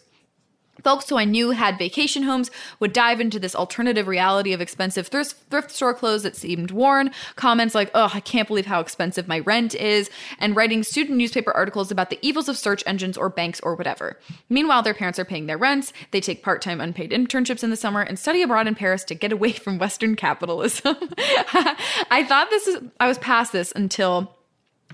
Folks 0.82 1.08
who 1.08 1.18
I 1.18 1.24
knew 1.24 1.50
had 1.50 1.78
vacation 1.78 2.22
homes 2.22 2.50
would 2.80 2.94
dive 2.94 3.20
into 3.20 3.38
this 3.38 3.54
alternative 3.54 4.08
reality 4.08 4.54
of 4.54 4.60
expensive 4.60 5.08
thrift, 5.08 5.34
thrift 5.50 5.70
store 5.70 5.92
clothes 5.92 6.22
that 6.22 6.34
seemed 6.34 6.70
worn, 6.70 7.10
comments 7.36 7.74
like, 7.74 7.90
oh, 7.94 8.10
I 8.14 8.20
can't 8.20 8.48
believe 8.48 8.66
how 8.66 8.80
expensive 8.80 9.28
my 9.28 9.40
rent 9.40 9.74
is, 9.74 10.10
and 10.38 10.56
writing 10.56 10.82
student 10.82 11.18
newspaper 11.18 11.52
articles 11.52 11.90
about 11.90 12.08
the 12.08 12.18
evils 12.22 12.48
of 12.48 12.56
search 12.56 12.82
engines 12.86 13.18
or 13.18 13.28
banks 13.28 13.60
or 13.60 13.74
whatever. 13.74 14.18
Meanwhile, 14.48 14.82
their 14.82 14.94
parents 14.94 15.18
are 15.18 15.26
paying 15.26 15.46
their 15.46 15.58
rents, 15.58 15.92
they 16.10 16.20
take 16.20 16.42
part 16.42 16.62
time 16.62 16.80
unpaid 16.80 17.10
internships 17.10 17.62
in 17.62 17.70
the 17.70 17.76
summer, 17.76 18.00
and 18.00 18.18
study 18.18 18.42
abroad 18.42 18.66
in 18.66 18.74
Paris 18.74 19.04
to 19.04 19.14
get 19.14 19.30
away 19.30 19.52
from 19.52 19.78
Western 19.78 20.16
capitalism. 20.16 20.96
I 21.18 22.24
thought 22.26 22.48
this 22.48 22.66
is, 22.66 22.82
I 22.98 23.08
was 23.08 23.18
past 23.18 23.52
this 23.52 23.72
until. 23.76 24.36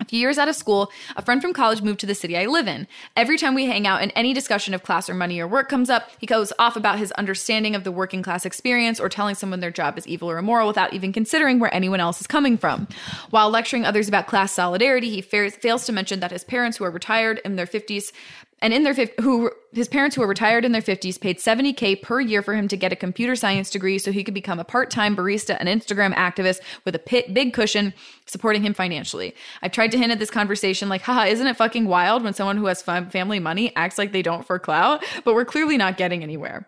A 0.00 0.04
few 0.04 0.18
years 0.18 0.38
out 0.38 0.48
of 0.48 0.54
school, 0.54 0.90
a 1.16 1.22
friend 1.22 1.42
from 1.42 1.52
college 1.52 1.82
moved 1.82 2.00
to 2.00 2.06
the 2.06 2.14
city 2.14 2.36
I 2.36 2.46
live 2.46 2.68
in. 2.68 2.86
Every 3.16 3.36
time 3.36 3.54
we 3.54 3.66
hang 3.66 3.86
out 3.86 4.02
and 4.02 4.12
any 4.14 4.32
discussion 4.32 4.74
of 4.74 4.82
class 4.82 5.08
or 5.10 5.14
money 5.14 5.40
or 5.40 5.46
work 5.46 5.68
comes 5.68 5.90
up, 5.90 6.10
he 6.18 6.26
goes 6.26 6.52
off 6.58 6.76
about 6.76 6.98
his 6.98 7.12
understanding 7.12 7.74
of 7.74 7.84
the 7.84 7.92
working 7.92 8.22
class 8.22 8.46
experience 8.46 9.00
or 9.00 9.08
telling 9.08 9.34
someone 9.34 9.60
their 9.60 9.70
job 9.70 9.98
is 9.98 10.06
evil 10.06 10.30
or 10.30 10.38
immoral 10.38 10.68
without 10.68 10.92
even 10.92 11.12
considering 11.12 11.58
where 11.58 11.74
anyone 11.74 12.00
else 12.00 12.20
is 12.20 12.26
coming 12.26 12.56
from. 12.56 12.86
While 13.30 13.50
lecturing 13.50 13.84
others 13.84 14.08
about 14.08 14.26
class 14.26 14.52
solidarity, 14.52 15.10
he 15.10 15.20
fa- 15.20 15.50
fails 15.50 15.84
to 15.86 15.92
mention 15.92 16.20
that 16.20 16.30
his 16.30 16.44
parents, 16.44 16.76
who 16.76 16.84
are 16.84 16.90
retired 16.90 17.40
in 17.44 17.56
their 17.56 17.66
50s, 17.66 18.12
and 18.60 18.72
in 18.72 18.82
their 18.82 18.94
fif- 18.94 19.16
who 19.20 19.50
his 19.72 19.88
parents 19.88 20.16
who 20.16 20.22
were 20.22 20.28
retired 20.28 20.64
in 20.64 20.72
their 20.72 20.82
50s 20.82 21.20
paid 21.20 21.38
70k 21.38 22.00
per 22.00 22.20
year 22.20 22.42
for 22.42 22.54
him 22.54 22.68
to 22.68 22.76
get 22.76 22.92
a 22.92 22.96
computer 22.96 23.36
science 23.36 23.70
degree 23.70 23.98
so 23.98 24.12
he 24.12 24.24
could 24.24 24.34
become 24.34 24.58
a 24.58 24.64
part-time 24.64 25.14
barista 25.14 25.56
and 25.60 25.68
Instagram 25.68 26.14
activist 26.14 26.60
with 26.84 26.94
a 26.94 26.98
pit, 26.98 27.34
big 27.34 27.52
cushion 27.52 27.92
supporting 28.26 28.62
him 28.62 28.74
financially. 28.74 29.34
I've 29.62 29.72
tried 29.72 29.92
to 29.92 29.98
hint 29.98 30.12
at 30.12 30.18
this 30.18 30.30
conversation 30.30 30.88
like, 30.88 31.02
haha, 31.02 31.26
isn't 31.26 31.46
it 31.46 31.56
fucking 31.56 31.86
wild 31.86 32.24
when 32.24 32.34
someone 32.34 32.56
who 32.56 32.66
has 32.66 32.82
fam- 32.82 33.10
family 33.10 33.38
money 33.38 33.74
acts 33.76 33.98
like 33.98 34.12
they 34.12 34.22
don't 34.22 34.46
for 34.46 34.58
clout? 34.58 35.04
But 35.24 35.34
we're 35.34 35.44
clearly 35.44 35.76
not 35.76 35.96
getting 35.96 36.22
anywhere. 36.22 36.66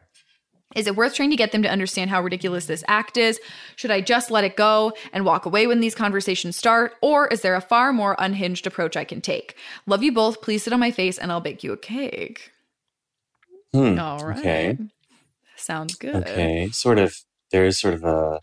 Is 0.77 0.87
it 0.87 0.95
worth 0.95 1.15
trying 1.15 1.31
to 1.31 1.37
get 1.37 1.51
them 1.53 1.63
to 1.63 1.69
understand 1.69 2.11
how 2.11 2.23
ridiculous 2.23 2.67
this 2.67 2.85
act 2.87 3.17
is? 3.17 3.41
Should 3.77 3.91
I 3.91 4.01
just 4.01 4.31
let 4.31 4.45
it 4.45 4.55
go 4.57 4.93
and 5.13 5.25
walk 5.25 5.45
away 5.45 5.67
when 5.67 5.81
these 5.81 5.95
conversations 5.97 6.57
start? 6.57 6.95
Or 7.01 7.27
is 7.27 7.41
there 7.41 7.57
a 7.57 7.61
far 7.61 7.93
more 7.93 8.15
unhinged 8.19 8.67
approach 8.69 8.97
I 8.97 9.05
can 9.05 9.21
take? 9.21 9.57
Love 9.87 10.03
you 10.05 10.13
both. 10.13 10.41
Please 10.43 10.63
sit 10.63 10.73
on 10.73 10.79
my 10.79 10.93
face 10.93 11.19
and 11.19 11.33
I'll 11.33 11.41
bake 11.41 11.65
you 11.65 11.73
a 11.73 11.77
cake. 11.77 12.53
Hmm. 13.73 13.99
All 13.99 14.25
right. 14.25 14.39
Okay. 14.39 14.79
Sounds 15.57 15.95
good. 15.97 16.15
Okay. 16.17 16.71
Sort 16.71 16.99
of. 16.99 17.17
There 17.51 17.65
is 17.65 17.81
sort 17.81 17.95
of 17.95 18.05
a 18.05 18.41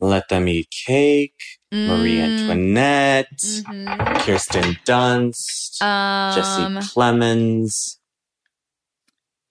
let 0.00 0.28
them 0.30 0.48
eat 0.48 0.70
cake. 0.86 1.34
Marie 1.70 2.16
Mm, 2.16 2.40
Antoinette. 2.40 3.36
mhm. 3.36 4.20
Kirsten 4.20 4.78
Dunst. 4.86 5.82
Um, 5.82 6.34
Jesse 6.34 6.88
Plemons. 6.94 7.97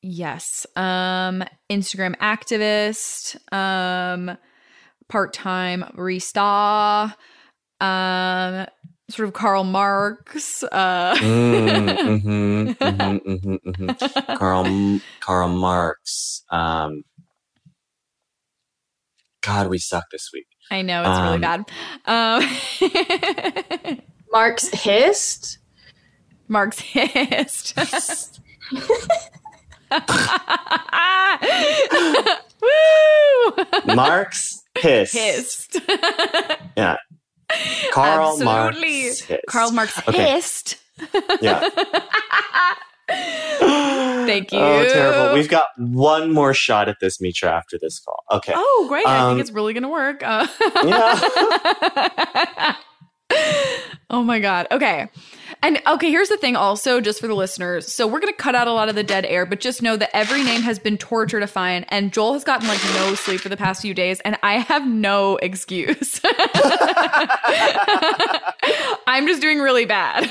Yes. 0.01 0.65
Um, 0.75 1.43
Instagram 1.69 2.15
activist, 2.17 3.35
um, 3.53 4.37
part-time 5.09 5.83
barista, 5.95 7.13
um, 7.81 8.65
sort 9.09 9.27
of 9.27 9.33
Karl 9.33 9.63
Marx, 9.63 10.63
uh, 10.63 11.15
Mm, 11.15 11.87
mhm, 12.77 12.77
mhm, 12.77 13.21
mhm, 13.25 13.59
mhm. 13.65 14.37
Karl 14.37 14.99
Karl 15.19 15.47
Marx. 15.49 16.43
Um, 16.51 17.03
God, 19.41 19.67
we 19.69 19.77
suck 19.77 20.03
this 20.11 20.29
week. 20.33 20.47
I 20.69 20.81
know 20.81 21.01
it's 21.01 21.19
really 21.21 21.35
Um, 21.35 21.41
bad. 21.41 21.65
Um, 23.85 23.99
Mark's 24.31 24.67
hissed. 24.73 25.57
Marxist. 26.49 27.77
Woo! 32.61 33.95
Marx 33.95 34.63
pissed. 34.75 35.13
Pissed. 35.13 35.79
Yeah. 36.75 36.97
Karl 37.91 38.31
Absolutely. 38.41 38.45
Marx 38.45 39.21
pissed. 39.21 39.41
Karl 39.49 39.71
Marx 39.71 39.97
Okay. 40.07 40.31
hissed. 40.33 40.77
Yeah. 41.41 41.69
Thank 43.09 44.51
you. 44.51 44.59
Oh, 44.59 44.85
terrible. 44.89 45.33
We've 45.33 45.47
got 45.47 45.65
one 45.77 46.33
more 46.33 46.53
shot 46.53 46.89
at 46.89 46.97
this, 46.99 47.21
Mitra, 47.21 47.49
after 47.51 47.77
this 47.81 47.99
call. 47.99 48.21
Okay. 48.31 48.51
Oh, 48.55 48.85
great. 48.89 49.07
I 49.07 49.19
Um, 49.19 49.31
think 49.31 49.41
it's 49.41 49.51
really 49.51 49.73
going 49.73 49.83
to 49.83 49.89
work. 49.89 50.21
Uh, 50.23 50.45
Yeah. 50.83 52.75
oh 54.09 54.23
my 54.23 54.39
God. 54.39 54.67
Okay. 54.71 55.07
And 55.63 55.81
okay, 55.87 56.11
here's 56.11 56.29
the 56.29 56.37
thing 56.37 56.55
also, 56.55 57.01
just 57.01 57.19
for 57.19 57.27
the 57.27 57.33
listeners. 57.33 57.91
So 57.91 58.05
we're 58.05 58.19
going 58.19 58.33
to 58.33 58.37
cut 58.37 58.55
out 58.55 58.67
a 58.67 58.73
lot 58.73 58.89
of 58.89 58.95
the 58.95 59.03
dead 59.03 59.25
air, 59.25 59.45
but 59.45 59.59
just 59.59 59.81
know 59.81 59.97
that 59.97 60.15
every 60.15 60.43
name 60.43 60.61
has 60.61 60.77
been 60.77 60.97
torture 60.97 61.39
to 61.39 61.47
find. 61.47 61.85
And 61.89 62.13
Joel 62.13 62.33
has 62.33 62.43
gotten 62.43 62.67
like 62.67 62.83
no 62.95 63.15
sleep 63.15 63.41
for 63.41 63.49
the 63.49 63.57
past 63.57 63.81
few 63.81 63.93
days, 63.93 64.19
and 64.21 64.37
I 64.43 64.59
have 64.59 64.87
no 64.87 65.37
excuse. 65.37 66.21
I'm 69.07 69.25
just 69.25 69.41
doing 69.41 69.59
really 69.59 69.85
bad. 69.85 70.25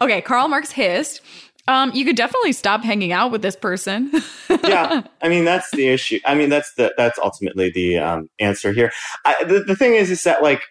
okay, 0.00 0.20
Karl 0.22 0.48
Marx 0.48 0.72
hissed. 0.72 1.20
Um, 1.68 1.92
you 1.94 2.04
could 2.04 2.16
definitely 2.16 2.52
stop 2.52 2.82
hanging 2.82 3.12
out 3.12 3.30
with 3.30 3.42
this 3.42 3.54
person. 3.54 4.10
yeah 4.64 5.02
i 5.22 5.28
mean 5.28 5.44
that's 5.44 5.70
the 5.70 5.88
issue 5.88 6.18
i 6.26 6.34
mean 6.34 6.48
that's 6.48 6.74
the 6.74 6.92
that's 6.96 7.18
ultimately 7.20 7.70
the 7.70 7.98
um, 7.98 8.28
answer 8.40 8.72
here 8.72 8.90
I, 9.24 9.44
the, 9.44 9.60
the 9.60 9.76
thing 9.76 9.94
is 9.94 10.10
is 10.10 10.24
that 10.24 10.42
like 10.42 10.62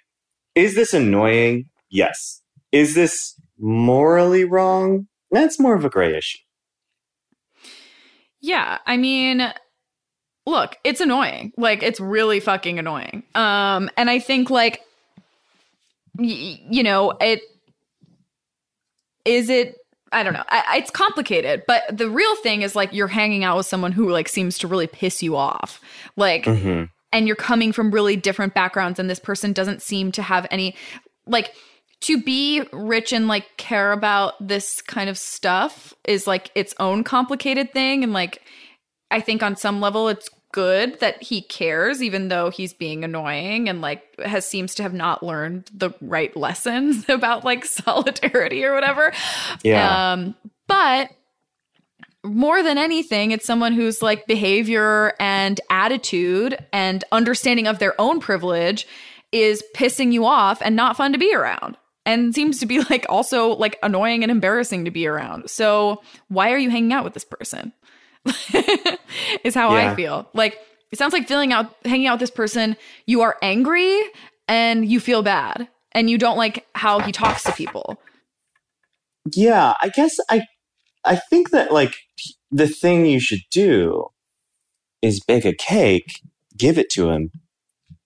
is 0.56 0.76
this 0.76 0.94
annoying 0.94 1.70
yes 1.90 2.42
is 2.72 2.96
this 2.96 3.36
morally 3.60 4.46
wrong 4.46 5.08
that's 5.32 5.60
more 5.60 5.76
of 5.76 5.86
a 5.86 5.90
gray 5.90 6.16
issue 6.16 6.38
Yeah, 8.42 8.78
I 8.86 8.98
mean, 8.98 9.54
look, 10.46 10.78
it's 10.84 11.02
annoying. 11.02 11.52
Like 11.58 11.84
it's 11.84 12.00
really 12.00 12.40
fucking 12.40 12.80
annoying. 12.80 13.24
Um 13.36 13.90
and 13.98 14.10
I 14.10 14.20
think 14.20 14.50
like 14.50 14.82
y- 16.18 16.60
you 16.70 16.84
know, 16.84 17.12
it 17.20 17.42
is 19.26 19.50
it 19.50 19.76
I 20.12 20.24
don't 20.24 20.34
know. 20.34 20.44
I, 20.50 20.78
it's 20.80 20.90
complicated, 20.90 21.64
but 21.68 21.84
the 21.96 22.10
real 22.10 22.36
thing 22.38 22.64
is 22.64 22.76
like 22.76 22.92
you're 22.94 23.08
hanging 23.08 23.44
out 23.44 23.58
with 23.58 23.68
someone 23.68 23.92
who 23.92 24.10
like 24.10 24.28
seems 24.28 24.58
to 24.60 24.68
really 24.68 24.88
piss 24.88 25.22
you 25.22 25.36
off. 25.36 25.80
Like 26.16 26.46
hmm 26.46 26.86
and 27.12 27.26
you're 27.26 27.36
coming 27.36 27.72
from 27.72 27.90
really 27.90 28.16
different 28.16 28.54
backgrounds 28.54 29.00
and 29.00 29.10
this 29.10 29.20
person 29.20 29.52
doesn't 29.52 29.82
seem 29.82 30.12
to 30.12 30.22
have 30.22 30.46
any 30.52 30.76
like 31.26 31.54
to 32.02 32.22
be 32.22 32.64
rich 32.72 33.12
and 33.12 33.28
like 33.28 33.58
care 33.58 33.92
about 33.92 34.36
this 34.46 34.82
kind 34.82 35.10
of 35.10 35.18
stuff 35.18 35.94
is 36.06 36.28
like 36.28 36.50
its 36.56 36.74
own 36.80 37.04
complicated 37.04 37.74
thing. 37.74 38.04
And 38.04 38.14
like 38.14 38.42
i 39.12 39.20
think 39.20 39.42
on 39.42 39.56
some 39.56 39.82
level 39.82 40.08
it's 40.08 40.30
good 40.52 41.00
that 41.00 41.22
he 41.22 41.42
cares 41.42 42.02
even 42.02 42.28
though 42.28 42.50
he's 42.50 42.74
being 42.74 43.04
annoying 43.04 43.70
and 43.70 43.82
like 43.82 44.04
has 44.20 44.48
seems 44.48 44.74
to 44.76 44.84
have 44.84 44.94
not 44.94 45.22
learned 45.22 45.70
the 45.74 45.92
right 46.02 46.36
lessons 46.36 47.06
about 47.10 47.44
like 47.44 47.66
solidarity 47.66 48.64
or 48.66 48.74
whatever. 48.74 49.14
Yeah. 49.64 50.14
Um, 50.14 50.36
but 50.68 51.12
more 52.24 52.62
than 52.64 52.78
anything, 52.78 53.32
it's 53.32 53.46
someone 53.46 53.74
whose 53.74 54.02
like 54.02 54.28
behavior 54.28 55.14
and 55.20 55.62
attitude 55.70 56.58
and 56.74 57.04
understanding 57.12 57.68
of 57.68 57.80
their 57.80 58.00
own 58.00 58.20
privilege 58.20 58.88
is 59.32 59.64
pissing 59.76 60.12
you 60.12 60.26
off 60.26 60.62
and 60.62 60.76
not 60.76 60.98
fun 60.98 61.14
to 61.14 61.20
be 61.20 61.34
around. 61.34 61.78
And 62.10 62.34
seems 62.34 62.60
to 62.60 62.66
be 62.66 62.80
like 62.90 63.06
also 63.10 63.50
like 63.56 63.78
annoying 63.84 64.24
and 64.24 64.32
embarrassing 64.32 64.86
to 64.86 64.92
be 64.92 65.06
around. 65.08 65.50
So 65.50 66.02
why 66.28 66.52
are 66.52 66.58
you 66.58 66.70
hanging 66.70 66.94
out 66.94 67.04
with 67.04 67.14
this 67.14 67.24
person? 67.26 67.72
is 69.44 69.56
how 69.56 69.76
Yeah. 69.76 69.92
I 69.92 69.96
feel. 69.96 70.30
Like 70.34 70.58
it 70.92 70.98
sounds 70.98 71.14
like 71.14 71.28
feeling 71.28 71.54
out 71.54 71.76
hanging 71.86 72.08
out 72.08 72.14
with 72.16 72.22
this 72.22 72.32
person, 72.32 72.76
you 73.06 73.22
are 73.22 73.38
angry 73.42 74.02
and 74.48 74.90
you 74.90 75.00
feel 75.00 75.22
bad 75.24 75.68
and 75.92 76.10
you 76.10 76.18
don't 76.18 76.38
like 76.38 76.66
how 76.76 77.00
he 77.00 77.12
talks 77.12 77.44
to 77.44 77.52
people. 77.54 78.02
yeah 79.36 79.74
i 79.82 79.90
guess 79.90 80.18
i 80.30 80.42
i 81.06 81.16
think 81.30 81.52
that 81.52 81.72
like 81.72 81.94
the 82.52 82.68
thing 82.68 83.06
you 83.06 83.20
should 83.20 83.44
do 83.52 84.06
is 85.02 85.20
bake 85.20 85.46
a 85.46 85.54
cake 85.54 86.22
give 86.58 86.78
it 86.80 86.90
to 86.90 87.10
him 87.10 87.32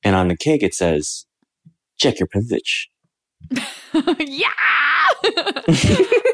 and 0.03 0.15
on 0.15 0.27
the 0.27 0.35
cake 0.35 0.63
it 0.63 0.73
says 0.73 1.25
check 1.97 2.19
your 2.19 2.27
privilege 2.27 2.89
yeah! 4.19 4.49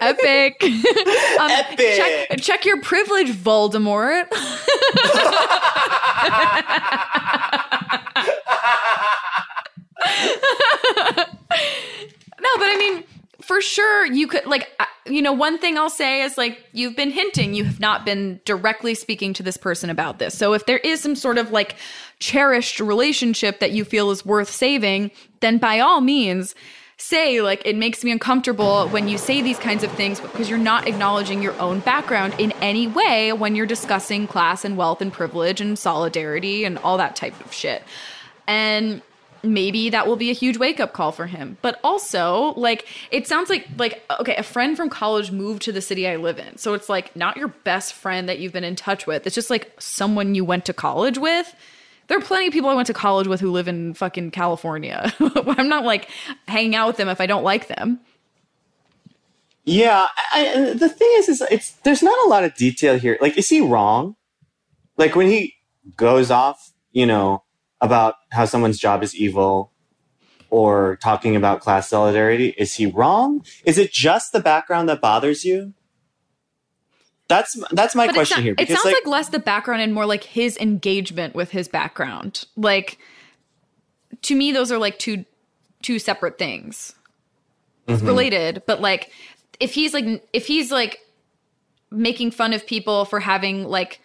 Epic. 0.02 0.64
Um, 1.40 1.50
Epic. 1.52 1.78
check, 1.96 2.42
check 2.42 2.66
your 2.66 2.82
privilege 2.82 3.30
voldemort. 3.32 4.28
No 12.42 12.50
but 12.56 12.68
i 12.70 12.76
mean 12.78 13.04
for 13.42 13.62
sure 13.62 14.06
you 14.06 14.28
could 14.28 14.46
like 14.46 14.70
uh, 14.80 14.86
you 15.06 15.22
know 15.22 15.34
one 15.34 15.58
thing 15.58 15.78
i'll 15.78 15.90
say 15.90 16.22
is 16.22 16.38
like 16.38 16.64
you've 16.72 16.96
been 16.96 17.12
hinting 17.12 17.54
you 17.54 17.66
have 17.66 17.80
not 17.80 18.06
been 18.06 18.40
directly 18.46 18.96
speaking 18.96 19.34
to 19.34 19.44
this 19.44 19.58
person 19.58 19.90
about 19.90 20.20
this. 20.20 20.38
So 20.38 20.54
if 20.54 20.66
there 20.66 20.78
is 20.78 21.02
some 21.02 21.16
sort 21.16 21.38
of 21.38 21.52
like 21.52 21.76
cherished 22.20 22.80
relationship 22.80 23.60
that 23.60 23.72
you 23.72 23.84
feel 23.84 24.10
is 24.12 24.26
worth 24.26 24.50
saving 24.50 25.12
then 25.42 25.58
by 25.58 25.80
all 25.80 26.00
means 26.02 26.56
say 27.02 27.42
like 27.42 27.62
it 27.66 27.76
makes 27.76 28.04
me 28.04 28.12
uncomfortable 28.12 28.88
when 28.90 29.08
you 29.08 29.18
say 29.18 29.42
these 29.42 29.58
kinds 29.58 29.84
of 29.84 29.92
things 29.94 30.20
because 30.20 30.50
you're 30.50 30.60
not 30.60 30.88
acknowledging 30.88 31.42
your 31.42 31.58
own 31.60 31.80
background 31.80 32.36
in 32.38 32.52
any 32.62 32.88
way 32.88 33.32
when 33.32 33.56
you're 33.56 33.66
discussing 33.66 34.28
class 34.28 34.66
and 34.66 34.78
wealth 34.78 35.02
and 35.02 35.14
privilege 35.14 35.62
and 35.62 35.80
solidarity 35.80 36.66
and 36.66 36.78
all 36.80 36.98
that 36.98 37.16
type 37.16 37.40
of 37.46 37.54
shit. 37.54 37.84
And 38.48 39.02
maybe 39.42 39.90
that 39.90 40.06
will 40.06 40.18
be 40.18 40.30
a 40.30 40.34
huge 40.34 40.58
wake 40.58 40.82
up 40.82 40.92
call 40.92 41.14
for 41.14 41.26
him. 41.26 41.58
But 41.62 41.80
also 41.84 42.54
like 42.58 42.86
it 43.12 43.28
sounds 43.28 43.50
like 43.50 43.68
like 43.78 44.04
okay 44.20 44.36
a 44.36 44.44
friend 44.44 44.76
from 44.76 44.90
college 44.90 45.32
moved 45.32 45.62
to 45.64 45.72
the 45.72 45.82
city 45.82 46.08
i 46.08 46.18
live 46.18 46.38
in. 46.38 46.58
So 46.58 46.74
it's 46.74 46.90
like 46.90 47.16
not 47.16 47.38
your 47.38 47.48
best 47.48 47.94
friend 47.94 48.28
that 48.28 48.40
you've 48.40 48.54
been 48.54 48.64
in 48.64 48.76
touch 48.76 49.08
with. 49.08 49.26
It's 49.26 49.36
just 49.36 49.50
like 49.50 49.72
someone 49.80 50.36
you 50.36 50.44
went 50.44 50.66
to 50.66 50.74
college 50.74 51.18
with 51.18 51.56
there 52.10 52.18
are 52.18 52.22
plenty 52.22 52.48
of 52.48 52.54
people 52.54 52.70
i 52.70 52.76
went 52.76 52.88
to 52.88 52.94
college 52.94 53.28
with 53.28 53.42
who 53.42 53.52
live 53.52 53.70
in 53.70 53.94
fucking 53.96 54.32
california 54.32 55.14
i'm 55.58 55.70
not 55.70 55.86
like 55.86 56.10
hanging 56.48 56.76
out 56.76 56.88
with 56.88 56.98
them 56.98 57.10
if 57.10 57.22
i 57.22 57.28
don't 57.28 57.44
like 57.46 57.68
them 57.70 58.00
Yeah, 59.66 60.08
I, 60.34 60.74
the 60.78 60.90
thing 60.90 61.10
is, 61.16 61.30
is 61.30 61.42
it's 61.52 61.72
there's 61.84 62.02
not 62.04 62.18
a 62.26 62.30
lot 62.30 62.44
of 62.44 62.56
detail 62.56 62.98
here. 63.00 63.18
Like, 63.22 63.38
is 63.38 63.50
he 63.50 63.62
wrong? 63.62 64.16
Like 64.98 65.16
when 65.16 65.28
he 65.28 65.56
goes 65.96 66.32
off, 66.32 66.74
you 66.92 67.06
know, 67.06 67.44
about 67.82 68.16
how 68.32 68.46
someone's 68.46 68.80
job 68.80 69.04
is 69.04 69.16
evil, 69.16 69.72
or 70.50 70.98
talking 71.04 71.36
about 71.36 71.62
class 71.62 71.90
solidarity, 71.90 72.56
is 72.58 72.76
he 72.76 72.88
wrong? 72.88 73.46
Is 73.66 73.78
it 73.78 73.92
just 73.94 74.32
the 74.34 74.40
background 74.40 74.90
that 74.90 75.02
bothers 75.02 75.46
you? 75.46 75.74
That's 77.30 77.56
that's 77.72 77.96
my 77.96 78.08
But 78.08 78.16
question 78.16 78.38
not, 78.38 78.44
here. 78.44 78.56
it 78.58 78.68
sounds 78.68 78.84
like, 78.84 79.08
less 79.08 79.30
the 79.30 79.40
background 79.40 79.82
and 79.82 79.94
more 79.94 80.06
like 80.06 80.24
his 80.26 80.58
engagement 80.58 81.36
with 81.36 81.52
his 81.52 81.68
background. 81.70 82.44
Like 82.58 82.98
to 84.24 84.36
me, 84.36 84.52
those 84.52 84.72
are 84.72 84.78
like 84.78 85.00
two 85.00 85.24
two 85.82 85.98
separate 86.00 86.38
things. 86.38 86.94
Mhm. 87.88 88.06
related, 88.06 88.64
but 88.68 88.82
like 88.82 89.12
if 89.60 89.74
he's 89.74 89.94
like 89.94 90.24
if 90.34 90.46
he's 90.46 90.72
like 90.72 91.00
making 91.92 92.30
fun 92.32 92.54
of 92.54 92.66
people 92.68 93.06
for 93.06 93.20
having 93.20 93.64
like 93.64 94.00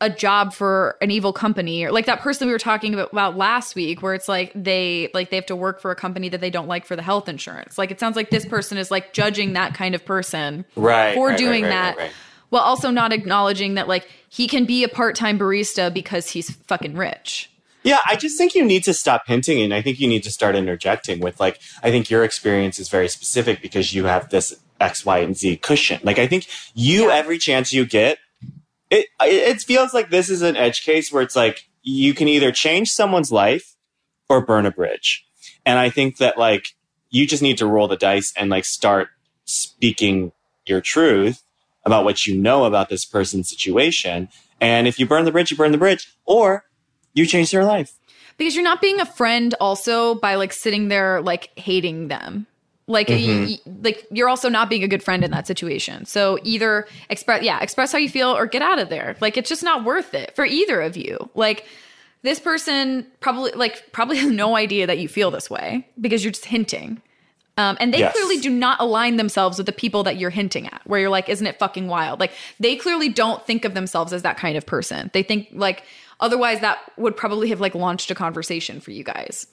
a 0.00 0.08
job 0.08 0.52
for 0.54 0.96
an 1.02 1.10
evil 1.10 1.32
company 1.32 1.84
or 1.84 1.90
like 1.92 2.06
that 2.06 2.20
person 2.20 2.46
we 2.46 2.52
were 2.52 2.58
talking 2.58 2.94
about, 2.94 3.12
about 3.12 3.36
last 3.36 3.74
week 3.74 4.00
where 4.00 4.14
it's 4.14 4.28
like 4.28 4.50
they 4.54 5.10
like 5.12 5.28
they 5.30 5.36
have 5.36 5.44
to 5.46 5.56
work 5.56 5.80
for 5.80 5.90
a 5.90 5.96
company 5.96 6.28
that 6.28 6.40
they 6.40 6.50
don't 6.50 6.68
like 6.68 6.86
for 6.86 6.96
the 6.96 7.02
health 7.02 7.28
insurance 7.28 7.76
like 7.76 7.90
it 7.90 7.98
sounds 8.00 8.16
like 8.16 8.30
this 8.30 8.46
person 8.46 8.78
is 8.78 8.90
like 8.90 9.12
judging 9.12 9.52
that 9.54 9.74
kind 9.74 9.94
of 9.94 10.02
person 10.06 10.64
Right, 10.76 11.14
for 11.14 11.28
right, 11.28 11.38
doing 11.38 11.64
right, 11.64 11.68
that 11.68 11.96
right, 11.98 12.02
right. 12.04 12.12
While 12.50 12.62
also 12.62 12.90
not 12.90 13.12
acknowledging 13.12 13.74
that 13.74 13.88
like 13.88 14.08
he 14.28 14.46
can 14.46 14.64
be 14.64 14.84
a 14.84 14.88
part-time 14.88 15.38
barista 15.38 15.92
because 15.92 16.30
he's 16.30 16.50
fucking 16.66 16.94
rich 16.94 17.50
Yeah, 17.82 17.98
I 18.06 18.16
just 18.16 18.36
think 18.36 18.54
you 18.54 18.64
need 18.64 18.84
to 18.84 18.92
stop 18.92 19.22
hinting 19.26 19.62
and 19.62 19.72
I 19.72 19.80
think 19.82 19.98
you 20.00 20.06
need 20.08 20.22
to 20.24 20.30
start 20.30 20.54
interjecting 20.54 21.20
with 21.20 21.40
like 21.40 21.58
I 21.82 21.90
think 21.90 22.10
your 22.10 22.22
experience 22.24 22.78
is 22.78 22.88
very 22.90 23.08
specific 23.08 23.62
because 23.62 23.94
you 23.94 24.04
have 24.04 24.28
this 24.28 24.54
X, 24.80 25.04
Y, 25.04 25.18
and 25.18 25.36
Z 25.36 25.56
cushion. 25.58 26.00
Like 26.02 26.18
I 26.18 26.26
think 26.26 26.46
you 26.74 27.08
Yeah. 27.08 27.14
every 27.14 27.38
chance 27.38 27.72
you 27.72 27.86
get, 27.86 28.18
it 28.90 29.06
it 29.20 29.60
feels 29.60 29.94
like 29.94 30.10
this 30.10 30.28
is 30.28 30.42
an 30.42 30.56
edge 30.56 30.84
case 30.84 31.12
where 31.12 31.22
it's 31.22 31.36
like 31.36 31.68
you 31.82 32.12
can 32.14 32.28
either 32.28 32.52
change 32.52 32.90
someone's 32.90 33.32
life 33.32 33.76
or 34.28 34.44
burn 34.44 34.66
a 34.66 34.70
bridge. 34.70 35.24
And 35.64 35.78
I 35.78 35.90
think 35.90 36.16
that 36.18 36.36
like 36.38 36.74
you 37.10 37.26
just 37.26 37.42
need 37.42 37.58
to 37.58 37.66
roll 37.66 37.88
the 37.88 37.96
dice 37.96 38.32
and 38.36 38.50
like 38.50 38.64
start 38.64 39.08
speaking 39.44 40.32
your 40.66 40.80
truth 40.80 41.42
about 41.84 42.04
what 42.04 42.26
you 42.26 42.36
know 42.36 42.64
about 42.64 42.88
this 42.88 43.04
person's 43.04 43.48
situation. 43.48 44.28
And 44.60 44.86
if 44.86 44.98
you 44.98 45.06
burn 45.06 45.24
the 45.24 45.32
bridge, 45.32 45.50
you 45.50 45.56
burn 45.56 45.72
the 45.72 45.78
bridge, 45.78 46.12
or 46.26 46.64
you 47.14 47.26
change 47.26 47.50
their 47.50 47.64
life. 47.64 47.92
because 48.38 48.54
you're 48.54 48.64
not 48.64 48.80
being 48.80 49.00
a 49.00 49.06
friend 49.06 49.54
also 49.60 50.14
by 50.14 50.34
like 50.36 50.52
sitting 50.52 50.88
there 50.88 51.20
like 51.20 51.50
hating 51.58 52.08
them 52.08 52.46
like 52.86 53.08
Mhm. 53.08 53.48
y- 53.66 53.72
like 53.82 54.06
you're 54.10 54.28
also 54.30 54.48
not 54.48 54.70
being 54.70 54.82
a 54.82 54.88
good 54.88 55.02
friend 55.02 55.22
in 55.24 55.30
that 55.30 55.46
situation 55.46 56.06
so 56.06 56.38
either 56.42 56.86
express 57.10 57.42
yeah 57.42 57.60
express 57.60 57.92
how 57.92 57.98
you 57.98 58.08
feel 58.08 58.28
or 58.34 58.46
get 58.46 58.62
out 58.62 58.78
of 58.78 58.88
there 58.88 59.14
like 59.20 59.36
it's 59.36 59.48
just 59.48 59.62
not 59.62 59.84
worth 59.84 60.14
it 60.14 60.34
for 60.34 60.44
either 60.46 60.80
of 60.80 60.96
you 60.96 61.28
like 61.34 61.66
this 62.22 62.40
person 62.40 63.06
probably 63.20 63.52
like 63.52 63.92
probably 63.92 64.16
has 64.24 64.30
no 64.30 64.56
idea 64.56 64.86
that 64.86 64.98
you 64.98 65.06
feel 65.08 65.30
this 65.30 65.50
way 65.50 65.86
because 66.00 66.24
you're 66.24 66.32
just 66.32 66.46
hinting 66.46 67.02
um, 67.56 67.76
and 67.80 67.92
they 67.92 67.98
Yes. 67.98 68.12
clearly 68.12 68.38
do 68.38 68.50
not 68.50 68.80
align 68.80 69.16
themselves 69.16 69.58
with 69.58 69.66
the 69.66 69.72
people 69.72 70.02
that 70.04 70.16
you're 70.16 70.30
hinting 70.30 70.66
at, 70.66 70.80
where 70.84 71.00
you're 71.00 71.10
like, 71.10 71.28
isn't 71.28 71.46
it 71.46 71.58
fucking 71.58 71.88
wild? 71.88 72.20
Like, 72.20 72.32
they 72.58 72.76
clearly 72.76 73.08
don't 73.08 73.44
think 73.46 73.64
of 73.64 73.74
themselves 73.74 74.12
as 74.12 74.22
that 74.22 74.36
kind 74.36 74.56
of 74.56 74.66
person. 74.66 75.10
They 75.12 75.22
think, 75.22 75.48
like, 75.52 75.82
otherwise 76.20 76.60
that 76.60 76.78
would 76.96 77.16
probably 77.16 77.48
have, 77.48 77.60
like, 77.60 77.74
launched 77.74 78.10
a 78.10 78.14
conversation 78.14 78.80
for 78.80 78.90
you 78.90 79.04
guys. 79.04 79.46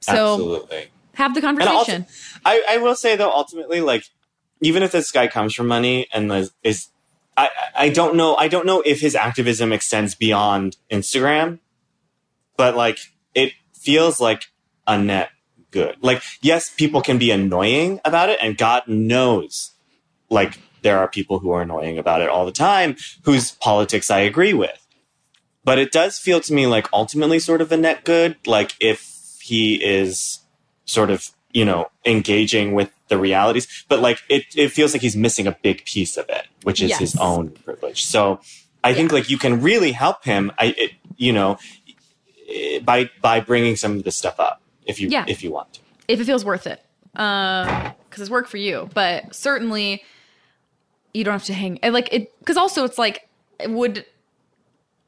So 0.00 0.34
Absolutely. 0.34 0.88
have 1.14 1.34
the 1.34 1.40
conversation. 1.40 2.06
I, 2.44 2.64
I 2.70 2.78
will 2.78 2.96
say 2.96 3.14
though, 3.14 3.30
ultimately, 3.30 3.80
like, 3.80 4.04
even 4.60 4.82
if 4.82 4.92
this 4.92 5.12
guy 5.12 5.28
comes 5.28 5.54
from 5.54 5.68
money 5.68 6.08
and 6.12 6.30
is, 6.32 6.52
is 6.62 6.88
I, 7.36 7.50
I 7.76 7.88
don't 7.88 8.16
know, 8.16 8.34
I 8.36 8.48
don't 8.48 8.66
know 8.66 8.82
if 8.84 9.00
his 9.00 9.14
activism 9.14 9.72
extends 9.72 10.14
beyond 10.14 10.76
Instagram, 10.90 11.60
but 12.56 12.76
like, 12.76 12.98
it 13.34 13.52
feels 13.74 14.20
like 14.20 14.44
a 14.86 14.98
net 14.98 15.30
good. 15.72 15.96
Like, 16.00 16.22
yes, 16.40 16.70
people 16.70 17.02
can 17.02 17.18
be 17.18 17.30
annoying 17.30 18.00
about 18.04 18.28
it, 18.28 18.38
and 18.40 18.56
God 18.56 18.86
knows, 18.86 19.72
like, 20.30 20.58
there 20.82 20.98
are 20.98 21.08
people 21.08 21.38
who 21.40 21.50
are 21.50 21.62
annoying 21.62 21.98
about 21.98 22.22
it 22.22 22.28
all 22.28 22.46
the 22.46 22.52
time 22.52 22.96
whose 23.24 23.52
politics 23.52 24.10
I 24.10 24.20
agree 24.20 24.52
with. 24.52 24.86
But 25.64 25.78
it 25.78 25.92
does 25.92 26.18
feel 26.18 26.40
to 26.40 26.52
me 26.52 26.66
like 26.66 26.92
ultimately 26.92 27.38
sort 27.38 27.60
of 27.60 27.70
a 27.70 27.76
net 27.76 28.04
good. 28.04 28.36
Like, 28.46 28.74
if 28.80 29.38
he 29.40 29.74
is 29.84 30.40
sort 30.84 31.10
of 31.10 31.30
you 31.52 31.64
know 31.64 31.90
engaging 32.04 32.72
with 32.72 32.90
the 33.08 33.18
realities 33.18 33.84
but 33.88 34.00
like 34.00 34.22
it, 34.28 34.44
it 34.56 34.68
feels 34.68 34.94
like 34.94 35.02
he's 35.02 35.16
missing 35.16 35.46
a 35.46 35.52
big 35.62 35.84
piece 35.84 36.16
of 36.16 36.28
it 36.28 36.46
which 36.62 36.80
is 36.82 36.96
his 36.96 37.16
own 37.16 37.50
privilege 37.50 38.04
so 38.04 38.40
i 38.82 38.94
think 38.94 39.12
like 39.12 39.28
you 39.28 39.36
can 39.36 39.60
really 39.60 39.92
help 39.92 40.24
him 40.24 40.50
i 40.58 40.74
it, 40.78 40.92
you 41.16 41.32
know 41.32 41.58
by 42.84 43.10
by 43.20 43.40
bringing 43.40 43.76
some 43.76 43.98
of 43.98 44.04
this 44.04 44.16
stuff 44.16 44.40
up 44.40 44.61
if 44.86 45.00
you 45.00 45.08
Yeah. 45.08 45.24
if 45.28 45.42
you 45.42 45.52
want 45.52 45.74
to 45.74 45.80
if 46.08 46.20
it 46.20 46.24
feels 46.24 46.44
worth 46.44 46.66
it. 46.66 46.82
Um, 47.14 47.92
because 48.08 48.22
it's 48.22 48.30
work 48.30 48.46
for 48.46 48.56
you, 48.56 48.88
but 48.94 49.34
certainly 49.34 50.02
you 51.14 51.24
don't 51.24 51.32
have 51.32 51.44
to 51.44 51.54
hang 51.54 51.78
like 51.82 52.12
it. 52.12 52.38
Because 52.38 52.56
also, 52.56 52.84
it's 52.84 52.98
like, 52.98 53.28
it 53.60 53.70
would 53.70 54.04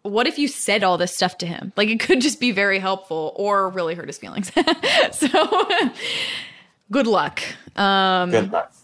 what 0.03 0.27
if 0.27 0.39
you 0.39 0.49
said 0.49 0.85
all 0.85 0.99
this 0.99 1.15
stuff 1.15 1.39
to 1.39 1.47
him? 1.47 1.73
Like, 1.77 1.89
it 1.89 1.99
could 1.99 2.21
just 2.21 2.41
be 2.41 2.51
very 2.51 2.79
helpful 2.79 3.33
or 3.37 3.71
really 3.71 3.95
hurt 3.95 4.07
his 4.07 4.19
feelings. 4.19 4.53
so, 5.13 5.69
good 6.91 7.07
luck. 7.07 7.41
Um, 7.77 8.31
good 8.31 8.53
luck 8.53 8.75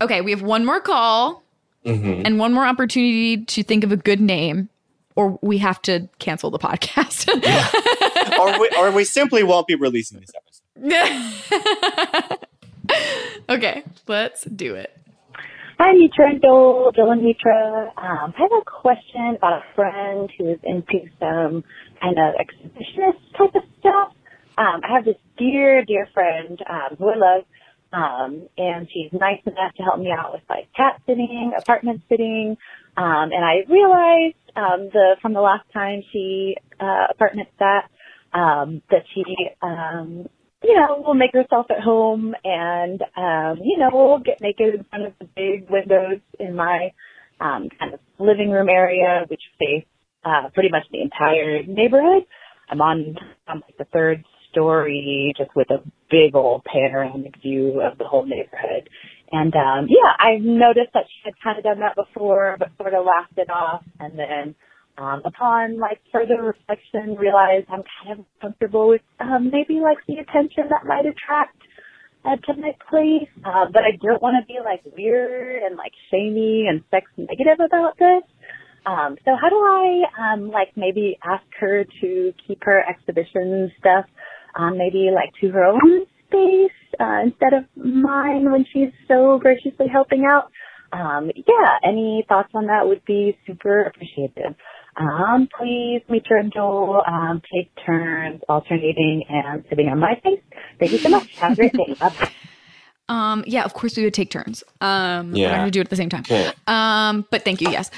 okay, 0.00 0.20
we 0.20 0.30
have 0.30 0.42
one 0.42 0.64
more 0.64 0.80
call 0.80 1.42
hmm 1.84 2.22
and 2.24 2.38
one 2.38 2.52
more 2.52 2.66
opportunity 2.66 3.44
to 3.44 3.62
think 3.62 3.84
of 3.84 3.92
a 3.92 3.96
good 3.96 4.20
name, 4.20 4.68
or 5.16 5.38
we 5.42 5.58
have 5.58 5.82
to 5.82 6.08
cancel 6.18 6.50
the 6.50 6.58
podcast. 6.58 7.28
or, 8.38 8.60
we, 8.60 8.70
or 8.78 8.90
we 8.92 9.04
simply 9.04 9.42
won't 9.42 9.66
be 9.66 9.74
releasing 9.74 10.20
this 10.20 10.30
episode 10.36 10.62
okay, 13.48 13.82
let's 14.06 14.44
do 14.44 14.74
it. 14.74 14.92
Hi, 15.78 15.92
Mitra 15.92 16.30
and 16.30 16.40
Joel, 16.40 16.92
Joel 16.94 17.12
and 17.12 17.22
Mitra. 17.22 17.92
Um, 17.96 18.34
I 18.36 18.38
have 18.38 18.52
a 18.52 18.64
question 18.64 19.36
about 19.36 19.62
a 19.62 19.74
friend 19.74 20.30
who 20.38 20.50
is 20.50 20.58
into 20.62 21.08
some 21.18 21.64
kind 22.00 22.18
of 22.18 22.34
exhibitionist 22.34 23.18
type 23.36 23.54
of 23.54 23.62
stuff. 23.80 24.12
Um, 24.58 24.80
I 24.84 24.94
have 24.94 25.04
this 25.04 25.16
dear, 25.36 25.84
dear 25.84 26.08
friend 26.14 26.58
um, 26.68 26.96
who 26.98 27.10
I 27.10 27.16
love, 27.16 27.44
um, 27.92 28.48
and 28.56 28.88
she's 28.92 29.12
nice 29.12 29.40
enough 29.46 29.74
to 29.76 29.82
help 29.82 29.98
me 29.98 30.10
out 30.10 30.32
with 30.32 30.42
like 30.48 30.72
cat 30.74 31.00
sitting, 31.06 31.52
apartment 31.58 32.02
sitting, 32.08 32.56
um, 32.96 33.32
and 33.32 33.44
I 33.44 33.64
realized 33.68 34.36
um, 34.56 34.88
the 34.92 35.16
from 35.22 35.34
the 35.34 35.40
last 35.40 35.64
time 35.72 36.02
she 36.12 36.56
uh, 36.80 37.06
apartment 37.10 37.48
sat 37.58 37.90
um, 38.32 38.82
that 38.90 39.02
she 39.14 39.22
um, 39.62 40.26
you 40.66 40.74
know, 40.74 41.02
will 41.06 41.14
make 41.14 41.32
herself 41.32 41.66
at 41.70 41.80
home 41.80 42.34
and, 42.44 43.02
um, 43.16 43.58
you 43.62 43.78
know, 43.78 43.90
we'll 43.92 44.18
get 44.18 44.40
naked 44.40 44.74
in 44.74 44.84
front 44.84 45.06
of 45.06 45.12
the 45.20 45.26
big 45.36 45.70
windows 45.70 46.20
in 46.40 46.56
my, 46.56 46.92
um, 47.40 47.68
kind 47.78 47.94
of 47.94 48.00
living 48.18 48.50
room 48.50 48.68
area, 48.68 49.24
which 49.28 49.42
face, 49.58 49.84
uh, 50.24 50.48
pretty 50.54 50.70
much 50.70 50.82
the 50.90 51.00
entire 51.00 51.62
neighborhood. 51.62 52.24
I'm 52.68 52.80
on, 52.80 53.16
on 53.46 53.60
like 53.60 53.76
the 53.78 53.86
third 53.92 54.24
story, 54.50 55.32
just 55.36 55.54
with 55.54 55.70
a 55.70 55.82
big 56.10 56.34
old 56.34 56.64
panoramic 56.64 57.40
view 57.42 57.80
of 57.80 57.98
the 57.98 58.04
whole 58.04 58.26
neighborhood. 58.26 58.88
And, 59.32 59.54
um, 59.54 59.86
yeah, 59.88 60.12
I've 60.18 60.42
noticed 60.42 60.92
that 60.94 61.04
she 61.08 61.20
had 61.24 61.34
kind 61.42 61.58
of 61.58 61.64
done 61.64 61.80
that 61.80 61.96
before, 61.96 62.56
but 62.58 62.70
sort 62.78 62.94
of 62.94 63.04
laughed 63.04 63.36
it 63.36 63.50
off. 63.50 63.82
And 63.98 64.18
then, 64.18 64.54
um, 64.98 65.22
upon 65.24 65.78
like 65.78 66.00
further 66.12 66.40
reflection, 66.40 67.16
realized 67.16 67.66
I'm 67.68 67.82
kind 68.02 68.20
of 68.20 68.26
comfortable 68.40 68.88
with 68.88 69.02
um, 69.20 69.50
maybe 69.52 69.80
like 69.80 69.98
the 70.06 70.14
attention 70.14 70.70
that 70.70 70.86
might 70.86 71.04
attract 71.06 71.58
uh, 72.24 72.36
to 72.46 72.60
my 72.60 72.72
place, 72.88 73.28
uh, 73.44 73.66
but 73.72 73.82
I 73.82 73.96
don't 74.00 74.22
want 74.22 74.36
to 74.40 74.46
be 74.46 74.58
like 74.64 74.82
weird 74.96 75.62
and 75.62 75.76
like 75.76 75.92
shamey 76.10 76.66
and 76.68 76.82
sex 76.90 77.06
negative 77.16 77.60
about 77.64 77.98
this. 77.98 78.22
Um, 78.86 79.16
so 79.24 79.32
how 79.40 79.48
do 79.48 79.56
I 79.56 80.32
um, 80.32 80.50
like 80.50 80.70
maybe 80.76 81.18
ask 81.24 81.44
her 81.60 81.84
to 82.00 82.32
keep 82.46 82.62
her 82.62 82.82
exhibition 82.88 83.70
stuff 83.78 84.06
um, 84.54 84.78
maybe 84.78 85.10
like 85.14 85.32
to 85.40 85.50
her 85.50 85.64
own 85.64 86.06
space 86.26 87.00
uh, 87.00 87.20
instead 87.24 87.52
of 87.52 87.64
mine 87.76 88.50
when 88.50 88.64
she's 88.72 88.92
so 89.08 89.38
graciously 89.40 89.86
helping 89.92 90.24
out? 90.30 90.50
Um, 90.92 91.30
yeah, 91.34 91.78
any 91.84 92.24
thoughts 92.28 92.50
on 92.54 92.66
that 92.66 92.86
would 92.86 93.04
be 93.04 93.36
super 93.46 93.82
appreciated. 93.82 94.54
Um, 94.96 95.48
please, 95.58 96.02
Mitra 96.08 96.40
and 96.40 96.52
Joel, 96.52 97.02
um, 97.06 97.42
take 97.54 97.70
turns 97.84 98.40
alternating 98.48 99.24
and 99.28 99.64
sitting 99.68 99.88
on 99.88 99.98
my 99.98 100.14
face. 100.22 100.40
Thank 100.78 100.92
you 100.92 101.00
so 101.02 101.10
much. 101.10 101.28
Have 101.40 101.52
a 101.52 101.56
great 101.56 101.76
day. 101.76 101.96
Bye. 102.00 102.52
Um, 103.08 103.44
yeah, 103.46 103.64
of 103.64 103.74
course 103.74 103.96
we 103.96 104.04
would 104.04 104.14
take 104.14 104.30
turns. 104.30 104.64
Um, 104.80 105.34
yeah. 105.34 105.46
we're 105.46 105.50
not 105.52 105.58
gonna 105.58 105.70
do 105.70 105.80
it 105.80 105.84
at 105.86 105.90
the 105.90 105.96
same 105.96 106.08
time. 106.08 106.24
Um, 106.66 107.26
but 107.30 107.44
thank 107.44 107.60
you. 107.60 107.70
Yes. 107.70 107.90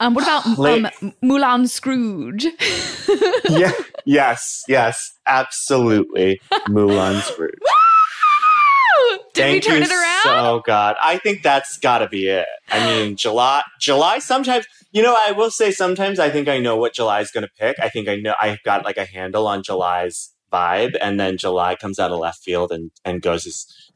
Um, 0.00 0.14
what 0.14 0.24
about 0.24 0.58
Late. 0.58 0.86
um, 1.02 1.12
Moulin 1.22 1.68
Scrooge? 1.68 2.46
yeah 3.48 3.70
yes 4.04 4.64
yes 4.68 5.12
absolutely 5.26 6.40
Moulin 6.68 7.20
Scrooge 7.22 7.54
Did 9.34 9.52
we 9.52 9.60
turn 9.60 9.76
you 9.78 9.82
it 9.82 9.90
around? 9.90 10.22
So 10.22 10.62
God, 10.66 10.96
I 11.02 11.18
think 11.18 11.42
that's 11.42 11.78
got 11.78 11.98
to 11.98 12.08
be 12.08 12.28
it. 12.28 12.46
I 12.70 12.86
mean, 12.86 13.16
July. 13.16 13.62
July. 13.80 14.20
Sometimes, 14.20 14.66
you 14.92 15.02
know, 15.02 15.16
I 15.26 15.32
will 15.32 15.50
say 15.50 15.72
sometimes 15.72 16.18
I 16.20 16.30
think 16.30 16.48
I 16.48 16.58
know 16.58 16.76
what 16.76 16.94
July 16.94 17.20
is 17.20 17.30
going 17.32 17.42
to 17.42 17.50
pick. 17.58 17.76
I 17.80 17.88
think 17.88 18.08
I 18.08 18.16
know 18.16 18.34
I've 18.40 18.62
got 18.62 18.84
like 18.84 18.96
a 18.96 19.04
handle 19.04 19.48
on 19.48 19.62
July's 19.64 20.30
vibe, 20.54 20.94
and 21.00 21.18
then 21.20 21.36
July 21.38 21.74
comes 21.76 21.98
out 21.98 22.12
of 22.12 22.18
left 22.18 22.42
field 22.42 22.70
and 22.72 22.90
and 23.04 23.22
goes 23.22 23.44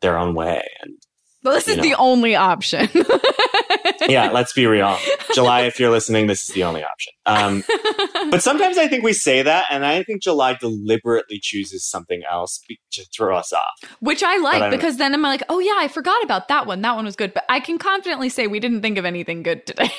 their 0.00 0.18
own 0.18 0.34
way. 0.34 0.62
And 0.82 0.94
This 1.52 1.68
is 1.68 1.76
know. 1.76 1.82
the 1.82 1.94
only 1.94 2.34
option. 2.36 2.88
yeah, 4.08 4.30
let's 4.30 4.52
be 4.52 4.66
real. 4.66 4.96
July, 5.34 5.62
if 5.62 5.78
you're 5.78 5.90
listening, 5.90 6.26
this 6.26 6.48
is 6.48 6.54
the 6.54 6.64
only 6.64 6.82
option. 6.84 7.12
Um, 7.26 7.62
but 8.30 8.42
sometimes 8.42 8.78
I 8.78 8.88
think 8.88 9.04
we 9.04 9.12
say 9.12 9.42
that, 9.42 9.66
and 9.70 9.84
I 9.84 10.02
think 10.02 10.22
July 10.22 10.54
deliberately 10.54 11.38
chooses 11.40 11.84
something 11.84 12.22
else 12.30 12.60
be- 12.68 12.80
to 12.92 13.04
throw 13.14 13.36
us 13.36 13.52
off. 13.52 13.90
Which 14.00 14.22
I 14.22 14.34
I 14.34 14.38
like 14.38 14.60
don't- 14.60 14.70
because 14.70 14.96
then 14.96 15.14
I'm 15.14 15.22
like, 15.22 15.42
oh 15.48 15.58
yeah, 15.58 15.74
I 15.76 15.88
forgot 15.88 16.22
about 16.22 16.48
that 16.48 16.66
one. 16.66 16.80
That 16.82 16.96
one 16.96 17.04
was 17.04 17.16
good. 17.16 17.34
But 17.34 17.44
I 17.48 17.60
can 17.60 17.78
confidently 17.78 18.28
say 18.28 18.46
we 18.46 18.60
didn't 18.60 18.82
think 18.82 18.98
of 18.98 19.04
anything 19.04 19.42
good 19.42 19.66
today. 19.66 19.90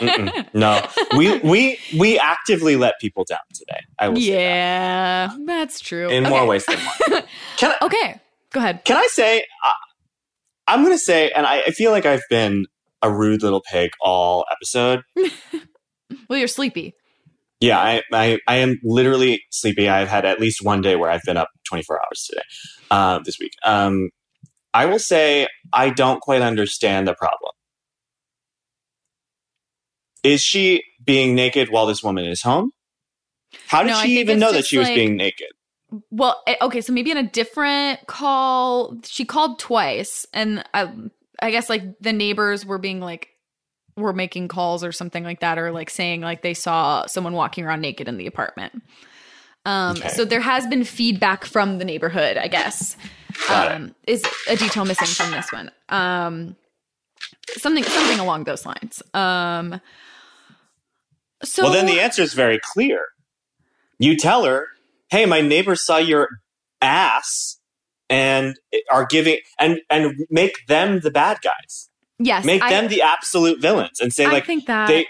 No, 0.54 0.84
we 1.16 1.38
we 1.40 1.78
we 1.98 2.18
actively 2.18 2.76
let 2.76 2.94
people 3.00 3.24
down 3.24 3.38
today. 3.52 3.80
I 3.98 4.08
will 4.08 4.16
say 4.16 4.32
yeah, 4.32 5.28
that's 5.44 5.80
true. 5.80 6.08
in 6.08 6.24
okay. 6.24 6.30
more 6.30 6.46
ways 6.46 6.64
than 6.66 6.78
one. 6.78 7.22
Can 7.56 7.74
I, 7.80 7.84
Okay, 7.84 8.20
go 8.52 8.60
ahead. 8.60 8.84
can 8.84 8.96
I 8.96 9.06
say? 9.10 9.40
Uh, 9.40 9.70
I'm 10.68 10.82
going 10.84 10.94
to 10.94 10.98
say, 10.98 11.30
and 11.30 11.46
I, 11.46 11.62
I 11.62 11.70
feel 11.70 11.90
like 11.90 12.06
I've 12.06 12.22
been 12.30 12.66
a 13.02 13.10
rude 13.10 13.42
little 13.42 13.62
pig 13.62 13.90
all 14.00 14.44
episode. 14.52 15.02
Well, 16.28 16.38
you're 16.38 16.48
sleepy. 16.48 16.94
Yeah, 17.60 17.78
I, 17.78 18.02
I, 18.12 18.38
I 18.46 18.56
am 18.56 18.78
literally 18.82 19.42
sleepy. 19.50 19.88
I've 19.88 20.08
had 20.08 20.24
at 20.24 20.40
least 20.40 20.62
one 20.62 20.80
day 20.80 20.96
where 20.96 21.10
I've 21.10 21.22
been 21.22 21.36
up 21.36 21.48
24 21.68 22.00
hours 22.00 22.26
today, 22.28 22.42
uh, 22.90 23.20
this 23.24 23.38
week. 23.38 23.52
Um, 23.64 24.10
I 24.72 24.86
will 24.86 24.98
say 24.98 25.48
I 25.72 25.90
don't 25.90 26.20
quite 26.20 26.40
understand 26.40 27.08
the 27.08 27.14
problem. 27.14 27.52
Is 30.22 30.40
she 30.42 30.82
being 31.04 31.34
naked 31.34 31.68
while 31.70 31.86
this 31.86 32.02
woman 32.02 32.24
is 32.26 32.42
home? 32.42 32.70
How 33.66 33.82
did 33.82 33.90
No, 33.90 34.00
she 34.00 34.20
even 34.20 34.38
know 34.38 34.52
that 34.52 34.66
she 34.66 34.78
was 34.78 34.88
being 34.88 35.16
naked? 35.16 35.48
Well, 36.10 36.42
eh, 36.46 36.56
okay, 36.60 36.80
so 36.80 36.92
maybe 36.92 37.10
in 37.10 37.16
a 37.16 37.28
different 37.28 38.06
call, 38.06 38.96
she 39.04 39.24
called 39.24 39.58
twice, 39.58 40.26
and 40.34 40.64
I, 40.74 40.92
I 41.40 41.50
guess 41.50 41.68
like 41.70 41.82
the 42.00 42.12
neighbors 42.12 42.66
were 42.66 42.78
being 42.78 43.00
like, 43.00 43.28
were 43.96 44.12
making 44.12 44.48
calls 44.48 44.84
or 44.84 44.92
something 44.92 45.24
like 45.24 45.40
that, 45.40 45.58
or 45.58 45.72
like 45.72 45.90
saying 45.90 46.20
like 46.20 46.42
they 46.42 46.54
saw 46.54 47.06
someone 47.06 47.32
walking 47.32 47.64
around 47.64 47.80
naked 47.80 48.06
in 48.06 48.16
the 48.16 48.26
apartment. 48.26 48.82
Um, 49.64 49.96
Okay. 49.96 50.08
so 50.08 50.24
there 50.24 50.40
has 50.40 50.66
been 50.66 50.84
feedback 50.84 51.44
from 51.44 51.78
the 51.78 51.84
neighborhood, 51.84 52.36
I 52.36 52.48
guess. 52.48 52.96
Um, 53.50 53.94
is 54.06 54.24
a 54.48 54.56
detail 54.56 54.84
missing 54.84 55.06
from 55.06 55.30
this 55.32 55.50
one? 55.52 55.70
Um, 55.88 56.56
something, 57.56 57.84
something 57.84 58.18
along 58.18 58.44
those 58.44 58.64
lines. 58.66 59.02
Um, 59.14 59.80
so 61.42 61.64
well, 61.64 61.72
then 61.72 61.86
the 61.86 62.00
answer 62.00 62.22
is 62.22 62.34
very 62.34 62.58
clear. 62.62 63.06
You 63.98 64.16
tell 64.16 64.44
her, 64.44 64.68
"Hey, 65.10 65.26
my 65.26 65.40
neighbor 65.40 65.76
saw 65.76 65.98
your 65.98 66.28
ass." 66.80 67.56
And 68.10 68.56
are 68.90 69.04
giving 69.04 69.38
and 69.58 69.80
and 69.90 70.14
make 70.30 70.66
them 70.66 71.00
the 71.00 71.10
bad 71.10 71.40
guys. 71.42 71.90
yes, 72.18 72.42
Make 72.42 72.62
I, 72.62 72.70
them 72.70 72.88
the 72.88 73.02
absolute 73.02 73.60
villains 73.60 74.00
and 74.00 74.14
say 74.14 74.24
I 74.24 74.32
like 74.32 74.46
think 74.46 74.64
that 74.64 74.88
they 74.88 75.06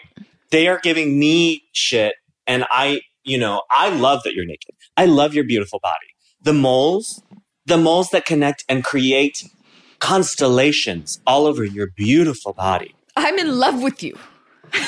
they 0.51 0.67
are 0.69 0.81
giving 0.83 1.19
me 1.19 1.63
shit 1.73 2.15
and 2.47 2.65
i 2.71 3.01
you 3.25 3.39
know 3.39 3.63
i 3.71 3.89
love 3.89 4.23
that 4.25 4.35
you're 4.35 4.47
naked 4.47 4.75
i 4.97 5.05
love 5.07 5.35
your 5.35 5.45
beautiful 5.45 5.79
body 5.83 6.07
the 6.43 6.53
moles 6.53 7.23
the 7.67 7.79
moles 7.79 8.11
that 8.11 8.25
connect 8.25 8.65
and 8.69 8.83
create 8.83 9.45
constellations 10.01 11.21
all 11.27 11.47
over 11.47 11.65
your 11.65 11.89
beautiful 11.97 12.53
body 12.53 12.95
I'm 13.17 13.39
in 13.39 13.59
love 13.59 13.83
with 13.83 14.03
you. 14.03 14.17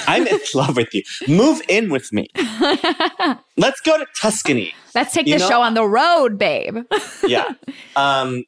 I'm 0.07 0.27
in 0.27 0.39
love 0.55 0.77
with 0.77 0.93
you. 0.95 1.03
Move 1.29 1.61
in 1.69 1.91
with 1.91 2.13
me. 2.13 2.29
Let's 3.57 3.81
go 3.81 3.99
to 3.99 4.07
tuscany. 4.21 4.73
Let's 4.95 5.13
take 5.15 5.27
You 5.27 5.35
the 5.35 5.41
know- 5.41 5.49
show 5.49 5.61
on 5.63 5.75
the 5.75 5.87
road, 5.87 6.39
babe. 6.39 6.79
yeah. 7.27 7.49
Um 7.97 8.45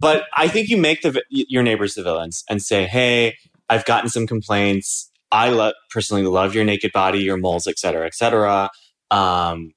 but 0.00 0.22
i 0.36 0.46
think 0.46 0.68
you 0.68 0.76
make 0.76 1.02
the 1.02 1.20
your 1.30 1.62
neighbors 1.64 1.94
the 1.94 2.02
villains 2.04 2.44
and 2.48 2.62
say 2.62 2.86
hey 2.86 3.36
i've 3.68 3.84
gotten 3.84 4.08
some 4.08 4.26
complaints. 4.26 5.10
I 5.32 5.50
lo- 5.50 5.72
personally 5.90 6.22
love 6.24 6.54
your 6.54 6.64
naked 6.64 6.92
body 6.92 7.18
your 7.18 7.36
moles 7.36 7.66
etc., 7.66 7.92
cetera 7.92 8.06
et 8.06 8.14
cetera. 8.14 8.70
Um 9.10 9.72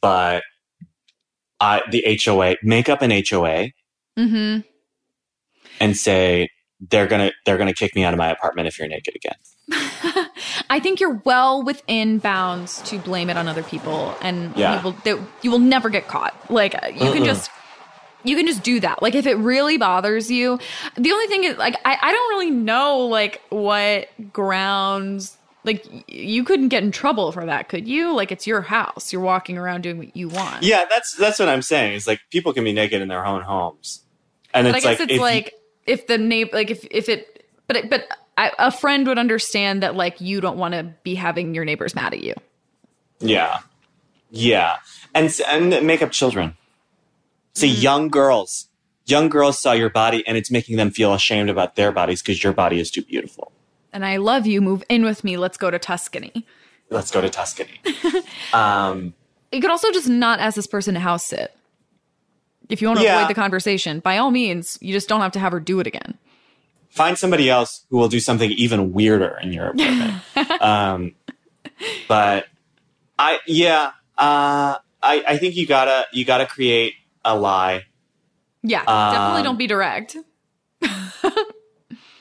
but 0.00 0.42
I, 1.60 1.82
the 1.90 2.02
hoa 2.24 2.56
make 2.62 2.88
up 2.88 3.02
an 3.02 3.10
hoa 3.10 3.68
hmm 4.16 4.58
and 5.80 5.96
say 5.96 6.48
they're 6.90 7.06
gonna 7.06 7.32
they're 7.44 7.58
gonna 7.58 7.74
kick 7.74 7.94
me 7.94 8.04
out 8.04 8.14
of 8.14 8.18
my 8.18 8.30
apartment 8.30 8.68
if 8.68 8.78
you're 8.78 8.88
naked 8.88 9.14
again 9.16 9.34
I 10.70 10.80
think 10.82 11.00
you're 11.00 11.20
well 11.24 11.62
within 11.62 12.18
bounds 12.18 12.82
to 12.82 12.98
blame 12.98 13.30
it 13.30 13.36
on 13.36 13.48
other 13.48 13.62
people, 13.62 14.14
and 14.20 14.56
Yeah. 14.56 14.78
you 14.78 14.84
will 14.84 14.92
that 15.04 15.18
you 15.42 15.50
will 15.50 15.58
never 15.58 15.90
get 15.90 16.08
caught. 16.08 16.34
Like 16.50 16.74
uh, 16.82 16.88
you 16.88 17.12
can 17.12 17.24
just 17.24 17.50
you 18.24 18.36
can 18.36 18.46
just 18.46 18.62
do 18.62 18.80
that. 18.80 19.02
Like 19.02 19.14
if 19.14 19.26
it 19.26 19.36
really 19.36 19.78
bothers 19.78 20.30
you, 20.30 20.58
the 20.96 21.12
only 21.12 21.26
thing 21.26 21.44
is 21.44 21.56
like 21.56 21.76
I, 21.84 21.96
I 22.00 22.12
don't 22.12 22.28
really 22.30 22.50
know 22.50 22.98
like 23.06 23.40
what 23.50 24.08
grounds 24.32 25.36
like 25.62 25.86
you 26.08 26.42
couldn't 26.44 26.68
get 26.68 26.82
in 26.82 26.90
trouble 26.90 27.32
for 27.32 27.44
that, 27.46 27.68
could 27.68 27.86
you? 27.86 28.14
Like 28.14 28.32
it's 28.32 28.46
your 28.46 28.62
house, 28.62 29.12
you're 29.12 29.22
walking 29.22 29.58
around 29.58 29.82
doing 29.82 29.98
what 29.98 30.16
you 30.16 30.28
want. 30.28 30.62
yeah 30.62 30.84
that's 30.88 31.14
that's 31.16 31.38
what 31.38 31.48
i'm 31.48 31.60
saying 31.62 31.92
is 31.94 32.06
like 32.06 32.20
people 32.30 32.52
can 32.52 32.64
be 32.64 32.72
naked 32.72 33.02
in 33.02 33.08
their 33.08 33.24
own 33.26 33.42
homes 33.42 34.02
and 34.54 34.66
but 34.66 34.74
I 34.74 34.78
it's 34.78 34.84
guess 34.86 34.98
like 34.98 35.00
it's 35.00 35.10
if 35.12 35.16
you- 35.16 35.20
like 35.22 35.54
if 35.86 36.06
the 36.06 36.18
neighbor 36.18 36.56
like 36.56 36.70
if 36.70 36.86
if 36.90 37.08
it 37.08 37.44
but 37.66 37.76
it, 37.76 37.90
but 37.90 38.06
I, 38.40 38.52
a 38.58 38.70
friend 38.70 39.06
would 39.06 39.18
understand 39.18 39.82
that 39.82 39.94
like 39.96 40.20
you 40.20 40.40
don't 40.40 40.56
want 40.56 40.72
to 40.74 40.82
be 41.02 41.14
having 41.14 41.54
your 41.54 41.64
neighbors 41.64 41.94
mad 41.94 42.14
at 42.14 42.22
you. 42.22 42.34
Yeah, 43.20 43.58
yeah, 44.30 44.76
and 45.14 45.30
and 45.46 45.86
make 45.86 46.00
up 46.00 46.10
children. 46.10 46.54
See, 47.54 47.68
young 47.68 48.08
girls, 48.08 48.68
young 49.04 49.28
girls 49.28 49.58
saw 49.60 49.72
your 49.72 49.90
body, 49.90 50.26
and 50.26 50.38
it's 50.38 50.50
making 50.50 50.76
them 50.78 50.90
feel 50.90 51.12
ashamed 51.12 51.50
about 51.50 51.76
their 51.76 51.92
bodies 51.92 52.22
because 52.22 52.42
your 52.42 52.54
body 52.54 52.80
is 52.80 52.90
too 52.90 53.02
beautiful. 53.02 53.52
And 53.92 54.06
I 54.06 54.16
love 54.16 54.46
you. 54.46 54.62
Move 54.62 54.84
in 54.88 55.04
with 55.04 55.22
me. 55.24 55.36
Let's 55.36 55.58
go 55.58 55.70
to 55.70 55.78
Tuscany. 55.78 56.46
Let's 56.88 57.10
go 57.10 57.20
to 57.20 57.28
Tuscany. 57.28 57.80
um, 58.54 59.12
You 59.52 59.60
could 59.60 59.70
also 59.70 59.90
just 59.92 60.08
not 60.08 60.40
ask 60.40 60.54
this 60.56 60.66
person 60.68 60.94
to 60.94 61.00
house 61.00 61.24
sit. 61.26 61.54
If 62.70 62.80
you 62.80 62.88
want 62.88 63.00
to 63.00 63.04
Yeah. 63.04 63.16
avoid 63.18 63.28
the 63.28 63.34
conversation, 63.34 63.98
by 64.00 64.16
all 64.16 64.30
means, 64.30 64.78
you 64.80 64.92
just 64.92 65.08
don't 65.08 65.20
have 65.20 65.32
to 65.32 65.40
have 65.40 65.52
her 65.52 65.60
do 65.60 65.80
it 65.80 65.86
again. 65.88 66.16
Find 66.90 67.16
somebody 67.18 67.48
else 67.48 67.86
who 67.90 67.96
will 67.96 68.08
do 68.08 68.20
something 68.20 68.50
even 68.52 68.92
weirder 68.92 69.38
in 69.42 69.52
your 69.52 69.68
apartment. 69.68 70.22
um, 70.62 71.14
but 72.08 72.46
I, 73.18 73.38
yeah, 73.46 73.92
uh, 74.18 74.76
I, 75.02 75.24
I 75.26 75.38
think 75.38 75.56
you 75.56 75.66
gotta 75.66 76.06
you 76.12 76.24
gotta 76.24 76.46
create 76.46 76.94
a 77.24 77.36
lie, 77.36 77.84
Yeah, 78.62 78.84
definitely 78.84 79.38
Um, 79.40 79.44
don't 79.44 79.58
be 79.58 79.66
direct. 79.66 80.16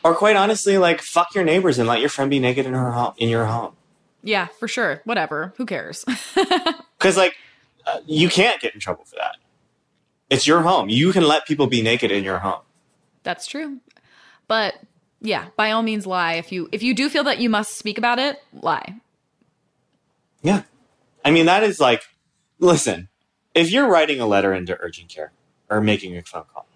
or 0.03 0.15
quite 0.15 0.35
honestly, 0.35 0.77
like 0.77 1.01
fuck 1.01 1.33
your 1.35 1.43
neighbors 1.43 1.77
and 1.79 1.87
let 1.87 1.99
your 1.99 2.09
friend 2.09 2.29
be 2.29 2.39
naked 2.39 2.65
in 2.65 2.73
her 2.73 2.91
home 2.91 3.13
in 3.17 3.29
your 3.29 3.45
home. 3.45 3.73
Yeah, 4.23 4.47
for 4.59 4.67
sure. 4.67 5.01
Whatever. 5.05 5.53
Who 5.57 5.65
cares? 5.65 6.05
Because 6.99 7.15
like 7.15 7.33
uh, 7.87 7.99
you 8.05 8.27
can't 8.27 8.59
get 8.59 8.73
in 8.73 8.81
trouble 8.81 9.05
for 9.05 9.15
that. 9.15 9.37
It's 10.29 10.45
your 10.45 10.61
home. 10.63 10.89
You 10.89 11.13
can 11.13 11.23
let 11.23 11.45
people 11.47 11.65
be 11.67 11.81
naked 11.81 12.11
in 12.11 12.25
your 12.25 12.39
home. 12.39 12.59
That's 13.23 13.47
true. 13.47 13.77
But 14.49 14.73
yeah, 15.21 15.45
by 15.55 15.71
all 15.71 15.83
means 15.83 16.05
lie. 16.05 16.33
If 16.33 16.51
you 16.51 16.67
if 16.73 16.83
you 16.83 16.93
do 16.93 17.07
feel 17.07 17.23
that 17.23 17.39
you 17.39 17.49
must 17.49 17.77
speak 17.77 17.97
about 17.97 18.19
it, 18.19 18.37
lie. 18.51 18.95
Yeah. 20.41 20.63
I 21.23 21.31
mean 21.31 21.45
that 21.45 21.63
is 21.63 21.79
like 21.79 22.03
listen, 22.59 23.07
if 23.53 23.71
you're 23.71 23.87
writing 23.87 24.19
a 24.19 24.25
letter 24.27 24.53
into 24.53 24.77
urgent 24.81 25.07
care 25.09 25.31
or 25.69 25.79
making 25.79 26.17
a 26.17 26.23
phone 26.23 26.45
call 26.53 26.67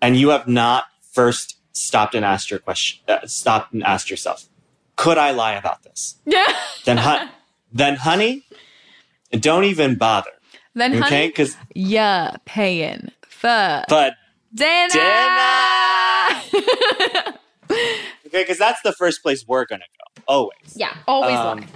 and 0.00 0.16
you 0.16 0.30
have 0.30 0.48
not 0.48 0.86
first 1.12 1.58
stopped 1.72 2.14
and 2.14 2.24
asked 2.24 2.50
your 2.50 2.58
question 2.60 3.00
uh, 3.06 3.26
stopped 3.26 3.72
and 3.72 3.84
asked 3.84 4.10
yourself, 4.10 4.48
could 4.96 5.18
I 5.18 5.30
lie 5.30 5.54
about 5.54 5.82
this? 5.82 6.16
Yeah. 6.24 6.46
Then 6.86 6.96
hu- 6.96 7.28
then 7.72 7.96
honey, 7.96 8.44
don't 9.32 9.64
even 9.64 9.96
bother. 9.96 10.30
then 10.74 10.92
Okay? 10.92 11.00
honey, 11.02 11.30
Cuz 11.30 11.56
yeah, 11.74 12.36
paying 12.46 13.10
for 13.28 13.84
but 13.88 14.14
dinner. 14.54 14.88
Okay, 18.26 18.44
cuz 18.44 18.58
that's 18.58 18.80
the 18.82 18.92
first 18.92 19.22
place 19.22 19.44
we're 19.46 19.64
going 19.66 19.80
to 19.80 19.86
go. 19.86 20.22
Always. 20.26 20.74
yeah, 20.76 20.94
always 21.06 21.36
Um, 21.36 21.58
lie. 21.60 21.66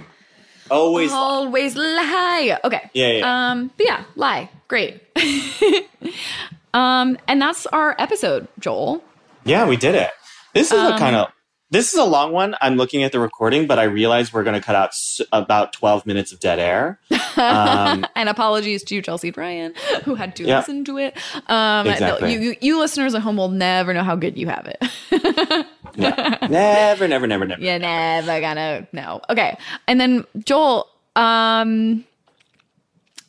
Always 0.71 1.11
lie. 1.11 1.17
Always 1.17 1.75
lie. 1.75 2.59
Okay. 2.63 2.89
Yeah, 2.93 3.07
yeah. 3.11 3.49
Um, 3.51 3.71
but 3.77 3.85
yeah, 3.85 4.03
lie. 4.15 4.49
Great. 4.67 5.01
um, 6.73 7.17
and 7.27 7.41
that's 7.41 7.65
our 7.67 7.95
episode, 7.99 8.47
Joel. 8.59 9.03
Yeah, 9.43 9.67
we 9.67 9.75
did 9.75 9.95
it. 9.95 10.11
This 10.53 10.71
is 10.71 10.79
a 10.79 10.93
Um, 10.93 10.99
kind 10.99 11.15
of 11.15 11.27
this 11.73 11.91
is 11.91 11.99
a 11.99 12.05
long 12.05 12.31
one. 12.31 12.55
I'm 12.61 12.75
looking 12.77 13.03
at 13.03 13.11
the 13.11 13.19
recording, 13.19 13.65
but 13.67 13.79
I 13.79 13.83
realize 13.83 14.31
we're 14.31 14.43
going 14.43 14.59
to 14.59 14.65
cut 14.65 14.75
out 14.75 14.89
s- 14.89 15.21
about 15.31 15.73
12 15.73 16.05
minutes 16.05 16.31
of 16.31 16.39
dead 16.39 16.59
air. 16.59 16.99
Um, 17.35 18.05
and 18.15 18.29
apologies 18.29 18.83
to 18.83 19.01
Chelsea 19.01 19.31
Bryan, 19.31 19.73
who 20.05 20.13
had 20.15 20.35
to 20.37 20.43
Yeah. 20.43 20.59
listen 20.59 20.85
to 20.85 20.97
it. 20.99 21.17
Um, 21.47 21.87
Exactly. 21.87 22.31
you, 22.33 22.39
you, 22.39 22.55
you 22.61 22.79
listeners 22.79 23.15
at 23.15 23.21
home 23.23 23.37
will 23.37 23.49
never 23.49 23.93
know 23.93 24.03
how 24.03 24.15
good 24.15 24.37
you 24.37 24.47
have 24.47 24.67
it. 24.67 24.83
yeah. 25.95 26.37
never, 26.49 27.07
never, 27.07 27.27
never, 27.27 27.45
never. 27.45 27.61
You're 27.61 27.79
never 27.79 28.39
gonna 28.39 28.87
know. 28.93 29.21
Okay. 29.29 29.57
And 29.87 29.99
then 29.99 30.25
Joel, 30.45 30.87
um 31.15 32.05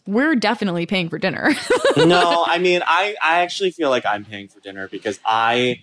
we're 0.07 0.35
definitely 0.35 0.85
paying 0.85 1.09
for 1.09 1.19
dinner. 1.19 1.53
no, 1.97 2.45
I 2.47 2.59
mean, 2.59 2.83
I, 2.87 3.17
I 3.23 3.41
actually 3.41 3.71
feel 3.71 3.89
like 3.89 4.05
I'm 4.05 4.23
paying 4.27 4.49
for 4.49 4.61
dinner 4.61 4.87
because 4.87 5.19
I, 5.25 5.83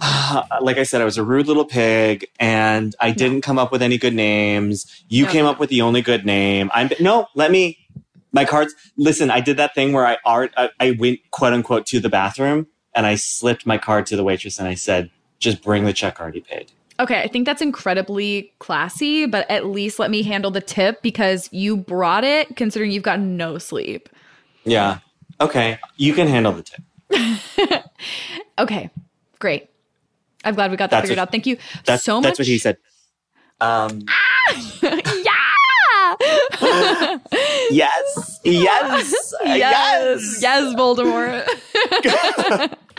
like 0.60 0.78
I 0.78 0.82
said, 0.84 1.00
I 1.00 1.04
was 1.04 1.18
a 1.18 1.24
rude 1.24 1.46
little 1.46 1.64
pig 1.64 2.26
and 2.38 2.94
I 3.00 3.10
didn't 3.10 3.42
come 3.42 3.58
up 3.58 3.70
with 3.72 3.82
any 3.82 3.98
good 3.98 4.14
names. 4.14 4.86
You 5.08 5.26
No. 5.26 5.30
came 5.32 5.44
up 5.46 5.58
with 5.58 5.70
the 5.70 5.82
only 5.82 6.02
good 6.02 6.24
name. 6.24 6.70
I'm 6.74 6.90
no, 7.00 7.26
let 7.34 7.50
me. 7.50 7.78
My 8.32 8.44
cards. 8.44 8.74
Listen, 8.96 9.30
I 9.30 9.40
did 9.40 9.56
that 9.56 9.74
thing 9.74 9.92
where 9.92 10.06
I 10.06 10.16
art. 10.24 10.52
I, 10.56 10.70
I 10.78 10.90
went 10.92 11.18
quote 11.32 11.52
unquote 11.52 11.84
to 11.86 11.98
the 12.00 12.08
bathroom 12.08 12.68
and 12.94 13.04
I 13.04 13.16
slipped 13.16 13.66
my 13.66 13.76
card 13.76 14.06
to 14.06 14.16
the 14.16 14.22
waitress 14.24 14.58
and 14.58 14.68
I 14.68 14.74
said, 14.74 15.10
"Just 15.40 15.62
bring 15.62 15.84
the 15.84 15.92
check 15.92 16.20
already 16.20 16.40
paid." 16.40 16.70
okay, 17.00 17.22
I 17.22 17.28
think 17.28 17.46
that's 17.46 17.62
incredibly 17.62 18.52
classy, 18.58 19.24
but 19.24 19.50
at 19.50 19.64
least 19.64 19.98
let 19.98 20.10
me 20.10 20.22
handle 20.22 20.50
the 20.50 20.60
tip 20.60 21.00
because 21.00 21.48
you 21.50 21.74
brought 21.78 22.24
it 22.24 22.54
considering 22.56 22.90
you've 22.90 23.02
gotten 23.02 23.38
no 23.38 23.56
sleep. 23.56 24.08
Yeah. 24.64 24.98
Okay. 25.40 25.78
You 25.96 26.12
can 26.12 26.28
handle 26.28 26.52
the 26.52 26.62
tip. 26.62 27.84
Okay, 28.58 28.90
great. 29.38 29.70
I'm 30.44 30.54
glad 30.54 30.70
we 30.70 30.76
got 30.76 30.90
that 30.90 30.98
That's 30.98 31.08
figured 31.08 31.18
what- 31.18 31.22
out. 31.28 31.32
Thank 31.32 31.46
you 31.46 31.56
so 31.98 32.16
much. 32.20 32.24
that's 32.24 32.38
what 32.38 32.48
he 32.48 32.58
said. 32.58 32.76
Um. 33.60 34.02
yeah. 34.82 34.96
Yes. 37.70 38.40
Yes. 38.42 39.34
yes. 39.44 40.38
Yes, 40.42 40.74
Voldemort. 40.74 41.46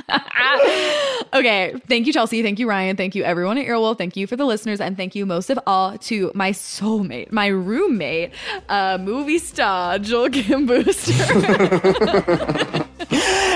okay. 1.33 1.73
Thank 1.87 2.07
you, 2.07 2.13
Chelsea. 2.13 2.41
Thank 2.41 2.57
you, 2.59 2.69
Ryan. 2.69 2.95
Thank 2.95 3.15
you, 3.15 3.23
everyone 3.23 3.57
at 3.57 3.65
Earwolf. 3.67 3.97
Thank 3.97 4.15
you 4.15 4.27
for 4.27 4.35
the 4.37 4.45
listeners. 4.45 4.79
And 4.79 4.95
thank 4.95 5.13
you 5.15 5.25
most 5.25 5.49
of 5.49 5.59
all 5.67 5.97
to 5.99 6.31
my 6.33 6.51
soulmate, 6.51 7.31
my 7.31 7.47
roommate, 7.47 8.31
uh, 8.69 8.97
movie 9.01 9.39
star, 9.39 9.99
Joel 9.99 10.29
Kim 10.29 10.65
Booster. 10.65 11.13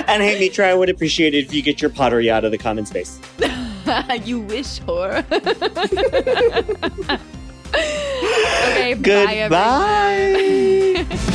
And 0.08 0.22
hey, 0.22 0.38
Mitra, 0.40 0.68
I 0.68 0.74
would 0.74 0.90
appreciate 0.90 1.34
it 1.34 1.46
if 1.46 1.54
you 1.54 1.62
get 1.62 1.82
your 1.82 1.92
pottery 1.92 2.30
out 2.30 2.44
of 2.44 2.52
the 2.52 2.58
common 2.58 2.86
space. 2.86 3.20
you 4.24 4.40
wish, 4.42 4.80
whore. 4.82 5.24
okay, 8.76 8.96
Goodbye. 8.96 9.50
bye. 9.50 11.26